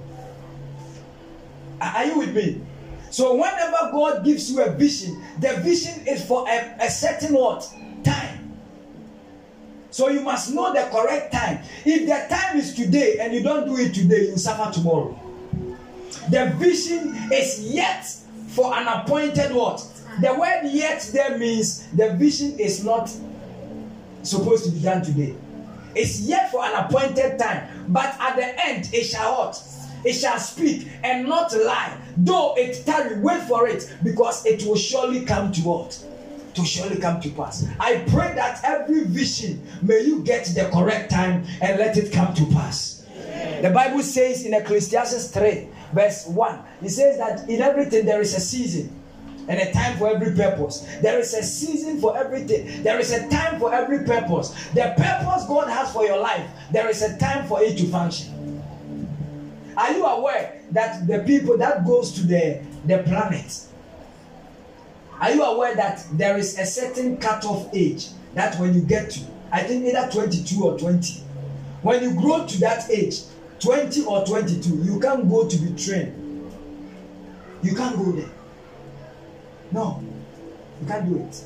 Are 1.79 2.05
you 2.05 2.19
with 2.19 2.35
me? 2.35 2.61
So 3.09 3.35
whenever 3.35 3.91
God 3.91 4.23
gives 4.23 4.49
you 4.49 4.63
a 4.63 4.71
vision, 4.71 5.21
the 5.39 5.57
vision 5.57 6.07
is 6.07 6.25
for 6.25 6.47
a, 6.47 6.77
a 6.79 6.89
certain 6.89 7.35
what? 7.35 7.69
So 9.91 10.09
you 10.09 10.21
must 10.21 10.53
know 10.53 10.73
the 10.73 10.89
correct 10.89 11.33
time. 11.33 11.59
If 11.85 12.07
the 12.07 12.33
time 12.35 12.57
is 12.57 12.73
today 12.73 13.17
and 13.19 13.33
you 13.33 13.43
don't 13.43 13.65
do 13.67 13.77
it 13.77 13.93
today, 13.93 14.29
you 14.29 14.37
suffer 14.37 14.71
tomorrow. 14.73 15.19
The 16.29 16.55
vision 16.57 17.13
is 17.31 17.73
yet 17.73 18.05
for 18.47 18.73
an 18.73 18.87
appointed 18.87 19.53
what? 19.53 19.85
The 20.21 20.33
word 20.33 20.69
yet 20.71 21.09
there 21.13 21.37
means 21.37 21.87
the 21.87 22.13
vision 22.13 22.57
is 22.57 22.83
not 22.83 23.11
supposed 24.23 24.65
to 24.65 24.71
be 24.71 24.79
done 24.79 25.03
today. 25.03 25.35
It's 25.93 26.21
yet 26.21 26.51
for 26.51 26.63
an 26.63 26.73
appointed 26.85 27.37
time, 27.37 27.85
but 27.89 28.15
at 28.19 28.37
the 28.37 28.65
end 28.65 28.89
it 28.93 29.03
shall 29.03 29.37
what? 29.37 29.61
It 30.05 30.13
shall 30.13 30.39
speak 30.39 30.87
and 31.03 31.27
not 31.27 31.53
lie. 31.53 31.97
Though 32.17 32.55
it 32.57 32.85
tarry, 32.85 33.19
wait 33.19 33.41
for 33.43 33.67
it 33.67 33.93
because 34.03 34.45
it 34.45 34.65
will 34.65 34.75
surely 34.77 35.25
come 35.25 35.51
to 35.51 35.61
what? 35.61 36.05
To 36.55 36.65
surely 36.65 36.99
come 36.99 37.21
to 37.21 37.29
pass. 37.29 37.65
I 37.79 38.03
pray 38.09 38.33
that 38.35 38.59
every 38.63 39.05
vision 39.05 39.65
may 39.81 40.01
you 40.01 40.21
get 40.23 40.45
the 40.47 40.69
correct 40.73 41.09
time 41.11 41.45
and 41.61 41.79
let 41.79 41.95
it 41.97 42.11
come 42.11 42.33
to 42.33 42.45
pass. 42.47 43.05
The 43.61 43.69
Bible 43.73 44.01
says 44.01 44.45
in 44.45 44.53
Ecclesiastes 44.53 45.31
3, 45.31 45.67
verse 45.93 46.27
1, 46.27 46.59
it 46.83 46.89
says 46.89 47.17
that 47.17 47.47
in 47.47 47.61
everything 47.61 48.05
there 48.05 48.19
is 48.19 48.35
a 48.35 48.39
season 48.39 49.01
and 49.47 49.59
a 49.59 49.71
time 49.71 49.97
for 49.97 50.07
every 50.07 50.35
purpose. 50.35 50.85
There 51.01 51.19
is 51.19 51.33
a 51.33 51.43
season 51.43 51.99
for 51.99 52.17
everything. 52.17 52.83
There 52.83 52.99
is 52.99 53.11
a 53.11 53.27
time 53.29 53.59
for 53.59 53.73
every 53.73 54.05
purpose. 54.05 54.49
The 54.73 54.93
purpose 54.97 55.45
God 55.47 55.69
has 55.69 55.91
for 55.93 56.03
your 56.05 56.19
life, 56.19 56.49
there 56.71 56.89
is 56.89 57.01
a 57.01 57.17
time 57.17 57.47
for 57.47 57.61
it 57.61 57.77
to 57.77 57.87
function. 57.87 58.63
Are 59.77 59.93
you 59.93 60.05
aware 60.05 60.61
that 60.71 61.07
the 61.07 61.19
people 61.19 61.57
that 61.57 61.85
goes 61.85 62.11
to 62.13 62.21
the, 62.21 62.61
the 62.85 62.99
planet, 62.99 63.65
are 65.21 65.31
you 65.31 65.43
aware 65.43 65.75
that 65.75 66.03
there 66.13 66.35
is 66.37 66.57
a 66.57 66.65
certain 66.65 67.17
cut-off 67.17 67.69
age 67.73 68.07
that 68.33 68.59
when 68.59 68.73
you 68.73 68.81
get 68.81 69.11
to, 69.11 69.19
I 69.51 69.61
think 69.61 69.85
either 69.85 70.09
22 70.11 70.63
or 70.63 70.79
20, 70.79 71.21
when 71.83 72.01
you 72.01 72.19
grow 72.19 72.47
to 72.47 72.59
that 72.59 72.89
age, 72.89 73.21
20 73.59 74.05
or 74.05 74.25
22, 74.25 74.77
you 74.77 74.99
can't 74.99 75.29
go 75.29 75.47
to 75.47 75.57
be 75.57 75.81
trained. 75.81 76.17
You 77.61 77.75
can't 77.75 77.95
go 77.95 78.11
there. 78.13 78.29
No, 79.71 80.03
you 80.81 80.87
can't 80.87 81.07
do 81.07 81.17
it. 81.17 81.43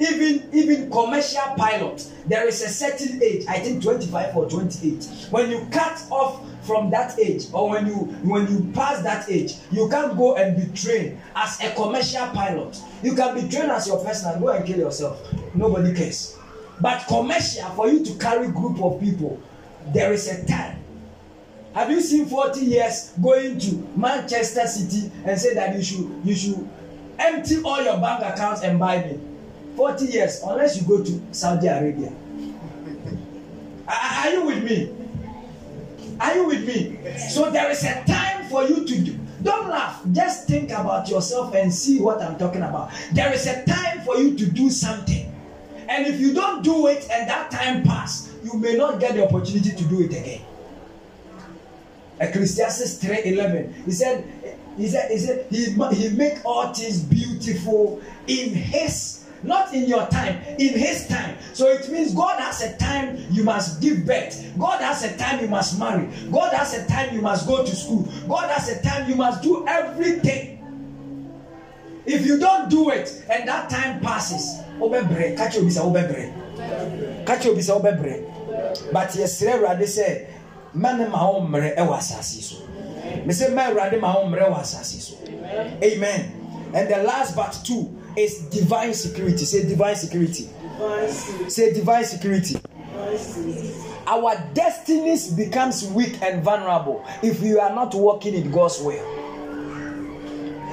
Even 0.00 0.48
even 0.54 0.90
commercial 0.90 1.42
pilot, 1.58 2.10
there 2.26 2.48
is 2.48 2.62
a 2.62 2.68
certain 2.68 3.22
age. 3.22 3.44
I 3.46 3.58
think 3.58 3.82
25 3.82 4.34
or 4.34 4.48
28. 4.48 5.04
When 5.30 5.50
you 5.50 5.68
cut 5.70 6.02
off 6.10 6.40
from 6.70 6.88
that 6.90 7.18
age, 7.18 7.46
or 7.52 7.68
when 7.70 7.84
you 7.88 7.94
when 8.22 8.46
you 8.46 8.70
pass 8.72 9.02
that 9.02 9.28
age, 9.28 9.54
you 9.72 9.88
can't 9.88 10.16
go 10.16 10.36
and 10.36 10.56
be 10.56 10.72
trained 10.72 11.20
as 11.34 11.60
a 11.64 11.74
commercial 11.74 12.24
pilot. 12.28 12.80
You 13.02 13.16
can 13.16 13.34
be 13.34 13.48
trained 13.48 13.72
as 13.72 13.88
your 13.88 14.04
personal. 14.04 14.38
Go 14.38 14.50
and 14.50 14.64
kill 14.64 14.78
yourself. 14.78 15.20
Nobody 15.52 15.92
cares. 15.92 16.38
But 16.80 17.04
commercial, 17.08 17.68
for 17.70 17.88
you 17.88 18.04
to 18.04 18.14
carry 18.18 18.46
group 18.52 18.80
of 18.80 19.00
people, 19.00 19.42
there 19.92 20.12
is 20.12 20.28
a 20.28 20.46
time. 20.46 20.76
Have 21.74 21.90
you 21.90 22.00
seen 22.00 22.26
40 22.26 22.60
years 22.60 23.14
going 23.20 23.58
to 23.58 23.74
Manchester 23.96 24.64
City 24.68 25.10
and 25.24 25.40
say 25.40 25.54
that 25.54 25.74
you 25.74 25.82
should 25.82 26.08
you 26.24 26.36
should 26.36 26.68
empty 27.18 27.60
all 27.64 27.82
your 27.82 27.98
bank 27.98 28.22
accounts 28.24 28.62
and 28.62 28.78
buy 28.78 28.98
me 29.04 29.18
40 29.76 30.04
years 30.06 30.40
unless 30.46 30.80
you 30.80 30.86
go 30.88 31.04
to 31.04 31.20
saudi 31.32 31.66
arabia 31.66 32.10
are, 33.88 33.94
are 33.94 34.30
you 34.30 34.46
with 34.46 34.64
me 34.64 34.99
are 36.20 36.34
you 36.34 36.46
with 36.46 36.66
me? 36.66 36.98
So 37.30 37.50
there 37.50 37.70
is 37.70 37.82
a 37.84 38.04
time 38.04 38.48
for 38.48 38.64
you 38.64 38.84
to 38.84 38.98
do. 39.00 39.18
Don't 39.42 39.68
laugh. 39.68 40.02
Just 40.12 40.46
think 40.46 40.70
about 40.70 41.08
yourself 41.08 41.54
and 41.54 41.72
see 41.72 41.98
what 42.00 42.20
i'm 42.20 42.36
talking 42.38 42.62
about. 42.62 42.90
There 43.12 43.32
is 43.32 43.46
a 43.46 43.64
time 43.64 44.02
for 44.02 44.16
you 44.16 44.36
to 44.36 44.46
do 44.46 44.68
something. 44.70 45.32
And 45.88 46.06
if 46.06 46.20
you 46.20 46.34
don't 46.34 46.62
do 46.62 46.86
it 46.88 47.08
and 47.10 47.28
that 47.28 47.50
time 47.50 47.82
pass 47.82 48.30
you 48.44 48.58
may 48.58 48.76
not 48.76 49.00
get 49.00 49.14
the 49.14 49.26
opportunity 49.26 49.70
to 49.70 49.84
do 49.84 50.02
it 50.02 50.12
again. 50.12 50.42
Ecclesiastes 52.20 52.98
3 52.98 53.22
11 53.24 53.82
he 53.86 53.90
said 53.90 54.24
he 54.76 54.88
said, 54.88 55.10
he 55.10 55.18
said, 55.18 55.46
he, 55.50 55.72
he 55.94 56.16
make 56.16 56.38
all 56.44 56.72
things 56.72 57.00
beautiful 57.02 58.00
in 58.26 58.54
his, 58.54 59.19
not 59.42 59.72
in 59.74 59.88
your 59.88 60.06
time, 60.08 60.42
in 60.58 60.78
his 60.78 61.08
time. 61.08 61.36
So 61.52 61.68
it 61.68 61.90
means 61.90 62.14
God 62.14 62.40
has 62.40 62.62
a 62.62 62.76
time 62.76 63.24
you 63.30 63.44
must 63.44 63.80
give 63.80 64.06
birth. 64.06 64.52
God 64.58 64.80
has 64.80 65.02
a 65.04 65.16
time 65.16 65.40
you 65.40 65.48
must 65.48 65.78
marry. 65.78 66.08
God 66.30 66.52
has 66.52 66.74
a 66.74 66.86
time 66.86 67.14
you 67.14 67.22
must 67.22 67.46
go 67.46 67.64
to 67.64 67.76
school. 67.76 68.08
God 68.28 68.50
has 68.50 68.68
a 68.68 68.82
time 68.82 69.08
you 69.08 69.16
must 69.16 69.42
do 69.42 69.66
everything. 69.66 70.58
If 72.06 72.26
you 72.26 72.38
don't 72.38 72.68
do 72.70 72.90
it 72.90 73.24
and 73.30 73.46
that 73.48 73.70
time 73.70 74.00
passes, 74.00 74.60
obebre, 74.78 75.36
catch 75.36 75.56
you 75.56 75.62
bisa 75.62 75.80
obebre. 75.84 76.32
Catch 77.26 77.44
you 77.46 77.52
bisa 77.52 77.78
obebre. 77.80 78.26
But 78.92 79.14
yes, 79.14 79.42
Awurade 79.42 79.84
sɛ, 79.86 80.26
mma 80.74 81.08
ma 81.10 81.30
wo 81.30 81.40
mmerɛ 81.40 81.76
ɛwɔ 81.76 81.98
asase 81.98 82.42
so 82.42 82.56
mese 83.26 83.48
mma 83.48 83.70
awurade 83.70 84.00
ma 84.00 84.12
ho 84.12 84.24
mmerɛ 84.24 84.50
wɔ 84.50 84.60
asase 84.60 85.00
so 85.00 85.14
amen 85.82 86.32
and 86.74 86.88
the 86.88 87.02
last 87.02 87.34
but 87.34 87.58
two 87.64 87.90
is 88.16 88.38
divine 88.50 88.94
security. 88.94 89.44
Say 89.44 89.68
divine 89.68 89.96
security. 89.96 90.48
Say 91.48 91.72
divine 91.74 92.04
security. 92.04 92.56
Our 94.06 94.36
destinies 94.54 95.32
becomes 95.32 95.84
weak 95.88 96.20
and 96.22 96.42
vulnerable 96.42 97.04
if 97.22 97.40
we 97.40 97.58
are 97.58 97.74
not 97.74 97.94
working 97.94 98.34
in 98.34 98.50
god's 98.50 98.80
will. 98.80 99.04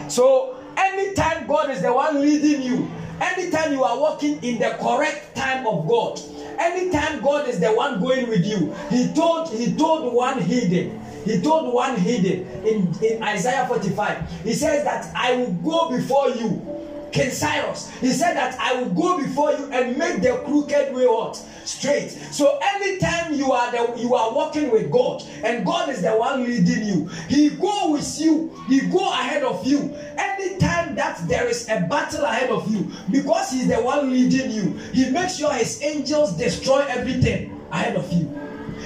So 0.10 0.58
anytime 0.78 1.48
god 1.48 1.70
is 1.70 1.82
the 1.82 1.94
one 1.94 2.22
leading 2.22 2.62
you 2.62 2.90
anytime 3.20 3.74
you 3.74 3.84
are 3.84 4.00
working 4.00 4.42
in 4.44 4.60
the 4.60 4.78
correct 4.80 5.36
time 5.36 5.66
of 5.66 5.88
god 5.88 6.20
anytime 6.60 7.20
god 7.22 7.48
is 7.50 7.60
the 7.60 7.68
one 7.74 8.00
going 8.00 8.30
with 8.30 8.46
you 8.46 8.72
he 8.90 9.12
told 9.14 9.50
he 9.50 9.74
told 9.76 10.14
one 10.14 10.40
hidden. 10.42 11.04
He 11.28 11.42
told 11.42 11.74
one 11.74 11.98
hidden. 11.98 12.48
In, 12.66 12.94
in 13.04 13.22
Isaiah 13.22 13.68
45. 13.68 14.44
He 14.44 14.54
says 14.54 14.86
that 14.86 15.14
I 15.14 15.36
will 15.36 15.52
go 15.52 15.90
before 15.90 16.30
you. 16.30 16.64
King 17.12 17.32
Cyrus, 17.32 17.90
he 18.00 18.12
said 18.12 18.36
that 18.36 18.60
I 18.60 18.76
will 18.76 18.90
go 18.90 19.18
before 19.18 19.52
you 19.54 19.72
and 19.72 19.98
make 19.98 20.22
the 20.22 20.42
crooked 20.46 20.94
way 20.94 21.08
what? 21.08 21.36
Straight. 21.66 22.12
So 22.32 22.60
anytime 22.62 23.34
you 23.34 23.52
are 23.52 23.72
the 23.72 24.00
you 24.00 24.16
are 24.16 24.34
walking 24.34 24.72
with 24.72 24.92
God 24.92 25.24
and 25.44 25.66
God 25.66 25.90
is 25.90 26.02
the 26.02 26.12
one 26.12 26.44
leading 26.44 26.84
you, 26.84 27.08
He 27.28 27.50
go 27.50 27.92
with 27.92 28.20
you, 28.20 28.54
He 28.68 28.82
go 28.88 29.12
ahead 29.12 29.44
of 29.44 29.66
you. 29.66 29.94
Anytime 30.18 30.96
that 30.96 31.28
there 31.28 31.48
is 31.48 31.68
a 31.70 31.82
battle 31.82 32.24
ahead 32.24 32.50
of 32.50 32.72
you, 32.72 32.92
because 33.12 33.52
He's 33.52 33.68
the 33.68 33.82
one 33.82 34.12
leading 34.12 34.52
you, 34.52 34.72
He 34.94 35.10
makes 35.10 35.38
sure 35.38 35.54
His 35.54 35.82
angels 35.84 36.34
destroy 36.38 36.86
everything 36.88 37.60
ahead 37.72 37.96
of 37.96 38.12
you. 38.14 38.34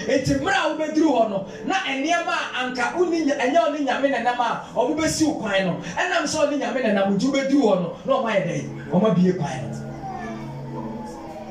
Eti 0.07 0.33
mmerɛ 0.33 0.57
a 0.57 0.69
wobɛduru 0.69 1.09
hɔ 1.09 1.29
no 1.29 1.45
na 1.65 1.75
nneɛma 1.87 2.33
a 2.33 2.65
anka 2.65 2.93
woni 2.97 3.25
ɛnyɛ 3.25 3.57
ɔne 3.57 3.79
nyame 3.85 4.07
nenam 4.09 4.39
a 4.39 4.63
ɔmo 4.75 4.95
bɛsi 4.97 5.27
wo 5.27 5.33
kwan 5.35 5.65
no. 5.65 5.73
Ɛnam 5.97 6.23
sɛ 6.23 6.37
ɔne 6.47 6.59
nyame 6.59 6.81
nenam 6.83 7.15
nti 7.17 7.25
wobɛduru 7.27 7.61
hɔ 7.61 7.75
no 7.81 7.93
na 8.05 8.13
ɔmo 8.13 8.27
ayɛ 8.31 8.43
dɛn? 8.47 8.91
Ɔmo 8.91 9.11
abie 9.11 9.33
kwan 9.33 9.71
no. 9.71 9.77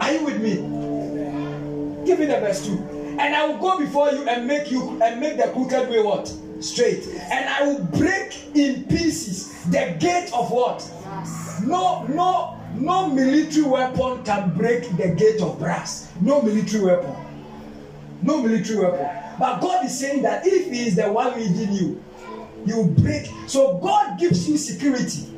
Are 0.01 0.13
you 0.13 0.25
with 0.25 0.41
me? 0.41 0.55
Give 2.07 2.19
me 2.19 2.27
the 2.27 2.41
verse 2.41 2.67
two. 2.67 2.79
And 3.19 3.35
i 3.35 3.47
will 3.47 3.59
go 3.59 3.79
before 3.79 4.11
you 4.13 4.27
and 4.29 4.47
make 4.47 4.71
you 4.71 4.99
and 5.03 5.21
make 5.21 5.37
the 5.37 5.49
crooked 5.53 5.91
way 5.91 6.01
what? 6.03 6.33
Straight. 6.61 7.07
And 7.31 7.49
i 7.49 7.63
will 7.65 7.85
break 7.85 8.35
in 8.55 8.85
pieces 8.85 9.53
the 9.67 9.95
gate 9.99 10.33
of 10.33 10.51
what? 10.51 10.89
No 11.67 12.05
no 12.09 12.57
no 12.75 13.09
military 13.09 13.65
weapon 13.67 14.23
can 14.25 14.55
break 14.57 14.97
the 14.97 15.09
gate 15.09 15.41
of 15.43 15.59
brass. 15.59 16.09
No 16.21 16.41
military 16.41 16.85
weapon 16.85 17.15
no 18.23 18.43
military 18.43 18.79
weapon. 18.81 19.09
But 19.39 19.61
God 19.61 19.85
is 19.85 19.99
saying 19.99 20.23
that 20.23 20.47
if 20.47 20.71
He 20.71 20.87
is 20.89 20.97
the 20.97 21.11
one 21.11 21.35
leading 21.39 21.73
you, 21.73 22.03
you 22.67 22.85
break. 22.99 23.27
So 23.47 23.79
God 23.79 24.19
gives 24.19 24.49
you 24.49 24.57
security, 24.57 25.29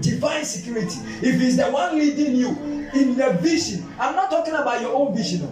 divine 0.00 0.44
security. 0.44 0.98
If 1.22 1.40
He's 1.40 1.56
the 1.56 1.70
one 1.70 1.98
leading 1.98 2.34
you 2.36 2.48
in 2.94 3.16
the 3.16 3.38
vision, 3.40 3.86
I'm 3.98 4.14
not 4.16 4.30
talking 4.30 4.54
about 4.54 4.80
your 4.80 4.94
own 4.94 5.14
vision. 5.14 5.46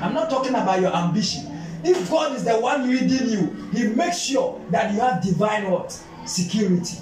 I'm 0.00 0.14
not 0.14 0.30
talking 0.30 0.54
about 0.54 0.80
your 0.80 0.94
ambition. 0.94 1.46
If 1.82 2.10
God 2.10 2.36
is 2.36 2.44
the 2.44 2.58
one 2.58 2.88
leading 2.88 3.28
you, 3.28 3.68
He 3.72 3.88
makes 3.88 4.18
sure 4.18 4.60
that 4.70 4.92
you 4.92 5.00
have 5.00 5.22
divine 5.22 5.70
what? 5.70 5.98
Security. 6.24 6.98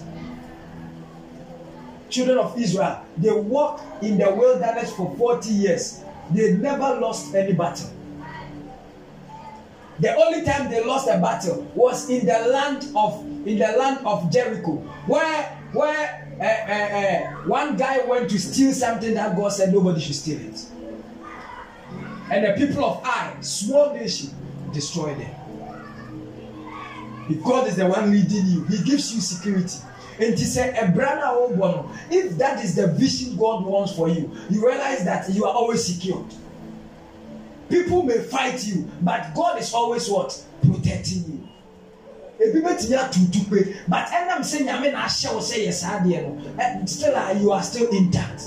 Children 2.08 2.38
of 2.38 2.58
Israel, 2.58 3.04
they 3.18 3.30
walked 3.30 4.02
in 4.02 4.16
the 4.16 4.30
wilderness 4.34 4.94
for 4.94 5.14
40 5.18 5.50
years. 5.50 6.02
They 6.30 6.54
never 6.54 6.98
lost 7.00 7.34
any 7.34 7.52
battle. 7.52 7.90
The 10.00 10.14
only 10.14 10.44
time 10.44 10.70
they 10.70 10.84
lost 10.84 11.08
a 11.08 11.18
battle 11.18 11.62
was 11.74 12.08
in 12.08 12.24
the 12.26 12.38
land 12.48 12.88
of 12.94 13.24
in 13.46 13.58
the 13.58 13.74
land 13.78 14.06
of 14.06 14.30
Jericho, 14.32 14.76
where 15.06 15.44
where 15.72 16.28
uh, 16.40 16.44
uh, 16.44 16.96
uh, 16.98 17.48
one 17.48 17.76
guy 17.76 18.04
went 18.06 18.30
to 18.30 18.38
steal 18.38 18.72
something 18.72 19.14
that 19.14 19.36
God 19.36 19.48
said 19.48 19.72
nobody 19.72 20.00
should 20.00 20.14
steal 20.14 20.40
it, 20.40 20.66
and 22.30 22.44
the 22.44 22.66
people 22.66 22.84
of 22.84 23.04
Ai, 23.04 23.40
small 23.40 23.92
nation, 23.94 24.30
destroyed 24.72 25.18
them. 25.18 25.34
If 27.28 27.42
God 27.42 27.66
is 27.66 27.76
the 27.76 27.86
one 27.86 28.10
leading 28.10 28.46
you, 28.46 28.64
He 28.66 28.82
gives 28.84 29.14
you 29.14 29.20
security. 29.20 29.78
And 30.20 30.36
he 30.36 30.44
said, 30.44 30.76
a 30.76 30.90
brother 30.90 31.28
or 31.28 31.88
if 32.10 32.36
that 32.38 32.64
is 32.64 32.74
the 32.74 32.88
vision 32.88 33.36
God 33.36 33.64
wants 33.64 33.94
for 33.94 34.08
you, 34.08 34.32
you 34.50 34.66
realize 34.66 35.04
that 35.04 35.30
you 35.30 35.44
are 35.44 35.54
always 35.54 35.84
secured. 35.84 36.26
People 37.68 38.02
may 38.02 38.18
fight 38.18 38.66
you 38.66 38.90
but 39.02 39.34
god 39.34 39.58
is 39.58 39.72
always 39.74 40.08
what? 40.08 40.42
Protecting 40.62 41.24
you. 41.28 41.48
Ebi 42.40 42.62
pe 43.50 43.74
but 43.88 44.06
ɛnam 44.06 44.40
sɛ 44.40 44.64
nyame 44.64 44.92
na 44.92 45.04
ahyɛ 45.06 45.34
wo 45.34 45.40
sɛ 45.40 45.66
yɛ 45.66 45.72
saa 45.72 45.98
adeɛ 45.98 46.22
no 46.80 46.86
still 46.86 47.12
ah 47.16 47.30
you 47.32 47.50
are 47.50 47.62
still 47.62 47.88
intact. 47.90 48.42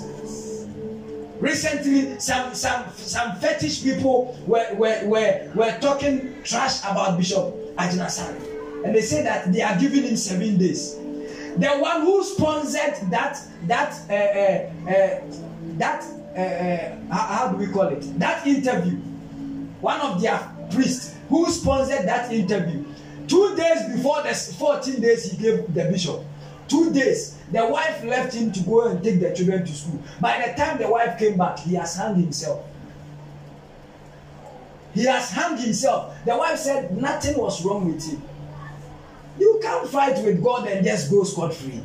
Recently 1.42 2.20
some 2.20 2.54
some 2.56 2.86
some 2.96 3.36
fetish 3.38 3.84
people 3.84 4.38
were 4.48 4.68
were 4.76 5.02
were 5.06 5.52
were 5.56 5.78
talking 5.82 6.36
trash 6.44 6.80
about 6.80 7.18
bishop 7.18 7.54
Agyinasare 7.76 8.86
and 8.86 8.96
they 8.96 9.02
say 9.02 9.24
that 9.24 9.52
they 9.52 9.62
are 9.62 9.78
giving 9.78 10.04
him 10.04 10.16
seven 10.16 10.58
days. 10.58 10.96
The 11.58 11.68
one 11.80 12.02
who 12.02 12.24
sponsored 12.24 12.96
that 13.12 13.42
that 13.68 13.94
uh, 14.10 14.14
uh, 14.14 14.90
uh, 14.90 15.22
that 15.78 16.04
uh, 16.36 16.40
uh, 16.40 17.14
how 17.14 17.50
do 17.50 17.58
we 17.58 17.68
call 17.68 17.88
it? 17.90 18.02
That 18.20 18.48
interview 18.48 18.98
one 19.82 20.00
of 20.02 20.22
their 20.22 20.40
priests 20.72 21.16
who 21.30 21.50
sponsored 21.52 22.08
that 22.08 22.32
interview. 22.32 22.86
Two 23.28 23.56
days 23.56 23.96
before 23.96 24.24
the 24.24 24.34
fourteen 24.34 25.02
days 25.02 25.32
he 25.32 25.38
gave 25.38 25.74
the 25.74 25.86
bishop 25.86 26.24
two 26.72 26.94
days 26.94 27.38
the 27.52 27.66
wife 27.68 28.02
left 28.06 28.34
him 28.34 28.50
to 28.50 28.62
go 28.62 28.88
and 28.88 29.04
take 29.04 29.20
the 29.20 29.34
children 29.36 29.66
to 29.66 29.74
school. 29.74 30.02
By 30.22 30.48
the 30.48 30.54
time 30.54 30.78
the 30.78 30.88
wife 30.88 31.20
came 31.20 31.38
back 31.38 31.60
he 31.60 31.76
has 31.76 31.98
hung 31.98 32.16
himself. 32.16 32.66
He 34.94 35.04
has 35.04 35.32
hung 35.32 35.58
himself. 35.58 36.16
The 36.26 36.38
wife 36.38 36.58
said 36.58 36.98
nothing 36.98 37.38
was 37.38 37.64
wrong 37.66 37.94
with 37.94 38.10
him. 38.10 38.22
You 39.38 39.60
can't 39.62 39.88
fight 39.90 40.24
with 40.24 40.42
god 40.42 40.68
and 40.68 40.86
just 40.86 41.12
go 41.12 41.24
scot 41.24 41.54
free 41.54 41.82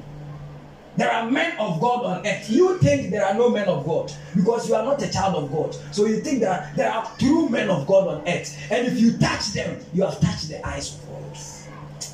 there 0.96 1.12
are 1.12 1.30
men 1.30 1.58
of 1.58 1.80
god 1.80 2.04
on 2.04 2.26
earth. 2.26 2.48
You 2.48 2.78
think 2.78 3.10
there 3.10 3.24
are 3.24 3.34
no 3.34 3.50
men 3.50 3.68
of 3.68 3.84
god? 3.84 4.12
Because 4.34 4.68
you 4.68 4.74
are 4.74 4.84
not 4.84 5.02
a 5.02 5.10
child 5.10 5.34
of 5.36 5.52
god. 5.52 5.76
So 5.94 6.06
you 6.06 6.20
think 6.20 6.40
that 6.40 6.74
there 6.76 6.90
are 6.90 7.10
true 7.18 7.48
men 7.48 7.68
of 7.70 7.86
god 7.86 8.08
on 8.08 8.28
earth. 8.28 8.56
And 8.70 8.86
if 8.86 8.98
you 8.98 9.16
touch 9.18 9.52
them 9.52 9.80
you 9.92 10.04
have 10.04 10.20
touched 10.20 10.48
the 10.48 10.66
eyes 10.66 10.94
of 10.94 11.06
god. 11.06 11.12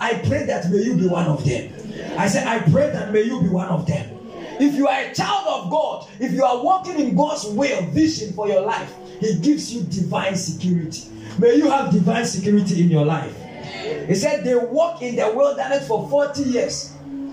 I 0.01 0.15
pray 0.27 0.47
that 0.47 0.69
may 0.71 0.79
you 0.83 0.97
be 0.97 1.07
one 1.07 1.27
of 1.27 1.45
them. 1.45 1.73
I 2.19 2.27
say 2.27 2.45
i 2.45 2.59
pray 2.59 2.91
that 2.91 3.13
may 3.13 3.23
you 3.23 3.41
be 3.41 3.49
one 3.49 3.69
of 3.69 3.87
them. 3.87 4.19
If 4.61 4.75
you 4.75 4.89
are 4.89 5.01
a 5.01 5.15
child 5.15 5.47
of 5.47 5.71
god 5.71 6.09
if 6.19 6.33
you 6.33 6.45
are 6.45 6.63
walking 6.63 6.99
in 6.99 7.15
god's 7.15 7.45
will 7.47 7.83
vision 7.91 8.33
for 8.33 8.49
your 8.49 8.63
life 8.63 8.93
he 9.21 9.39
gives 9.39 9.73
you 9.73 9.83
divine 9.85 10.35
security. 10.35 11.09
May 11.39 11.55
you 11.55 11.71
have 11.71 11.93
divine 11.93 12.27
security 12.27 12.83
in 12.83 12.91
your 12.91 13.05
life. 13.05 13.37
He 14.09 14.15
said 14.17 14.45
they 14.45 14.57
walk 14.57 15.03
in 15.03 15.17
the 15.17 15.33
wilderness 15.33 15.87
for 15.87 16.09
40 16.09 16.43
years 16.43 16.92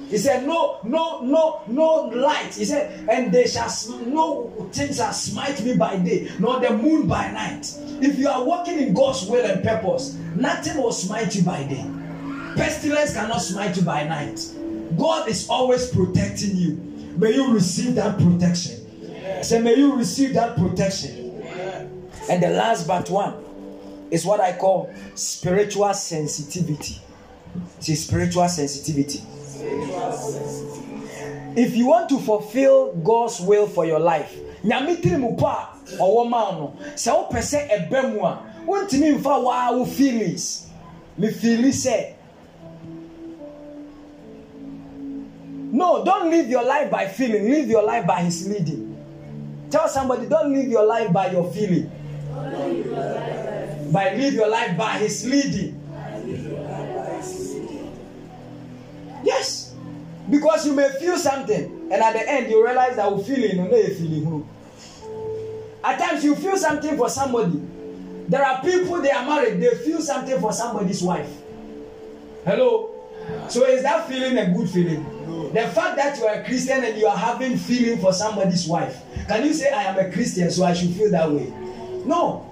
he 0.10 0.18
said 0.18 0.48
no 0.48 0.80
no 0.84 1.22
no 1.22 1.62
no 1.68 1.96
light. 2.06 2.56
He 2.56 2.66
said 2.66 3.08
and 3.08 3.32
they 3.32 3.46
shall 3.46 3.72
no 4.08 4.70
things 4.72 4.98
shall 4.98 5.14
smite 5.14 5.64
me 5.64 5.76
by 5.76 5.98
day 5.98 6.32
nor 6.40 6.60
the 6.60 6.72
moon 6.72 7.08
by 7.08 7.32
night. 7.32 7.72
If 8.02 8.18
you 8.18 8.28
are 8.28 8.44
walking 8.44 8.80
in 8.80 8.94
god's 8.96 9.26
will 9.28 9.46
and 9.46 9.64
purpose 9.64 10.16
nothing 10.36 10.78
will 10.78 10.92
smite 10.92 11.36
you 11.36 11.44
by 11.44 11.64
day. 11.64 11.86
Pestilence 12.56 13.14
cannot 13.14 13.38
smite 13.42 13.78
you 13.78 13.84
by 13.84 14.04
night. 14.04 14.44
God 14.98 15.30
is 15.30 15.48
always 15.48 15.92
protecting 15.92 16.58
you. 16.58 16.76
May 17.16 17.36
you 17.36 17.54
receive 17.54 17.94
that 17.96 18.18
protection. 18.18 19.44
Say 19.44 19.62
may 19.62 19.76
you 19.76 19.96
receive 19.96 20.34
that 20.34 20.58
protection. 20.58 21.44
And 22.32 22.42
the 22.42 22.50
last 22.50 22.88
but 22.88 23.10
one 23.12 23.36
is 24.10 24.26
what 24.26 24.40
i 24.40 24.58
call 24.58 24.92
spiritual 25.14 25.94
sensitivity. 25.94 27.00
See 27.80 27.94
spiritual 27.94 28.50
sensitivity 28.50 29.22
if 31.56 31.76
you 31.76 31.88
want 31.88 32.08
to 32.10 32.20
fulfill 32.20 32.94
god's 32.94 33.40
will 33.42 33.68
for 33.68 33.86
your 33.86 34.00
life 34.00 34.36
nyame 34.64 34.96
tiri 35.02 35.18
mu 35.18 35.36
po 35.36 35.48
ɔwɔ 35.98 36.30
maa 36.30 36.52
no. 36.52 36.74
Sɛ 36.96 37.12
wopɛ 37.16 37.40
sɛ 37.42 37.68
ɛbɛ 37.70 38.14
mu 38.14 38.26
a 38.26 38.40
wontumi 38.66 39.24
waa 39.24 39.72
wo 39.72 39.86
feelings. 39.86 40.68
Sɛ 41.20 42.14
no 45.72 46.04
don't 46.04 46.30
live 46.30 46.50
your 46.50 46.64
life 46.64 46.90
by 46.90 47.08
feeling 47.08 47.50
live 47.50 47.70
your 47.70 47.84
life 47.84 48.06
by 48.06 48.22
his 48.22 48.48
leading. 48.48 48.98
Tell 49.70 49.88
somebody 49.88 50.26
don't 50.28 50.54
live 50.54 50.68
your 50.68 50.86
life 50.86 51.12
by 51.14 51.32
your 51.32 51.52
feeling. 51.52 51.90
By 53.92 54.16
live 54.16 54.34
your 54.34 54.50
life 54.50 54.78
by 54.78 54.98
his 54.98 55.26
leading 55.26 55.79
yes. 59.30 59.74
Because 60.30 60.66
you 60.66 60.74
may 60.74 60.90
feel 61.00 61.18
something 61.18 61.90
and 61.92 62.02
at 62.02 62.14
the 62.14 62.30
end 62.30 62.52
you 62.52 62.64
realize 62.64 62.96
that 62.96 63.12
we 63.12 63.24
feeling 63.24 63.58
no 63.58 63.64
no 63.66 63.84
feeling 63.84 64.26
who 64.26 64.48
at 65.84 65.98
times 65.98 66.24
you 66.24 66.36
feel 66.36 66.58
something 66.58 66.98
for 66.98 67.10
somebody. 67.10 67.62
There 68.28 68.44
are 68.46 68.62
people 68.62 69.02
they 69.02 69.12
are 69.12 69.26
married 69.26 69.62
they 69.62 69.74
feel 69.86 70.02
something 70.02 70.40
for 70.40 70.52
somebody's 70.54 71.02
wife. 71.02 71.30
Hello? 72.46 72.96
So 73.48 73.66
is 73.66 73.84
that 73.84 74.08
feeling 74.08 74.38
a 74.38 74.52
good 74.52 74.70
feeling? 74.70 75.04
No. 75.26 75.50
the 75.50 75.68
fact 75.68 75.96
that 75.98 76.18
you 76.18 76.26
are 76.26 76.36
a 76.42 76.44
christian 76.44 76.84
and 76.84 76.98
you 76.98 77.06
are 77.06 77.18
having 77.18 77.56
feeling 77.58 78.00
for 78.00 78.12
somebody's 78.12 78.66
wife 78.68 78.98
can 79.28 79.46
you 79.46 79.54
say 79.54 79.70
i 79.70 79.84
am 79.84 79.98
a 80.00 80.12
christian 80.12 80.50
so 80.50 80.64
i 80.66 80.74
should 80.74 80.90
feel 80.92 81.12
that 81.12 81.30
way 81.32 81.54
no. 82.06 82.46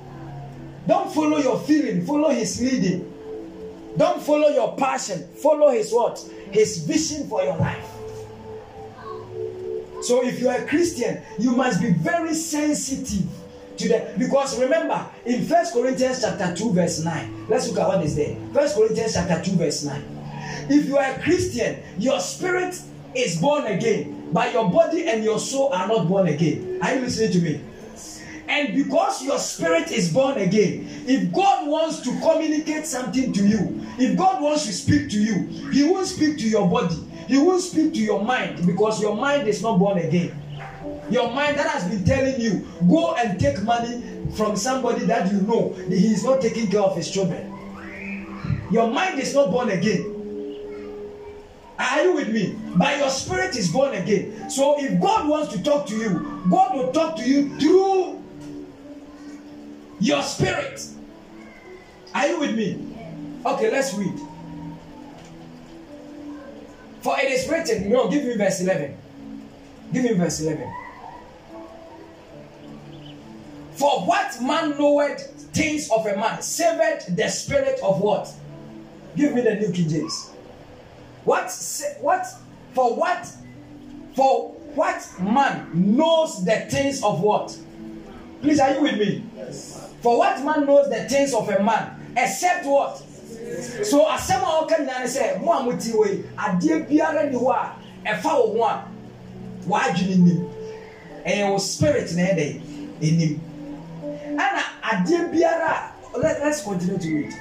Don't 0.88 1.12
follow 1.14 1.38
your 1.40 1.58
feeling 1.60 2.06
follow 2.06 2.30
his 2.30 2.62
leading 2.62 3.12
don't 3.98 4.22
follow 4.22 4.50
your 4.50 4.76
passion. 4.78 5.28
Follow 5.36 5.72
his 5.72 5.92
what? 5.92 6.20
His 6.52 6.84
vision 6.86 7.28
for 7.28 7.44
your 7.44 7.58
life. 7.58 7.86
So 10.02 10.24
if 10.24 10.40
you 10.40 10.50
are 10.50 10.58
a 10.58 10.68
christian 10.68 11.22
you 11.40 11.52
must 11.56 11.82
be 11.82 11.92
very 11.92 12.34
sensitive 12.34 13.28
to 13.78 13.90
that. 13.90 14.20
because 14.20 14.60
remember 14.60 15.06
in 15.26 15.44
first 15.46 15.74
corinthians 15.74 16.22
chapter 16.22 16.56
2 16.56 16.72
verse 16.74 17.04
9 17.04 17.48
let's 17.50 17.68
look 17.68 17.80
at 17.80 17.88
what 17.88 18.04
is 18.04 18.16
there. 18.16 18.38
First 18.54 18.76
corinthians 18.76 19.14
chapter 19.14 19.44
2 19.44 19.58
verse 19.58 19.84
9 19.84 20.04
if 20.70 20.86
you 20.86 20.98
are 20.98 21.12
a 21.12 21.20
christian 21.20 21.82
your 21.98 22.20
spirit 22.20 22.80
is 23.16 23.42
born 23.42 23.66
again 23.66 24.30
but 24.32 24.54
your 24.54 24.70
body 24.70 25.08
and 25.08 25.24
your 25.24 25.40
soul 25.40 25.74
are 25.74 25.88
not 25.88 26.08
born 26.08 26.28
again. 26.28 26.80
Are 26.82 26.94
you 26.94 27.02
listening 27.02 27.32
to 27.32 27.40
me 27.40 27.62
and 28.50 28.74
because 28.76 29.24
your 29.24 29.38
spirit 29.38 29.92
is 29.92 30.12
born 30.14 30.38
again 30.38 30.88
if 31.08 31.32
god 31.34 31.68
wants 31.68 32.02
to 32.02 32.12
communicate 32.22 32.86
something 32.86 33.34
to 33.34 33.46
you 33.46 33.86
if 33.98 34.18
god 34.18 34.42
wants 34.42 34.66
to 34.66 34.72
speak 34.74 35.10
to 35.10 35.20
you 35.22 35.48
he 35.72 35.84
won't 35.84 36.08
speak 36.08 36.38
to 36.38 36.48
your 36.48 36.68
body. 36.68 36.96
He 37.28 37.38
won't 37.38 37.62
speak 37.62 37.94
to 37.94 38.00
your 38.00 38.24
mind 38.24 38.66
because 38.66 39.02
your 39.02 39.16
mind 39.16 39.48
is 39.48 39.62
not 39.62 39.78
born 39.80 39.98
again. 39.98 40.32
Your 41.10 41.30
mind 41.32 41.58
that 41.58 41.68
has 41.68 41.84
been 41.84 42.04
telling 42.06 42.40
you 42.40 42.66
go 42.90 43.16
and 43.16 43.40
take 43.40 43.62
money 43.64 44.02
from 44.36 44.56
somebody 44.56 45.06
that 45.06 45.32
you 45.32 45.42
know 45.42 45.74
he 45.90 46.14
is 46.14 46.24
not 46.24 46.42
taking 46.42 46.68
care 46.72 46.82
of 46.82 46.96
his 46.96 47.12
children. 47.12 47.54
Your 48.72 48.90
mind 48.90 49.20
is 49.20 49.34
not 49.36 49.52
born 49.52 49.70
again. 49.70 50.14
Are 51.80 52.02
you 52.02 52.14
with 52.16 52.30
me? 52.30 52.58
But 52.76 52.98
your 52.98 53.10
spirit 53.10 53.56
is 53.58 53.70
born 53.72 53.94
again. 53.94 54.50
So 54.50 54.82
if 54.82 55.00
god 55.02 55.28
wants 55.28 55.54
to 55.54 55.62
talk 55.62 55.86
to 55.88 55.96
you 55.96 56.44
god 56.50 56.76
will 56.76 56.92
talk 56.94 57.18
to 57.18 57.24
you 57.24 57.50
through 57.60 58.24
your 60.00 60.22
spirit. 60.22 60.88
Are 62.14 62.28
you 62.28 62.40
with 62.40 62.56
me? 62.56 62.96
Okay, 63.46 63.72
let's 63.72 63.94
read. 63.94 64.20
For 67.02 67.18
it 67.20 67.32
is 67.32 67.48
written, 67.48 67.90
no, 67.90 68.10
give 68.10 68.26
me 68.26 68.36
verse 68.36 68.60
11. 68.62 68.98
Give 69.94 70.04
me 70.04 70.14
verse 70.14 70.42
11. 70.42 70.74
For 73.76 74.02
what 74.02 74.42
man 74.42 74.72
knoweth 74.72 75.22
things 75.54 75.90
of 75.92 76.06
a 76.06 76.16
man, 76.16 76.42
saveth 76.42 77.16
the 77.16 77.30
spirit 77.30 77.80
of 77.84 78.02
what? 78.02 78.34
Give 79.16 79.34
me 79.34 79.42
the 79.42 79.56
New 79.56 79.72
King 79.72 79.90
James. 79.90 80.32
What, 81.24 81.52
what, 82.02 82.26
for 82.74 82.96
what, 82.96 83.28
for 84.16 84.52
what 84.76 85.08
man 85.22 85.70
knows 85.74 86.44
the 86.44 86.68
things 86.70 87.04
of 87.04 87.22
what? 87.22 87.58
Please, 88.42 88.60
are 88.60 88.74
you 88.74 88.82
with 88.82 88.98
me? 88.98 89.24
Yes. 89.36 89.94
For 90.02 90.18
what 90.18 90.44
man 90.44 90.66
knows 90.66 90.90
the 90.90 91.08
things 91.10 91.34
of 91.34 91.50
a 91.50 91.62
man 91.64 92.14
except 92.16 92.66
what? 92.66 92.98
So 93.84 94.06
asɛm 94.06 94.42
a 94.44 94.66
ɔka 94.66 94.78
nyinaa 94.80 95.00
ne 95.02 95.08
sɛ 95.08 95.42
mo 95.42 95.52
a 95.54 95.64
mo 95.64 95.72
ti 95.78 95.92
wɔ 95.92 96.08
yi 96.08 96.24
adeɛ 96.38 96.88
biara 96.90 97.32
ni 97.32 97.38
hɔ 97.38 97.56
a 97.56 97.76
ɛfa 98.10 98.24
wo 98.24 98.58
ho 98.58 98.64
a 98.64 98.86
wadwene 99.68 100.18
nim 100.18 100.50
ɛyɛ 101.26 101.52
wo 101.52 101.58
spirit 101.58 102.14
na 102.16 102.24
ɛdɛ 102.24 102.62
enim 103.02 103.42
ɛna 104.36 104.62
adeɛ 104.84 105.32
biara 105.32 105.92
a 106.14 106.20
let 106.20 106.42
let's 106.42 106.62
continue 106.62 106.98
to 106.98 107.16
read 107.16 107.34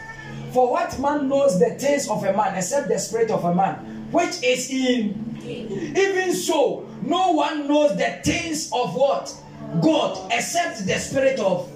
for 0.53 0.70
what 0.70 0.99
man 1.01 1.28
knows 1.28 1.59
the 1.59 1.70
things 1.70 2.09
of 2.09 2.22
a 2.24 2.32
man 2.32 2.55
except 2.55 2.88
the 2.88 2.99
spirit 2.99 3.30
of 3.30 3.44
a 3.44 3.55
man 3.55 3.74
which 4.12 4.42
is 4.42 4.70
in 4.70 5.36
even 5.44 6.32
so 6.34 6.86
no 7.03 7.32
one 7.32 7.66
knows 7.66 7.97
the 7.97 8.18
things 8.24 8.70
of 8.72 8.94
what 8.94 9.34
God 9.83 10.33
except 10.33 10.87
the 10.87 10.99
spirit 10.99 11.39
of. 11.41 11.71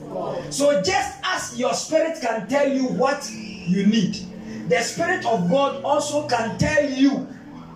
So 0.51 0.82
just 0.82 1.18
as 1.24 1.59
your 1.59 1.74
spirit 1.74 2.20
can 2.20 2.49
tell 2.49 2.68
you 2.68 2.86
what 2.88 3.28
you 3.32 3.86
need, 3.86 4.18
the 4.68 4.80
spirit 4.82 5.24
of 5.26 5.49
God 5.51 5.82
also 5.84 6.26
can 6.26 6.59
tell 6.59 6.88
you 6.88 7.11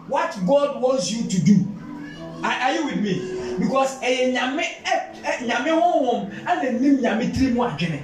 what 0.09 0.37
God 0.47 0.81
wants 0.81 1.11
you 1.13 1.29
to 1.29 1.41
do. 1.45 1.67
Are, 2.43 2.53
are 2.53 2.73
you 2.73 2.85
with 2.87 3.01
me? 3.01 3.59
Because 3.59 4.01
ɛyɛ 4.01 4.35
nyame 4.35 4.65
ɛ 4.85 5.47
nyame 5.47 5.71
honhom 5.71 6.31
ɛna 6.45 6.81
nim 6.81 6.99
nyame 6.99 7.33
tiri 7.33 7.53
mu 7.55 7.63
adwene. 7.63 8.03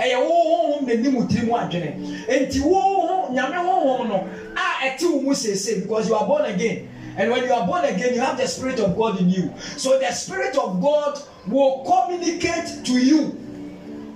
ɛyɛ 0.00 0.16
honhom 0.16 0.86
na 0.86 0.94
nim 0.94 1.28
tiri 1.28 1.46
mu 1.46 1.54
adwene 1.56 1.90
nti 2.28 2.58
honhom 2.60 3.34
nyame 3.34 3.56
honhom 3.56 4.08
no 4.08 4.28
a 4.56 4.86
ɛte 4.88 5.02
wo 5.12 5.20
mu 5.20 5.34
seesei 5.34 5.82
because 5.82 6.08
you 6.08 6.14
are 6.14 6.26
born 6.26 6.44
again 6.46 6.88
and 7.16 7.30
when 7.30 7.44
you 7.44 7.52
are 7.52 7.66
born 7.66 7.84
again 7.84 8.14
you 8.14 8.20
have 8.20 8.36
the 8.36 8.46
spirit 8.46 8.80
of 8.80 8.96
god 8.96 9.20
in 9.20 9.28
you. 9.28 9.52
So 9.76 9.98
the 9.98 10.10
spirit 10.12 10.56
of 10.56 10.80
god 10.80 11.20
will 11.46 11.84
communicate 11.84 12.84
to 12.84 12.92
you 12.92 13.26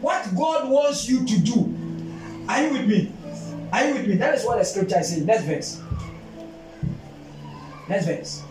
what 0.01 0.25
god 0.37 0.69
wants 0.69 1.09
you 1.09 1.25
to 1.25 1.39
do. 1.39 1.75
Are 2.49 2.63
you 2.63 2.73
with 2.73 2.89
me? 2.89 3.13
Are 3.73 3.87
you 3.87 3.95
with 3.95 4.07
me? 4.07 4.17
That 4.17 4.35
is 4.35 4.45
what 4.45 4.59
the 4.59 4.65
scripture 4.65 5.01
is 5.01 5.09
saying. 5.09 5.27
Next 5.27 5.45
verse. 5.45 5.81
Next 7.89 8.07
verse. 8.07 8.43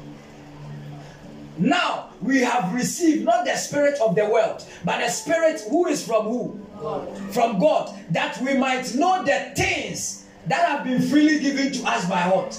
Now 1.58 2.10
we 2.22 2.39
have 2.41 2.74
received 2.74 3.26
not 3.26 3.46
the 3.46 3.56
spirit 3.56 4.00
of 4.02 4.16
the 4.16 4.26
world, 4.26 4.66
but 4.84 5.00
the 5.00 5.10
spirit 5.10 5.62
who 5.70 5.88
is 5.88 6.06
from 6.06 6.26
who? 6.26 6.60
God. 6.80 7.18
From 7.34 7.60
God, 7.60 7.98
that 8.12 8.41
we 8.41 8.56
might 8.56 8.94
know 8.96 9.24
the 9.24 9.54
things 9.56 10.22
that 10.48 10.68
have 10.68 10.84
been 10.84 11.02
freely 11.02 11.39
given 11.39 11.72
to 11.72 11.84
us 11.86 12.08
by 12.10 12.28
what? 12.28 12.54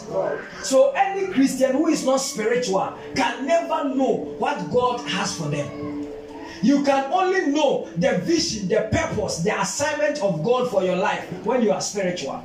So 0.64 0.92
any 0.92 1.32
Christian 1.32 1.72
who 1.72 1.88
is 1.88 2.04
not 2.04 2.18
spiritual 2.18 2.96
can 3.14 3.46
never 3.46 3.94
know 3.94 4.34
what 4.38 4.70
God 4.70 5.00
has 5.08 5.36
for 5.36 5.48
them. 5.48 6.08
You 6.62 6.82
can 6.82 7.12
only 7.12 7.46
know 7.52 7.90
the 7.96 8.18
vision, 8.18 8.68
the 8.68 8.88
purpose, 8.90 9.38
the 9.38 9.60
assignment 9.60 10.22
of 10.22 10.42
God 10.42 10.70
for 10.70 10.82
your 10.82 10.96
life 10.96 11.30
when 11.44 11.60
you 11.60 11.72
are 11.72 11.80
spiritual. 11.80 12.42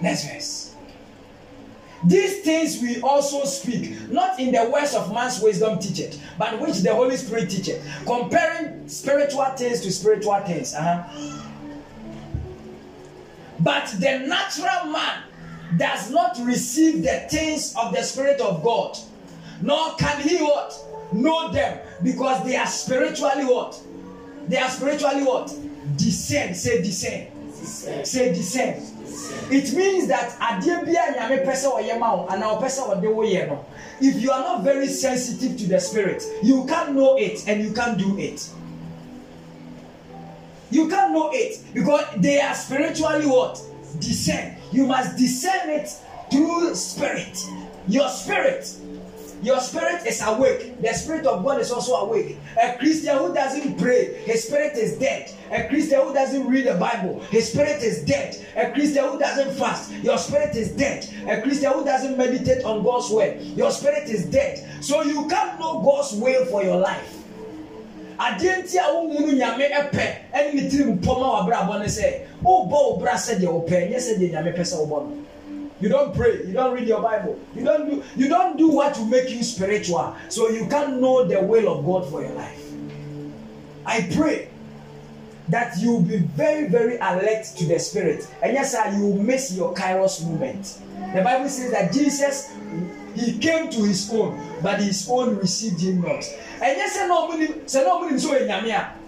Next 0.00 0.30
verse. 0.30 0.76
These 2.04 2.40
things 2.42 2.80
we 2.80 3.00
also 3.02 3.44
speak, 3.44 4.08
not 4.10 4.40
in 4.40 4.52
the 4.52 4.70
words 4.70 4.94
of 4.94 5.12
man's 5.12 5.40
wisdom 5.40 5.78
teacheth, 5.78 6.18
but 6.38 6.58
which 6.58 6.78
the 6.78 6.94
Holy 6.94 7.16
Spirit 7.16 7.50
teacheth, 7.50 7.84
comparing 8.06 8.88
spiritual 8.88 9.44
things 9.56 9.80
to 9.82 9.90
spiritual 9.92 10.40
things. 10.40 10.72
Uh-huh. 10.72 11.49
But 13.60 13.94
the 13.98 14.20
natural 14.26 14.92
man 14.92 15.22
does 15.76 16.10
not 16.10 16.38
receive 16.42 17.02
the 17.02 17.26
things 17.30 17.74
of 17.76 17.94
the 17.94 18.02
Spirit 18.02 18.40
of 18.40 18.62
God, 18.62 18.98
nor 19.62 19.94
can 19.96 20.20
he 20.20 20.38
what? 20.38 20.74
Know 21.12 21.50
them, 21.52 21.78
because 22.02 22.44
they 22.44 22.56
are 22.56 22.66
spiritually 22.66 23.44
what? 23.44 23.80
They 24.48 24.56
are 24.58 24.70
spiritually 24.70 25.22
what? 25.22 25.52
Descend. 25.96 26.56
Say 26.56 26.82
descend. 26.82 27.28
Say 28.06 28.32
descend 28.32 29.00
it 29.50 29.72
means 29.74 30.06
that 30.08 30.30
adeɛ 30.38 30.84
bi 30.84 30.92
a 30.92 31.12
nyame 31.12 31.44
pɛ 31.44 31.52
sɛ 31.52 31.68
ɔyɛ 31.72 31.98
ma 31.98 32.14
wo 32.16 32.26
anaa 32.28 32.58
ɔpɛ 32.58 32.66
sɛ 32.66 32.82
ɔde 32.94 33.14
wo 33.14 33.22
yɛ 33.22 33.48
no 33.48 33.64
if 34.00 34.16
you 34.20 34.30
are 34.30 34.40
not 34.40 34.62
very 34.62 34.86
sensitive 34.86 35.56
to 35.58 35.66
the 35.66 35.78
spirit 35.80 36.22
you 36.42 36.64
can't 36.66 36.94
know 36.94 37.16
it 37.16 37.46
and 37.48 37.62
you 37.62 37.72
can't 37.72 37.98
do 37.98 38.18
it 38.18 38.48
you 40.70 40.88
can't 40.88 41.12
know 41.12 41.30
it 41.32 41.62
because 41.74 42.04
they 42.18 42.40
are 42.40 42.54
spiritually 42.54 43.26
what 43.26 43.60
discern 43.98 44.56
you 44.72 44.86
must 44.86 45.16
discern 45.16 45.70
it 45.70 45.88
through 46.30 46.74
spirit 46.74 47.38
your 47.88 48.08
spirit 48.08 48.76
your 49.42 49.60
spirit 49.60 50.06
is 50.06 50.20
awake. 50.22 50.82
The 50.82 50.92
spirit 50.92 51.24
of 51.24 51.42
God 51.42 51.60
is 51.60 51.72
also 51.72 51.94
awake. 51.94 52.36
A 52.62 52.76
Christian 52.76 53.16
who 53.16 53.32
doesn't 53.32 53.78
pray, 53.78 54.22
his 54.24 54.46
spirit 54.46 54.76
is 54.76 54.98
dead. 54.98 55.32
A 55.50 55.66
Christian 55.66 56.02
who 56.02 56.12
doesn't 56.12 56.46
read 56.46 56.66
the 56.66 56.74
Bible, 56.74 57.20
his 57.30 57.50
spirit 57.50 57.82
is 57.82 58.04
dead. 58.04 58.36
A 58.54 58.70
Christian 58.72 59.04
who 59.04 59.18
doesn't 59.18 59.56
fast, 59.56 59.92
your 60.02 60.18
spirit 60.18 60.54
is 60.56 60.72
dead. 60.72 61.08
A 61.26 61.40
Christian 61.40 61.72
who 61.72 61.84
doesn't 61.84 62.18
meditate 62.18 62.64
on 62.64 62.82
God's 62.82 63.10
word, 63.10 63.40
your 63.56 63.70
spirit 63.70 64.08
is 64.10 64.26
dead. 64.26 64.84
So 64.84 65.02
you 65.02 65.26
can't 65.28 65.58
know 65.58 65.80
God's 65.82 66.12
will 66.14 66.44
for 66.46 66.62
your 66.62 66.76
life. 66.76 67.19
Adeɛ 68.20 68.62
nti 68.62 68.76
a 68.78 68.92
wohunu 68.92 69.32
nyame 69.32 69.64
pɛ 69.92 70.06
ɛne 70.34 70.54
ne 70.54 70.68
tiri 70.68 70.84
mpɔ 70.84 71.20
ma 71.20 71.26
wabrabɔ 71.40 71.78
ne 71.80 71.86
sɛ 71.86 72.06
wobɔ 72.44 72.70
wo 72.70 72.96
bra 72.98 73.14
sɛdeɛ 73.14 73.48
wopɛ 73.48 73.88
nyɛ 73.90 73.96
sɛdeɛ 73.98 74.30
nyame 74.32 74.52
pɛ 74.52 74.60
sɛ 74.60 74.76
wobɔ 74.76 75.08
no. 75.08 75.16
You 75.80 75.88
don't 75.88 76.14
pray 76.14 76.44
you 76.46 76.52
don't 76.52 76.74
read 76.74 76.86
your 76.86 77.00
bible 77.00 77.38
you 77.54 77.64
don't 77.64 77.88
do 77.88 78.02
you 78.14 78.28
don't 78.28 78.58
do 78.58 78.70
what 78.70 78.98
will 78.98 79.06
make 79.06 79.30
you 79.30 79.42
spiritual 79.42 80.14
so 80.28 80.50
you 80.50 80.66
can't 80.66 81.00
know 81.00 81.24
the 81.24 81.40
will 81.40 81.78
of 81.78 81.86
god 81.86 82.10
for 82.10 82.20
your 82.20 82.32
life. 82.32 82.62
I 83.86 84.06
pray 84.14 84.50
that 85.48 85.78
you 85.78 86.00
be 86.00 86.18
very 86.18 86.68
very 86.68 86.96
alert 86.98 87.44
to 87.56 87.64
the 87.64 87.78
spirit. 87.78 88.28
And 88.42 88.52
yes 88.52 88.72
sir 88.72 88.92
you 88.98 89.14
miss 89.14 89.56
your 89.56 89.72
kairos 89.74 90.22
moment. 90.26 90.78
The 91.14 91.22
bible 91.22 91.48
says 91.48 91.70
that 91.72 91.94
jesus 91.94 92.52
he 93.14 93.38
came 93.38 93.70
to 93.70 93.82
his 93.82 94.12
own 94.12 94.38
but 94.62 94.80
his 94.80 95.08
own 95.10 95.36
received 95.36 95.80
him 95.80 96.02
not 96.02 96.22
and 96.62 96.76
yes 96.76 96.94
sir 96.94 97.08
no 97.08 97.30
sir 97.66 97.84
no 97.84 98.16
so 98.16 98.38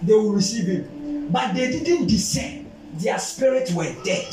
they 0.03 0.15
will 0.15 0.33
receive 0.33 0.67
him 0.67 1.29
but 1.31 1.55
they 1.55 1.71
didn't 1.71 2.07
discern 2.07 2.71
their 2.95 3.19
spirit 3.19 3.71
were 3.73 3.95
dead 4.05 4.33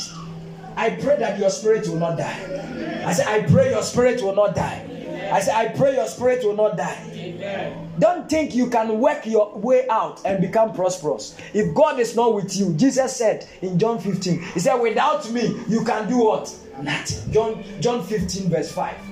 I 0.76 0.90
pray 0.90 1.18
that 1.18 1.38
your 1.38 1.50
spirit 1.50 1.86
will 1.88 1.98
not 1.98 2.16
die. 2.16 3.02
I 3.04 3.12
say, 3.12 3.24
I 3.26 3.42
pray 3.42 3.70
your 3.70 3.82
spirit 3.82 4.22
will 4.22 4.34
not 4.34 4.54
die. 4.54 5.30
I 5.30 5.40
say, 5.40 5.52
I 5.52 5.68
pray 5.68 5.94
your 5.96 6.06
spirit 6.06 6.42
will 6.42 6.56
not 6.56 6.76
die. 6.76 7.76
Don't 7.98 8.30
think 8.30 8.54
you 8.54 8.70
can 8.70 8.98
work 8.98 9.26
your 9.26 9.58
way 9.58 9.86
out 9.88 10.22
and 10.24 10.40
become 10.40 10.72
prosperous. 10.72 11.36
If 11.52 11.74
God 11.74 12.00
is 12.00 12.16
not 12.16 12.34
with 12.34 12.56
you, 12.56 12.72
Jesus 12.74 13.14
said 13.14 13.46
in 13.60 13.78
John 13.78 14.00
15, 14.00 14.40
He 14.54 14.60
said, 14.60 14.76
Without 14.76 15.30
me, 15.30 15.54
you 15.68 15.84
can 15.84 16.08
do 16.08 16.18
what? 16.24 16.54
Nothing. 16.80 17.32
John, 17.32 17.64
John 17.80 18.02
15, 18.02 18.48
verse 18.48 18.72
5. 18.72 19.09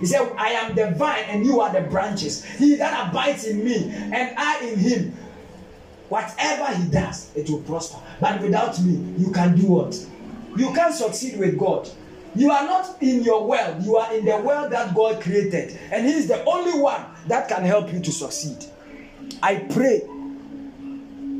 He 0.00 0.06
said, 0.06 0.30
I 0.36 0.50
am 0.50 0.74
the 0.74 0.90
vine 0.92 1.24
and 1.28 1.44
you 1.44 1.60
are 1.60 1.72
the 1.72 1.82
branches. 1.88 2.44
He 2.44 2.76
that 2.76 3.08
abides 3.08 3.44
in 3.46 3.64
me 3.64 3.90
and 3.92 4.34
I 4.36 4.60
in 4.66 4.78
him, 4.78 5.16
whatever 6.08 6.74
he 6.76 6.88
does, 6.90 7.30
it 7.34 7.48
will 7.48 7.62
prosper. 7.62 7.98
But 8.20 8.40
without 8.40 8.80
me, 8.82 9.14
you 9.18 9.32
can 9.32 9.56
do 9.56 9.66
what? 9.66 10.06
You 10.56 10.72
can't 10.74 10.94
succeed 10.94 11.38
with 11.38 11.58
God. 11.58 11.88
You 12.34 12.50
are 12.50 12.64
not 12.64 13.02
in 13.02 13.22
your 13.22 13.46
world, 13.46 13.82
you 13.82 13.96
are 13.96 14.12
in 14.14 14.26
the 14.26 14.36
world 14.36 14.70
that 14.72 14.94
God 14.94 15.22
created. 15.22 15.78
And 15.90 16.06
He 16.06 16.12
is 16.12 16.28
the 16.28 16.44
only 16.44 16.78
one 16.78 17.02
that 17.28 17.48
can 17.48 17.62
help 17.64 17.92
you 17.92 18.00
to 18.00 18.12
succeed. 18.12 18.62
I 19.42 19.56
pray 19.56 20.02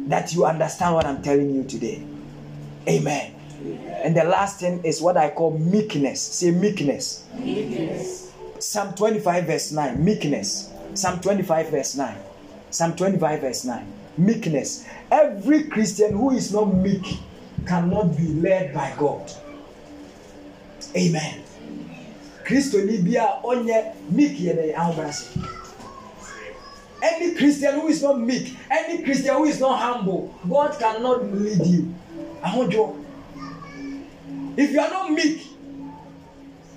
that 0.09 0.32
you 0.34 0.46
understand 0.46 0.94
what 0.94 1.04
I'm 1.04 1.22
telling 1.22 1.54
you 1.54 1.64
today. 1.64 2.02
Amen. 2.88 3.34
And 4.04 4.16
the 4.16 4.24
last 4.24 4.61
thing 4.61 4.84
is 4.84 5.02
what 5.02 5.16
I 5.16 5.30
call 5.30 5.59
meekness. 5.59 6.20
Say 6.22 6.50
meekness. 6.50 7.24
meekness. 7.34 8.25
Psalm 8.59 8.94
25, 8.94 9.46
verse 9.46 9.72
9. 9.72 10.04
Meekness. 10.04 10.72
Psalm 10.94 11.20
25, 11.20 11.70
verse 11.70 11.96
9. 11.96 12.16
Psalm 12.70 12.96
25, 12.96 13.40
verse 13.40 13.64
9. 13.64 13.92
Meekness. 14.18 14.86
Every 15.11 15.64
Christian 15.64 16.12
who 16.16 16.30
is 16.30 16.52
not 16.52 16.74
meek 16.74 17.18
cannot 17.66 18.16
be 18.16 18.28
led 18.28 18.72
by 18.72 18.94
God. 18.98 19.30
Amen. 20.96 21.42
Kristo 22.44 22.84
ni 22.84 23.02
bi 23.02 23.18
a 23.18 23.40
ɔnyɛ 23.42 24.11
meek 24.11 24.38
yɛ 24.38 24.54
dɛ 24.54 24.74
ahobrɛase. 24.74 25.36
Any 27.02 27.34
Christian 27.34 27.80
who 27.80 27.88
is 27.88 28.02
not 28.02 28.20
meek, 28.20 28.57
any 28.70 29.02
Christian 29.02 29.34
who 29.34 29.44
is 29.44 29.61
not 29.61 29.78
humble, 29.78 30.32
God 30.48 30.78
cannot 30.78 31.26
lead 31.32 31.66
you. 31.66 31.94
Ahodwo. 32.42 33.02
If 34.57 34.70
you 34.72 34.80
are 34.80 34.90
not 34.90 35.11
meek, 35.11 35.55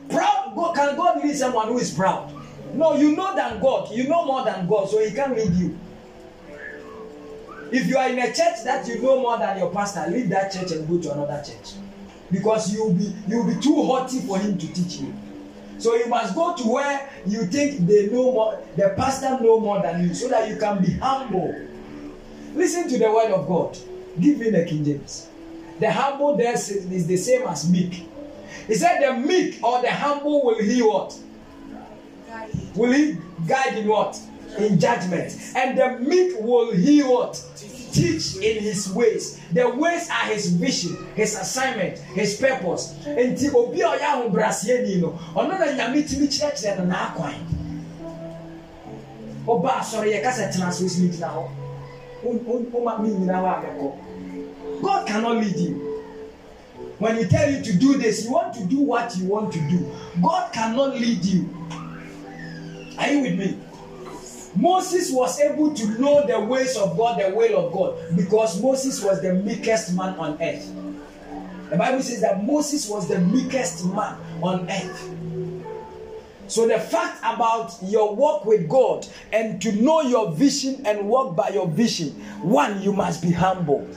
proud, 0.10 0.54
God, 0.56 0.76
can 0.76 0.96
God 0.96 1.24
lead 1.24 1.36
someone 1.36 1.68
who 1.68 1.80
is 1.80 1.94
proud? 1.94 2.34
No, 2.74 2.96
you 2.96 3.16
know 3.16 3.36
than 3.36 3.60
God. 3.60 3.92
You 3.92 4.08
know 4.08 4.26
more 4.26 4.44
than 4.44 4.68
God, 4.68 4.90
so 4.90 5.04
He 5.04 5.14
can't 5.14 5.36
lead 5.36 5.54
you. 5.54 5.80
If 7.72 7.88
you 7.88 7.98
are 7.98 8.10
in 8.10 8.18
a 8.18 8.28
church 8.28 8.64
that 8.64 8.88
you 8.88 9.02
know 9.02 9.22
more 9.22 9.38
than 9.38 9.58
your 9.58 9.72
pastor, 9.72 10.10
leave 10.10 10.30
that 10.30 10.52
church 10.52 10.72
and 10.72 10.88
go 10.88 11.00
to 11.00 11.14
another 11.14 11.44
church. 11.46 11.74
Because 12.32 12.74
you 12.74 12.86
will 12.86 12.94
be 12.94 13.14
you 13.28 13.44
will 13.44 13.54
be 13.54 13.62
too 13.62 13.76
haughty 13.84 14.20
for 14.22 14.40
him 14.40 14.58
to 14.58 14.68
teach 14.74 14.98
you. 14.98 15.14
So 15.78 15.96
you 15.96 16.08
must 16.08 16.36
go 16.36 16.56
to 16.56 16.64
where 16.64 17.10
you 17.26 17.46
think 17.46 17.88
they 17.88 18.08
know 18.08 18.32
more, 18.32 18.62
the 18.76 18.94
pastor 18.98 19.40
know 19.42 19.60
more 19.60 19.82
than 19.82 20.08
you, 20.08 20.14
so 20.14 20.28
that 20.28 20.50
you 20.50 20.58
can 20.58 20.84
be 20.84 20.92
humble. 20.94 21.56
Listen 22.54 22.90
to 22.90 22.98
the 22.98 23.12
word 23.12 23.32
of 23.32 23.48
God. 23.48 23.78
Give 24.20 24.38
me 24.40 24.50
the 24.50 24.66
King 24.66 24.84
James. 24.84 25.30
The 25.80 25.92
humble 25.92 26.36
there 26.36 26.54
is 26.54 27.08
the 27.08 27.18
same 27.18 27.48
as 27.48 27.70
meek. 27.70 28.09
He 28.70 28.76
said 28.76 29.02
the 29.02 29.20
meek 29.20 29.62
or 29.62 29.82
the 29.82 29.92
humble 29.92 30.46
will 30.46 30.62
he 30.62 30.82
what? 30.82 31.20
Will 32.76 32.94
he 32.94 33.18
guide 33.46 33.78
in 33.80 33.88
what? 33.88 34.18
in 34.58 34.80
judgment. 34.80 35.36
And 35.56 35.78
the 35.78 36.00
meek 36.00 36.40
will 36.40 36.74
he 36.74 37.02
what? 37.02 37.42
Teach 37.92 38.36
in 38.38 38.64
his 38.64 38.92
ways. 38.94 39.40
The 39.52 39.68
ways 39.70 40.10
are 40.10 40.28
his 40.28 40.52
vision, 40.52 40.96
his 41.16 41.36
assignment, 41.36 41.98
his 42.14 42.38
purpose. 42.40 42.96
Nti 43.06 43.54
obi 43.54 43.82
a 43.82 43.90
ɔyɛ 43.90 44.00
ahobrɛaseɛ 44.00 45.02
no 45.02 45.20
ɔno 45.36 45.60
na 45.60 45.66
nyame 45.66 46.04
tumi 46.08 46.28
kyerɛkyerɛ 46.28 46.78
no 46.78 46.94
n'akwan. 46.94 47.34
Ɔba 49.48 49.70
asɔre 49.80 50.14
yɛ 50.14 50.22
kasa 50.22 50.50
tena 50.52 50.72
so 50.72 50.84
esi 50.86 51.10
gyina 51.10 51.34
hɔ. 51.34 51.50
Ɔma 52.24 53.02
mi 53.02 53.10
nyina 53.10 53.42
hɔ 53.42 53.48
abɛkɔ. 53.58 54.82
God 54.82 55.08
cannot 55.08 55.38
lead 55.38 55.58
you. 55.58 55.99
When 57.00 57.16
he 57.16 57.26
tell 57.26 57.50
you 57.50 57.64
to 57.64 57.74
do 57.78 57.98
this, 57.98 58.26
you 58.26 58.32
want 58.32 58.54
to 58.56 58.66
do 58.66 58.80
what 58.80 59.16
you 59.18 59.26
want 59.26 59.54
to 59.54 59.60
do. 59.70 59.90
God 60.22 60.52
cannot 60.52 61.00
lead 61.00 61.24
you. 61.24 61.50
Are 62.98 63.10
you 63.10 63.22
with 63.22 63.40
me? 63.40 63.58
Moses 64.56 65.12
was 65.12 65.40
able 65.40 65.74
to 65.74 65.88
know 66.00 66.28
the 66.28 66.40
ways 66.40 66.76
of 66.76 66.98
God, 66.98 67.22
the 67.22 67.34
will 67.34 67.68
of 67.68 67.72
God, 67.72 68.18
because 68.18 68.62
Moses 68.62 69.02
was 69.02 69.22
the 69.22 69.34
meekest 69.34 69.96
man 69.96 70.16
on 70.16 70.42
earth. 70.42 70.70
The 71.70 71.78
Bible 71.78 72.02
says 72.02 72.20
that 72.22 72.44
Moses 72.44 72.90
was 72.90 73.08
the 73.08 73.20
meekest 73.20 73.86
man 73.86 74.18
on 74.42 74.70
earth. 74.70 75.16
So, 76.48 76.68
the 76.68 76.80
fact 76.80 77.20
about 77.20 77.76
your 77.84 78.16
walk 78.16 78.44
with 78.44 78.68
God 78.68 79.08
and 79.32 79.62
to 79.62 79.72
know 79.72 80.02
your 80.02 80.32
vision 80.32 80.82
and 80.86 81.08
walk 81.08 81.36
by 81.36 81.50
your 81.50 81.68
vision, 81.68 82.10
one, 82.42 82.82
you 82.82 82.92
must 82.92 83.22
be 83.22 83.32
humble. 83.32 83.88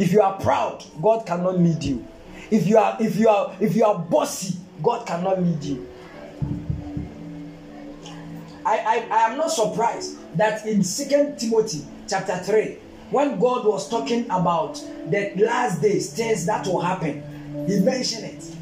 If 0.00 0.12
you 0.12 0.22
are 0.22 0.40
proud, 0.40 0.82
God 1.02 1.26
cannot 1.26 1.58
lead 1.58 1.84
you. 1.84 2.06
If 2.50 2.66
you 2.66 2.78
are 2.78 2.96
if 2.98 3.16
you 3.16 3.28
are 3.28 3.54
if 3.60 3.76
you 3.76 3.84
are 3.84 3.98
bossy, 3.98 4.56
God 4.82 5.06
cannot 5.06 5.42
lead 5.42 5.62
you. 5.62 5.86
I, 8.64 8.78
I, 8.78 9.08
I 9.10 9.30
am 9.30 9.36
not 9.36 9.50
surprised 9.50 10.16
that 10.38 10.64
in 10.64 10.82
Second 10.82 11.38
Timothy 11.38 11.86
chapter 12.08 12.38
3, 12.38 12.78
when 13.10 13.38
God 13.38 13.66
was 13.66 13.90
talking 13.90 14.24
about 14.30 14.76
the 15.10 15.34
last 15.36 15.82
days, 15.82 16.14
things 16.14 16.46
that 16.46 16.66
will 16.66 16.80
happen, 16.80 17.22
he 17.68 17.78
mentioned 17.80 18.24
it. 18.24 18.56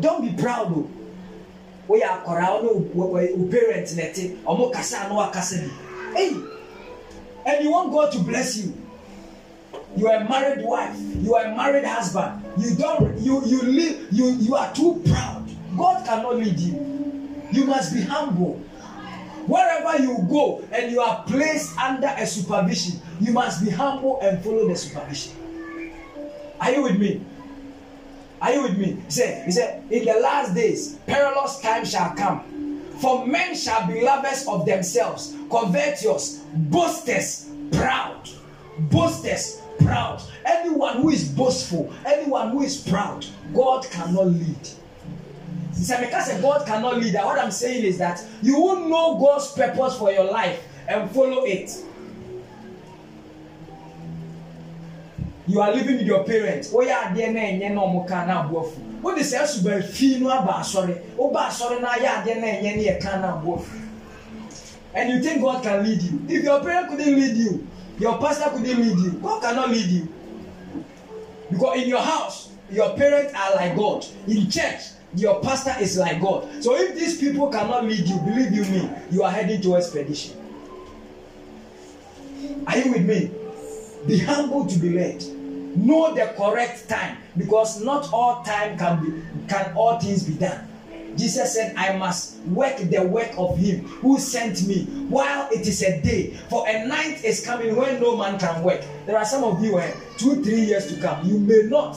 Don't 0.00 0.22
be 0.22 0.42
proud 0.42 0.74
though. 0.74 0.90
We 1.86 2.02
are 2.02 2.22
no 2.24 2.90
oh. 2.96 3.48
parents 3.50 3.94
nete, 3.94 4.38
omo 4.44 4.72
kasa 4.72 5.06
no 5.10 5.20
akasa 5.20 5.68
bi. 5.68 6.14
Hey, 6.14 6.34
and 7.44 7.62
you 7.62 7.70
want 7.70 7.92
God 7.92 8.10
to 8.12 8.20
bless 8.20 8.56
you. 8.56 8.85
You 9.96 10.08
are 10.08 10.16
a 10.16 10.28
married 10.28 10.64
wife, 10.64 10.96
you 10.98 11.34
are 11.34 11.44
a 11.44 11.56
married 11.56 11.84
husband. 11.84 12.44
You 12.58 12.74
don't 12.74 13.18
you 13.18 13.44
you 13.44 13.62
live 13.62 14.08
you 14.12 14.30
you 14.32 14.54
are 14.54 14.72
too 14.74 15.02
proud. 15.06 15.48
God 15.76 16.04
cannot 16.06 16.36
lead 16.36 16.58
you. 16.58 17.42
You 17.52 17.66
must 17.66 17.94
be 17.94 18.02
humble. 18.02 18.54
Wherever 19.46 20.02
you 20.02 20.26
go 20.28 20.64
and 20.72 20.90
you 20.90 21.00
are 21.00 21.22
placed 21.24 21.76
under 21.78 22.08
a 22.08 22.26
supervision, 22.26 23.00
you 23.20 23.32
must 23.32 23.64
be 23.64 23.70
humble 23.70 24.20
and 24.20 24.42
follow 24.42 24.66
the 24.68 24.74
supervision. 24.76 25.32
Are 26.60 26.72
you 26.72 26.82
with 26.82 26.98
me? 26.98 27.24
Are 28.40 28.52
you 28.52 28.62
with 28.62 28.76
me? 28.78 28.98
He 29.04 29.10
said, 29.10 29.44
he 29.46 29.52
said, 29.52 29.84
in 29.90 30.04
the 30.04 30.20
last 30.20 30.54
days, 30.54 30.94
perilous 31.06 31.60
times 31.60 31.90
shall 31.90 32.14
come. 32.14 32.82
For 32.98 33.26
men 33.26 33.54
shall 33.54 33.86
be 33.86 34.02
lovers 34.02 34.46
of 34.48 34.66
themselves, 34.66 35.34
covetous, 35.50 36.42
boasters, 36.54 37.50
proud. 37.72 38.28
Boasters, 38.78 39.62
proud. 39.78 40.22
Anyone 40.44 40.98
who 40.98 41.10
is 41.10 41.28
boastful, 41.28 41.92
anyone 42.04 42.50
who 42.50 42.62
is 42.62 42.76
proud, 42.76 43.24
God 43.54 43.84
cannot 43.90 44.26
lead. 44.26 44.68
sɛ 45.76 46.00
meka 46.00 46.20
sɛ 46.20 46.40
god 46.40 46.66
cannot 46.66 46.98
lead. 46.98 47.14
What 47.14 47.38
i'm 47.38 47.50
saying 47.50 47.84
is 47.84 47.98
that 47.98 48.22
you 48.42 48.60
won't 48.60 48.88
know 48.88 49.18
god's 49.18 49.52
purpose 49.52 49.96
for 49.98 50.10
your 50.10 50.24
life 50.24 50.62
and 50.88 51.10
follow 51.10 51.44
it. 51.44 51.70
You 55.46 55.60
are 55.60 55.72
living 55.72 55.98
with 55.98 56.06
your 56.06 56.24
parents. 56.24 56.72
Woyɛ 56.72 56.90
adeɛ 56.90 57.32
na 57.32 57.40
ɛnyɛ 57.40 57.74
na 57.74 57.80
ɔmo 57.82 58.08
kan 58.08 58.26
na 58.26 58.42
aboɔfo 58.42 58.78
wode 59.02 59.18
sɛ 59.18 59.38
ɛsuba 59.42 59.84
fi 59.84 60.18
no 60.18 60.30
aba 60.30 60.60
asɔre 60.60 60.98
woba 61.16 61.46
asɔre 61.48 61.80
na 61.80 61.88
ayɛ 61.94 62.08
adeɛ 62.22 62.40
na 62.40 62.46
ɛnyɛ 62.46 62.76
ne 62.76 62.84
yɛ 62.84 63.00
kan 63.00 63.20
na 63.20 63.36
aboɔfo 63.36 63.82
and 64.94 65.10
you 65.10 65.22
think 65.22 65.42
god 65.42 65.62
can 65.62 65.84
lead 65.84 66.00
you? 66.02 66.22
If 66.28 66.42
your 66.42 66.60
parent 66.62 66.88
couldn't 66.88 67.14
lead 67.14 67.36
you 67.36 67.66
your 67.98 68.18
pastor 68.18 68.50
couldn't 68.50 68.80
lead 68.80 68.98
you 68.98 69.10
god 69.20 69.42
cannot 69.42 69.70
lead 69.70 69.86
you 69.86 70.12
because 71.50 71.82
in 71.82 71.88
your 71.88 72.02
house 72.02 72.52
your 72.70 72.96
parents 72.96 73.32
are 73.34 73.54
like 73.54 73.76
god 73.76 74.04
in 74.26 74.50
church 74.50 74.80
your 75.16 75.40
pastor 75.40 75.74
is 75.80 75.96
like 75.96 76.20
God. 76.20 76.62
So 76.62 76.76
if 76.76 76.94
these 76.94 77.18
people 77.18 77.48
cannot 77.48 77.84
lead 77.84 78.06
you, 78.06 78.18
believe 78.18 78.52
you 78.52 78.64
me, 78.64 78.90
you 79.10 79.22
are 79.22 79.30
heading 79.30 79.60
towards 79.60 79.90
perdition. 79.90 80.36
Are 82.66 82.78
you 82.78 82.92
with 82.92 83.06
me? 83.06 83.30
Be 84.06 84.18
humble 84.18 84.66
to 84.66 84.78
be 84.78 84.90
led. 84.90 85.24
Know 85.76 86.14
the 86.14 86.32
correct 86.36 86.88
time 86.88 87.18
because 87.36 87.82
not 87.82 88.12
all 88.12 88.42
time 88.42 88.78
can 88.78 89.04
be 89.04 89.22
can 89.48 89.74
all 89.74 89.98
things 89.98 90.22
be 90.24 90.34
done. 90.34 90.68
Jesus 91.16 91.54
said, 91.54 91.74
I 91.76 91.96
must 91.96 92.38
work 92.46 92.76
the 92.76 93.02
work 93.02 93.30
of 93.38 93.58
him 93.58 93.86
who 94.02 94.18
sent 94.18 94.66
me 94.66 94.84
while 95.08 95.48
it 95.50 95.66
is 95.66 95.82
a 95.82 96.00
day. 96.02 96.30
For 96.48 96.68
a 96.68 96.86
night 96.86 97.24
is 97.24 97.44
coming 97.44 97.74
when 97.76 98.00
no 98.00 98.16
man 98.16 98.38
can 98.38 98.62
work. 98.62 98.84
There 99.06 99.16
are 99.16 99.24
some 99.24 99.44
of 99.44 99.62
you, 99.64 99.78
eh, 99.80 99.92
two, 100.18 100.42
three 100.42 100.60
years 100.62 100.86
to 100.94 101.00
come. 101.00 101.26
You 101.26 101.38
may 101.38 101.62
not 101.64 101.96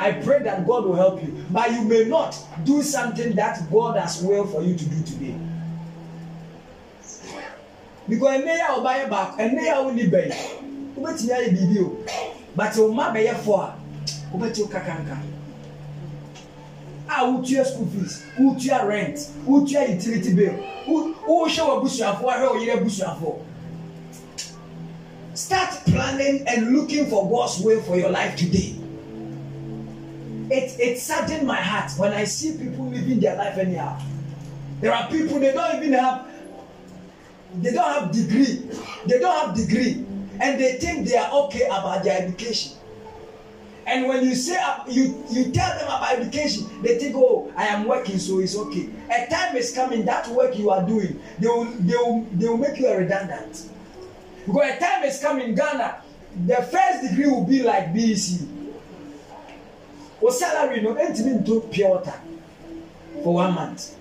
I 0.00 0.12
pray 0.12 0.42
that 0.44 0.66
God 0.66 0.86
will 0.86 0.96
help 0.96 1.22
you. 1.22 1.44
But 1.50 1.72
you 1.72 1.82
may 1.82 2.04
not 2.06 2.34
do 2.64 2.82
something 2.82 3.34
that 3.34 3.70
God 3.70 3.98
has 3.98 4.22
will 4.22 4.46
for 4.46 4.62
you 4.62 4.74
to 4.74 4.84
do 4.86 5.02
today. 5.04 5.34
Because 8.08 8.40
ɛnɛ 8.40 8.58
yɛ 8.58 8.64
a 8.64 8.80
ɔba 8.80 8.90
yɛ 8.96 9.08
baako 9.10 9.36
ɛnɛ 9.36 9.60
yɛ 9.60 9.72
a 9.72 9.84
wɔn 9.84 10.10
bɛyɛ 10.10 10.34
wobɛtumi 10.96 11.30
ayɛ 11.30 11.48
biribi 11.52 11.78
o 11.84 11.96
but 12.56 12.72
ɔma 12.72 13.12
bɛyɛ 13.14 13.34
fo 13.44 13.54
a 13.56 13.74
wobɛti 14.32 14.68
kakanka 14.68 15.16
a 17.10 17.24
wotua 17.24 17.64
school 17.64 17.86
fees? 17.86 18.22
Wotua 18.38 18.86
rent? 18.86 19.18
Wotua 19.46 19.88
utility 19.88 20.34
bill? 20.34 20.54
Wohwɛ 20.86 21.56
wɔ 21.56 21.80
abusuafo 21.80 22.24
ahwɛ 22.24 22.46
wɔ 22.48 22.66
yere 22.66 22.80
abusuafo 22.80 23.40
start 25.40 25.70
planning 25.86 26.44
and 26.46 26.76
looking 26.76 27.06
for 27.06 27.28
God's 27.28 27.60
will 27.60 27.80
for 27.82 27.96
your 27.96 28.10
life 28.10 28.36
today. 28.36 28.76
It 30.50 30.78
it 30.78 30.98
saddened 30.98 31.46
my 31.46 31.56
heart 31.56 31.92
when 31.96 32.12
I 32.12 32.24
see 32.24 32.58
people 32.58 32.86
living 32.86 33.20
their 33.20 33.36
life 33.36 33.56
anyhow. 33.56 34.00
There 34.80 34.92
are 34.92 35.08
people 35.08 35.38
they 35.38 35.52
don't 35.52 35.76
even 35.76 35.92
have 35.92 36.26
they 37.62 37.72
don't 37.72 37.92
have 37.92 38.12
degree. 38.12 38.68
They 39.06 39.18
don't 39.18 39.46
have 39.46 39.56
degree. 39.56 40.04
And 40.40 40.60
they 40.60 40.78
think 40.78 41.08
they 41.08 41.16
are 41.16 41.30
okay 41.44 41.66
about 41.66 42.04
their 42.04 42.22
education. 42.22 42.72
And 43.90 44.06
when 44.06 44.24
you 44.24 44.36
say 44.36 44.56
uh, 44.56 44.84
you 44.86 45.24
you 45.30 45.50
tell 45.50 45.76
them 45.76 45.88
about 45.88 46.12
education, 46.12 46.70
they 46.80 46.96
think, 46.96 47.16
oh, 47.16 47.52
I 47.56 47.66
am 47.66 47.88
working, 47.88 48.20
so 48.20 48.38
it's 48.38 48.56
okay. 48.56 48.88
A 49.10 49.26
time 49.28 49.56
is 49.56 49.74
coming 49.74 50.04
that 50.04 50.28
work 50.28 50.56
you 50.56 50.70
are 50.70 50.86
doing, 50.86 51.20
they 51.40 51.48
will 51.48 51.64
they 51.64 51.96
will 51.96 52.24
they 52.30 52.48
will 52.48 52.56
make 52.56 52.78
you 52.78 52.86
a 52.86 52.96
redundant. 52.98 53.68
Because 54.46 54.76
a 54.76 54.78
time 54.78 55.02
is 55.02 55.20
coming, 55.20 55.56
Ghana, 55.56 56.02
the 56.46 56.62
first 56.70 57.02
degree 57.10 57.26
will 57.26 57.44
be 57.44 57.64
like 57.64 57.92
BEC 57.92 58.46
o 60.22 60.30
salary 60.30 60.80
no 60.82 60.94
ntumi 60.94 61.42
nto 61.42 61.60
pure 61.72 61.90
water 61.90 62.14
for 63.24 63.34
one 63.34 63.52
month. 63.54 63.96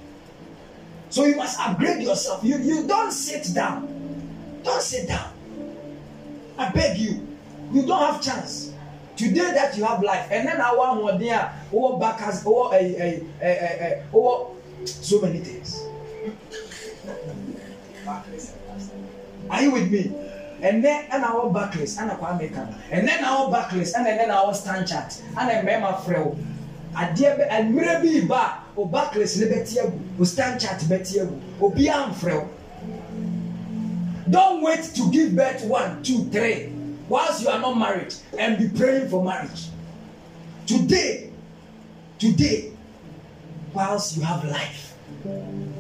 So 1.10 1.26
you 1.26 1.36
must 1.36 1.60
upgrade 1.60 2.04
yourself. 2.04 2.44
You 2.44 2.60
you 2.60 2.86
don 2.88 3.12
sit 3.12 3.56
down. 3.56 3.90
Don 4.64 4.80
sit 4.82 5.08
down. 5.08 5.32
I 6.60 6.70
beg 6.70 7.00
you. 7.00 7.26
You 7.74 7.88
don 7.88 8.14
have 8.14 8.22
chance 8.22 8.69
today 9.20 9.52
that 9.54 9.76
you 9.78 9.84
have 9.84 10.02
life 10.02 10.28
and 10.32 10.48
then 10.48 10.58
awo 10.58 10.84
ahoɔden 10.96 11.32
a 11.36 11.52
owó 11.74 12.00
backers 12.00 12.44
owó 12.46 12.72
ɛɛ 12.72 12.96
ɛɛ 13.00 13.24
ɛɛ 13.42 13.80
ɛɛ 13.84 14.02
owó 14.14 14.56
so 14.86 15.20
many 15.20 15.40
things. 15.40 15.84
Are 19.50 19.62
you 19.62 19.72
with 19.72 19.92
me? 19.92 20.12
Ɛnɛ 20.62 21.10
ɛna 21.10 21.26
awɔ 21.32 21.54
backless 21.54 21.98
ɛna 21.98 22.18
kɔ 22.20 22.32
america 22.32 22.68
ɛnɛ 22.92 23.22
na 23.22 23.28
awɔ 23.36 23.52
backless 23.52 23.94
ɛna 23.94 24.08
ɛnɛ 24.08 24.28
na 24.28 24.36
awɔ 24.44 24.56
stand 24.56 24.88
chart 24.88 25.12
ɛna 25.36 25.64
mmarima 25.64 26.00
frɛ 26.06 26.18
o 26.26 26.38
adeɛ 26.96 27.38
bɛ 27.38 27.44
mmerɛ 27.68 28.02
bi 28.02 28.28
ba 28.28 28.64
o 28.78 28.86
backless 28.86 29.38
ne 29.38 29.46
bɛ 29.48 29.68
ti 29.68 29.80
egu 29.80 30.00
o 30.20 30.24
stand 30.24 30.60
chart 30.62 30.80
bɛ 30.88 31.04
ti 31.04 31.20
egu 31.20 31.36
obiara 31.60 32.08
nfrɛ 32.12 32.34
o 32.40 32.48
don't 34.30 34.62
wait 34.64 34.84
to 34.96 35.10
give 35.12 35.36
birth 35.36 35.64
one 35.66 36.02
two 36.04 36.24
three 36.32 36.72
whilst 37.10 37.42
you 37.42 37.50
are 37.50 37.60
not 37.60 37.78
married 37.78 38.14
and 38.38 38.58
be 38.58 38.70
praying 38.78 39.10
for 39.10 39.24
marriage 39.24 39.68
today 40.66 41.32
today 42.18 42.72
whilst 43.74 44.16
you 44.16 44.24
have 44.24 44.44
life 44.46 44.90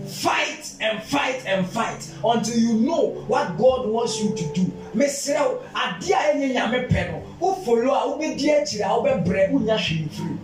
fight 0.07 0.75
and 0.81 1.01
fight 1.03 1.45
and 1.45 1.67
fight 1.67 2.13
until 2.25 2.57
you 2.57 2.73
know 2.73 3.09
what 3.27 3.57
God 3.57 3.87
wants 3.87 4.21
you 4.21 4.35
to 4.35 4.53
do. 4.53 4.71
Mesrɛw 4.95 5.61
adeɛ 5.73 6.13
a 6.13 6.33
ɛnyɛ 6.33 6.53
nyame 6.55 6.89
pɛ 6.89 7.11
no 7.11 7.23
wo 7.39 7.53
follow 7.55 7.93
a 7.93 8.07
wobɛdi 8.07 8.49
akyire 8.49 8.85
a 8.85 8.89
wobɛbrɛ 8.89 9.51
wonya 9.51 9.77
hwee 9.77 10.09
firi. 10.09 10.37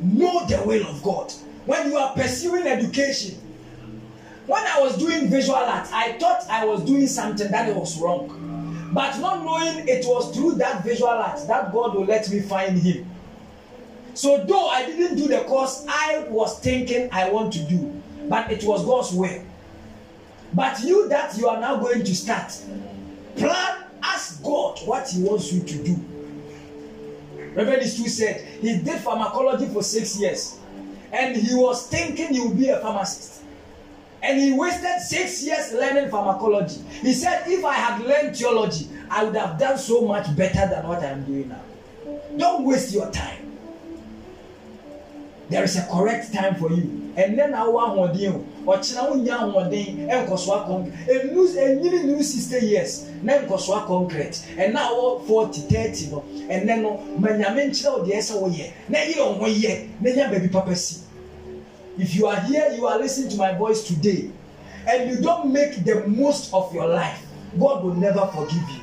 Know 0.00 0.46
the 0.46 0.62
will 0.64 0.86
of 0.86 1.02
God. 1.02 1.32
When 1.66 1.90
you 1.90 1.96
are 1.96 2.12
pursuing 2.14 2.66
education, 2.66 3.36
when 4.46 4.62
I 4.64 4.80
was 4.80 4.96
doing 4.98 5.28
visual 5.28 5.56
art, 5.56 5.88
I 5.92 6.12
thought 6.12 6.44
I 6.48 6.64
was 6.64 6.82
doing 6.84 7.06
something 7.06 7.50
that 7.50 7.74
was 7.74 7.98
wrong. 8.00 8.51
But 8.92 9.18
not 9.18 9.44
knowing 9.44 9.88
it 9.88 10.04
was 10.06 10.34
through 10.36 10.56
that 10.56 10.84
visual 10.84 11.08
art 11.10 11.40
that 11.48 11.72
God 11.72 11.94
will 11.94 12.04
let 12.04 12.28
me 12.30 12.40
find 12.40 12.78
Him. 12.78 13.08
So 14.14 14.44
though 14.44 14.68
I 14.68 14.84
didn't 14.84 15.16
do 15.16 15.28
the 15.28 15.44
course 15.44 15.86
I 15.88 16.26
was 16.28 16.58
thinking 16.60 17.08
I 17.10 17.30
want 17.30 17.52
to 17.54 17.60
do, 17.60 18.02
but 18.28 18.52
it 18.52 18.62
was 18.64 18.84
God's 18.84 19.12
will. 19.12 19.42
But 20.52 20.80
you 20.82 21.08
that 21.08 21.36
you 21.38 21.48
are 21.48 21.58
now 21.58 21.76
going 21.76 22.04
to 22.04 22.14
start, 22.14 22.52
plan, 23.36 23.84
ask 24.02 24.42
God 24.42 24.78
what 24.84 25.08
He 25.08 25.22
wants 25.22 25.50
you 25.52 25.62
to 25.62 25.84
do. 25.84 25.96
Reverend 27.54 27.84
Stu 27.84 28.08
said 28.08 28.40
he 28.60 28.78
did 28.78 29.00
pharmacology 29.00 29.66
for 29.66 29.82
six 29.82 30.18
years, 30.18 30.58
and 31.12 31.36
he 31.36 31.54
was 31.54 31.86
thinking 31.86 32.32
he 32.32 32.40
would 32.40 32.58
be 32.58 32.70
a 32.70 32.80
pharmacist. 32.80 33.41
And 34.22 34.38
he 34.38 34.52
wasted 34.52 35.00
six 35.00 35.42
years 35.42 35.72
learning 35.72 36.08
pharmacology. 36.10 36.80
He 37.00 37.12
said, 37.12 37.42
If 37.46 37.64
I 37.64 37.74
had 37.74 38.00
learned 38.02 38.36
theology, 38.36 38.88
I 39.10 39.24
would 39.24 39.34
have 39.34 39.58
done 39.58 39.76
so 39.78 40.02
much 40.02 40.34
better 40.36 40.68
than 40.68 40.86
what 40.86 41.02
I'm 41.02 41.24
doing 41.24 41.48
now. 41.48 41.62
Don't 42.36 42.64
waste 42.64 42.92
your 42.94 43.10
time. 43.10 43.52
There 45.50 45.64
is 45.64 45.76
a 45.76 45.86
correct 45.90 46.32
time 46.32 46.54
for 46.54 46.70
you. 46.70 47.12
And 47.14 47.38
then 47.38 47.52
I 47.52 47.68
want 47.68 47.92
ahoɔden 47.92 48.44
o 48.66 48.72
ɔkyerɛ 48.72 49.10
wo 49.10 49.16
nya 49.16 49.36
ahoɔden 49.36 50.08
ɛnkɔ 50.08 50.38
so 50.38 50.52
akɔnkret 50.52 51.08
enu 51.10 51.46
enyini 51.46 52.04
new 52.04 52.22
sixty 52.22 52.66
years 52.66 53.04
na 53.22 53.34
nkɔ 53.34 53.60
so 53.60 53.74
akɔnkret 53.74 54.40
ɛna 54.56 54.88
awɔ 54.88 55.26
forty 55.26 55.60
thirty 55.60 56.06
no 56.10 56.24
ɛnɛ 56.48 56.80
no 56.80 57.00
manyame 57.20 57.68
nkyerɛ 57.68 57.92
wo 57.92 58.04
deɛ 58.06 58.16
ɛsɛ 58.16 58.34
wɔyɛ 58.40 58.70
na 58.88 58.98
yɛ 58.98 59.16
ɔho 59.18 59.46
yɛ 59.60 59.88
na 60.00 60.10
nya 60.10 60.30
baabi 60.30 60.48
papa 60.50 60.74
si 60.74 61.01
if 61.98 62.14
you 62.14 62.26
are 62.26 62.40
here 62.40 62.72
you 62.72 62.86
are 62.86 62.98
listening 62.98 63.30
to 63.30 63.36
my 63.36 63.52
voice 63.54 63.86
today 63.86 64.30
and 64.88 65.10
you 65.10 65.20
don't 65.20 65.52
make 65.52 65.84
the 65.84 66.06
most 66.06 66.52
of 66.52 66.72
your 66.74 66.88
life 66.88 67.24
God 67.58 67.84
will 67.84 67.94
never 67.94 68.26
forgive 68.34 68.68
you 68.70 68.82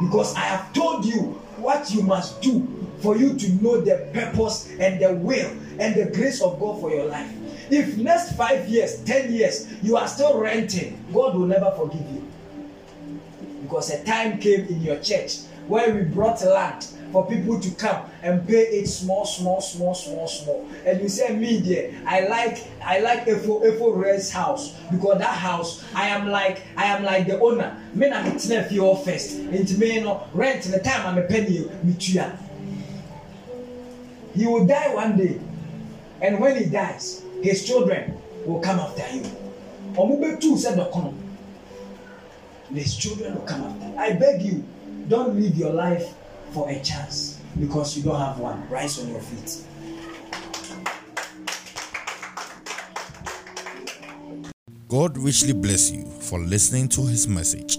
because 0.00 0.34
I 0.36 0.40
have 0.40 0.72
told 0.72 1.04
you 1.04 1.40
what 1.58 1.90
you 1.90 2.02
must 2.02 2.40
do 2.40 2.66
for 3.00 3.16
you 3.16 3.36
to 3.36 3.52
know 3.62 3.80
the 3.80 4.08
purpose 4.12 4.70
and 4.78 5.00
the 5.00 5.12
will 5.14 5.50
and 5.78 5.94
the 5.94 6.10
grace 6.14 6.40
of 6.42 6.58
God 6.58 6.80
for 6.80 6.90
your 6.90 7.06
life. 7.06 7.30
If 7.70 7.96
next 7.98 8.32
five 8.36 8.68
years, 8.68 9.02
ten 9.04 9.32
years, 9.32 9.68
you 9.82 9.96
are 9.96 10.08
still 10.08 10.38
renting, 10.38 11.04
God 11.12 11.36
will 11.36 11.46
never 11.46 11.70
forgive 11.72 12.00
you. 12.10 12.26
Because 13.62 13.90
a 13.90 14.02
time 14.04 14.38
came 14.38 14.66
in 14.66 14.80
your 14.80 14.98
church 15.00 15.40
where 15.66 15.94
we 15.94 16.02
brought 16.02 16.42
land 16.42 16.86
for 17.12 17.26
people 17.26 17.58
to 17.60 17.70
come 17.72 18.04
and 18.22 18.46
pay 18.46 18.62
it 18.80 18.86
small, 18.86 19.24
small, 19.24 19.60
small, 19.60 19.94
small, 19.94 20.26
small. 20.26 20.68
And 20.84 21.00
you 21.00 21.08
say, 21.08 21.34
me 21.36 21.60
there, 21.60 21.94
I 22.06 22.26
like 22.28 22.66
I 22.84 23.00
like 23.00 23.24
Efo 23.26 23.64
Efo 23.64 23.96
Red's 23.96 24.30
house 24.30 24.74
because 24.90 25.18
that 25.18 25.34
house 25.34 25.84
I 25.94 26.08
am 26.08 26.28
like 26.28 26.62
I 26.76 26.84
am 26.86 27.04
like 27.04 27.26
the 27.26 27.40
owner. 27.40 27.76
Me 27.94 28.08
na 28.08 28.22
me 28.22 28.30
tena 28.32 28.68
fie 28.68 29.04
first. 29.04 29.38
Into 29.38 29.78
me 29.78 30.00
no 30.00 30.26
rent 30.34 30.64
the 30.64 30.80
time 30.80 31.06
I'm 31.06 31.18
a 31.18 31.26
penny 31.26 31.68
me 31.82 31.94
tuya. 31.94 32.36
He 34.34 34.46
will 34.46 34.66
die 34.66 34.94
one 34.94 35.16
day. 35.16 35.40
And 36.20 36.40
when 36.40 36.56
he 36.56 36.68
dies, 36.68 37.22
his 37.42 37.64
children 37.64 38.18
will 38.44 38.60
come 38.60 38.80
after 38.80 39.02
him. 39.02 39.24
Omubetu 39.94 40.56
said 40.58 40.76
the. 40.76 41.14
His 42.74 42.96
children 42.96 43.34
will 43.34 43.42
come 43.46 43.62
after. 43.62 43.98
I 43.98 44.12
beg 44.12 44.42
you, 44.42 44.64
don't 45.08 45.40
live 45.40 45.56
your 45.56 45.72
life 45.72 46.14
for 46.52 46.68
a 46.70 46.80
chance 46.80 47.40
because 47.58 47.96
you 47.96 48.02
don't 48.02 48.18
have 48.20 48.38
one. 48.38 48.68
Rise 48.68 48.98
on 48.98 49.08
your 49.08 49.20
feet. 49.20 49.64
God 54.88 55.18
richly 55.18 55.52
bless 55.52 55.90
you 55.90 56.06
for 56.22 56.38
listening 56.38 56.88
to 56.90 57.02
his 57.02 57.28
message. 57.28 57.78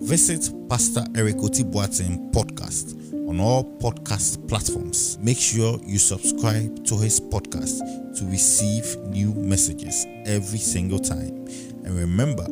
Visit 0.00 0.52
Pastor 0.68 1.02
Eric 1.16 1.36
Otibuatin 1.36 2.30
podcast 2.30 2.94
on 3.28 3.40
all 3.40 3.64
podcast 3.78 4.46
platforms. 4.46 5.18
Make 5.22 5.38
sure 5.38 5.80
you 5.82 5.98
subscribe 5.98 6.84
to 6.84 6.98
his 6.98 7.18
podcast 7.20 7.78
to 8.18 8.24
receive 8.26 8.96
new 9.08 9.32
messages 9.34 10.06
every 10.26 10.58
single 10.58 10.98
time. 10.98 11.46
And 11.84 11.96
remember, 11.96 12.46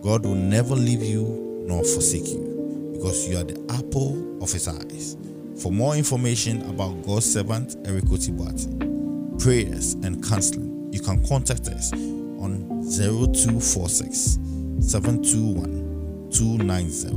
God 0.00 0.24
will 0.24 0.36
never 0.36 0.76
leave 0.76 1.02
you 1.02 1.64
nor 1.66 1.82
forsake 1.82 2.28
you 2.28 2.53
because 3.04 3.28
you 3.28 3.36
are 3.36 3.44
the 3.44 3.60
apple 3.68 4.42
of 4.42 4.50
his 4.50 4.66
eyes. 4.66 5.18
For 5.60 5.70
more 5.70 5.94
information 5.94 6.62
about 6.70 7.02
God's 7.02 7.30
servant 7.30 7.76
Eric 7.84 8.04
Otibuatin, 8.04 9.38
prayers 9.42 9.92
and 9.92 10.24
counseling, 10.24 10.88
you 10.90 11.00
can 11.00 11.22
contact 11.26 11.68
us 11.68 11.92
on 11.92 12.66
0246 12.88 14.38
721 14.80 16.30
290 16.32 17.08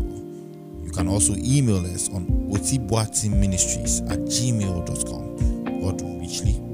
you 0.84 0.92
can 0.92 1.08
also 1.08 1.36
email 1.38 1.86
us 1.86 2.10
on 2.10 2.26
otibuatiministries 2.52 4.12
at 4.12 4.20
gmail.com. 4.20 5.80
God 5.82 6.67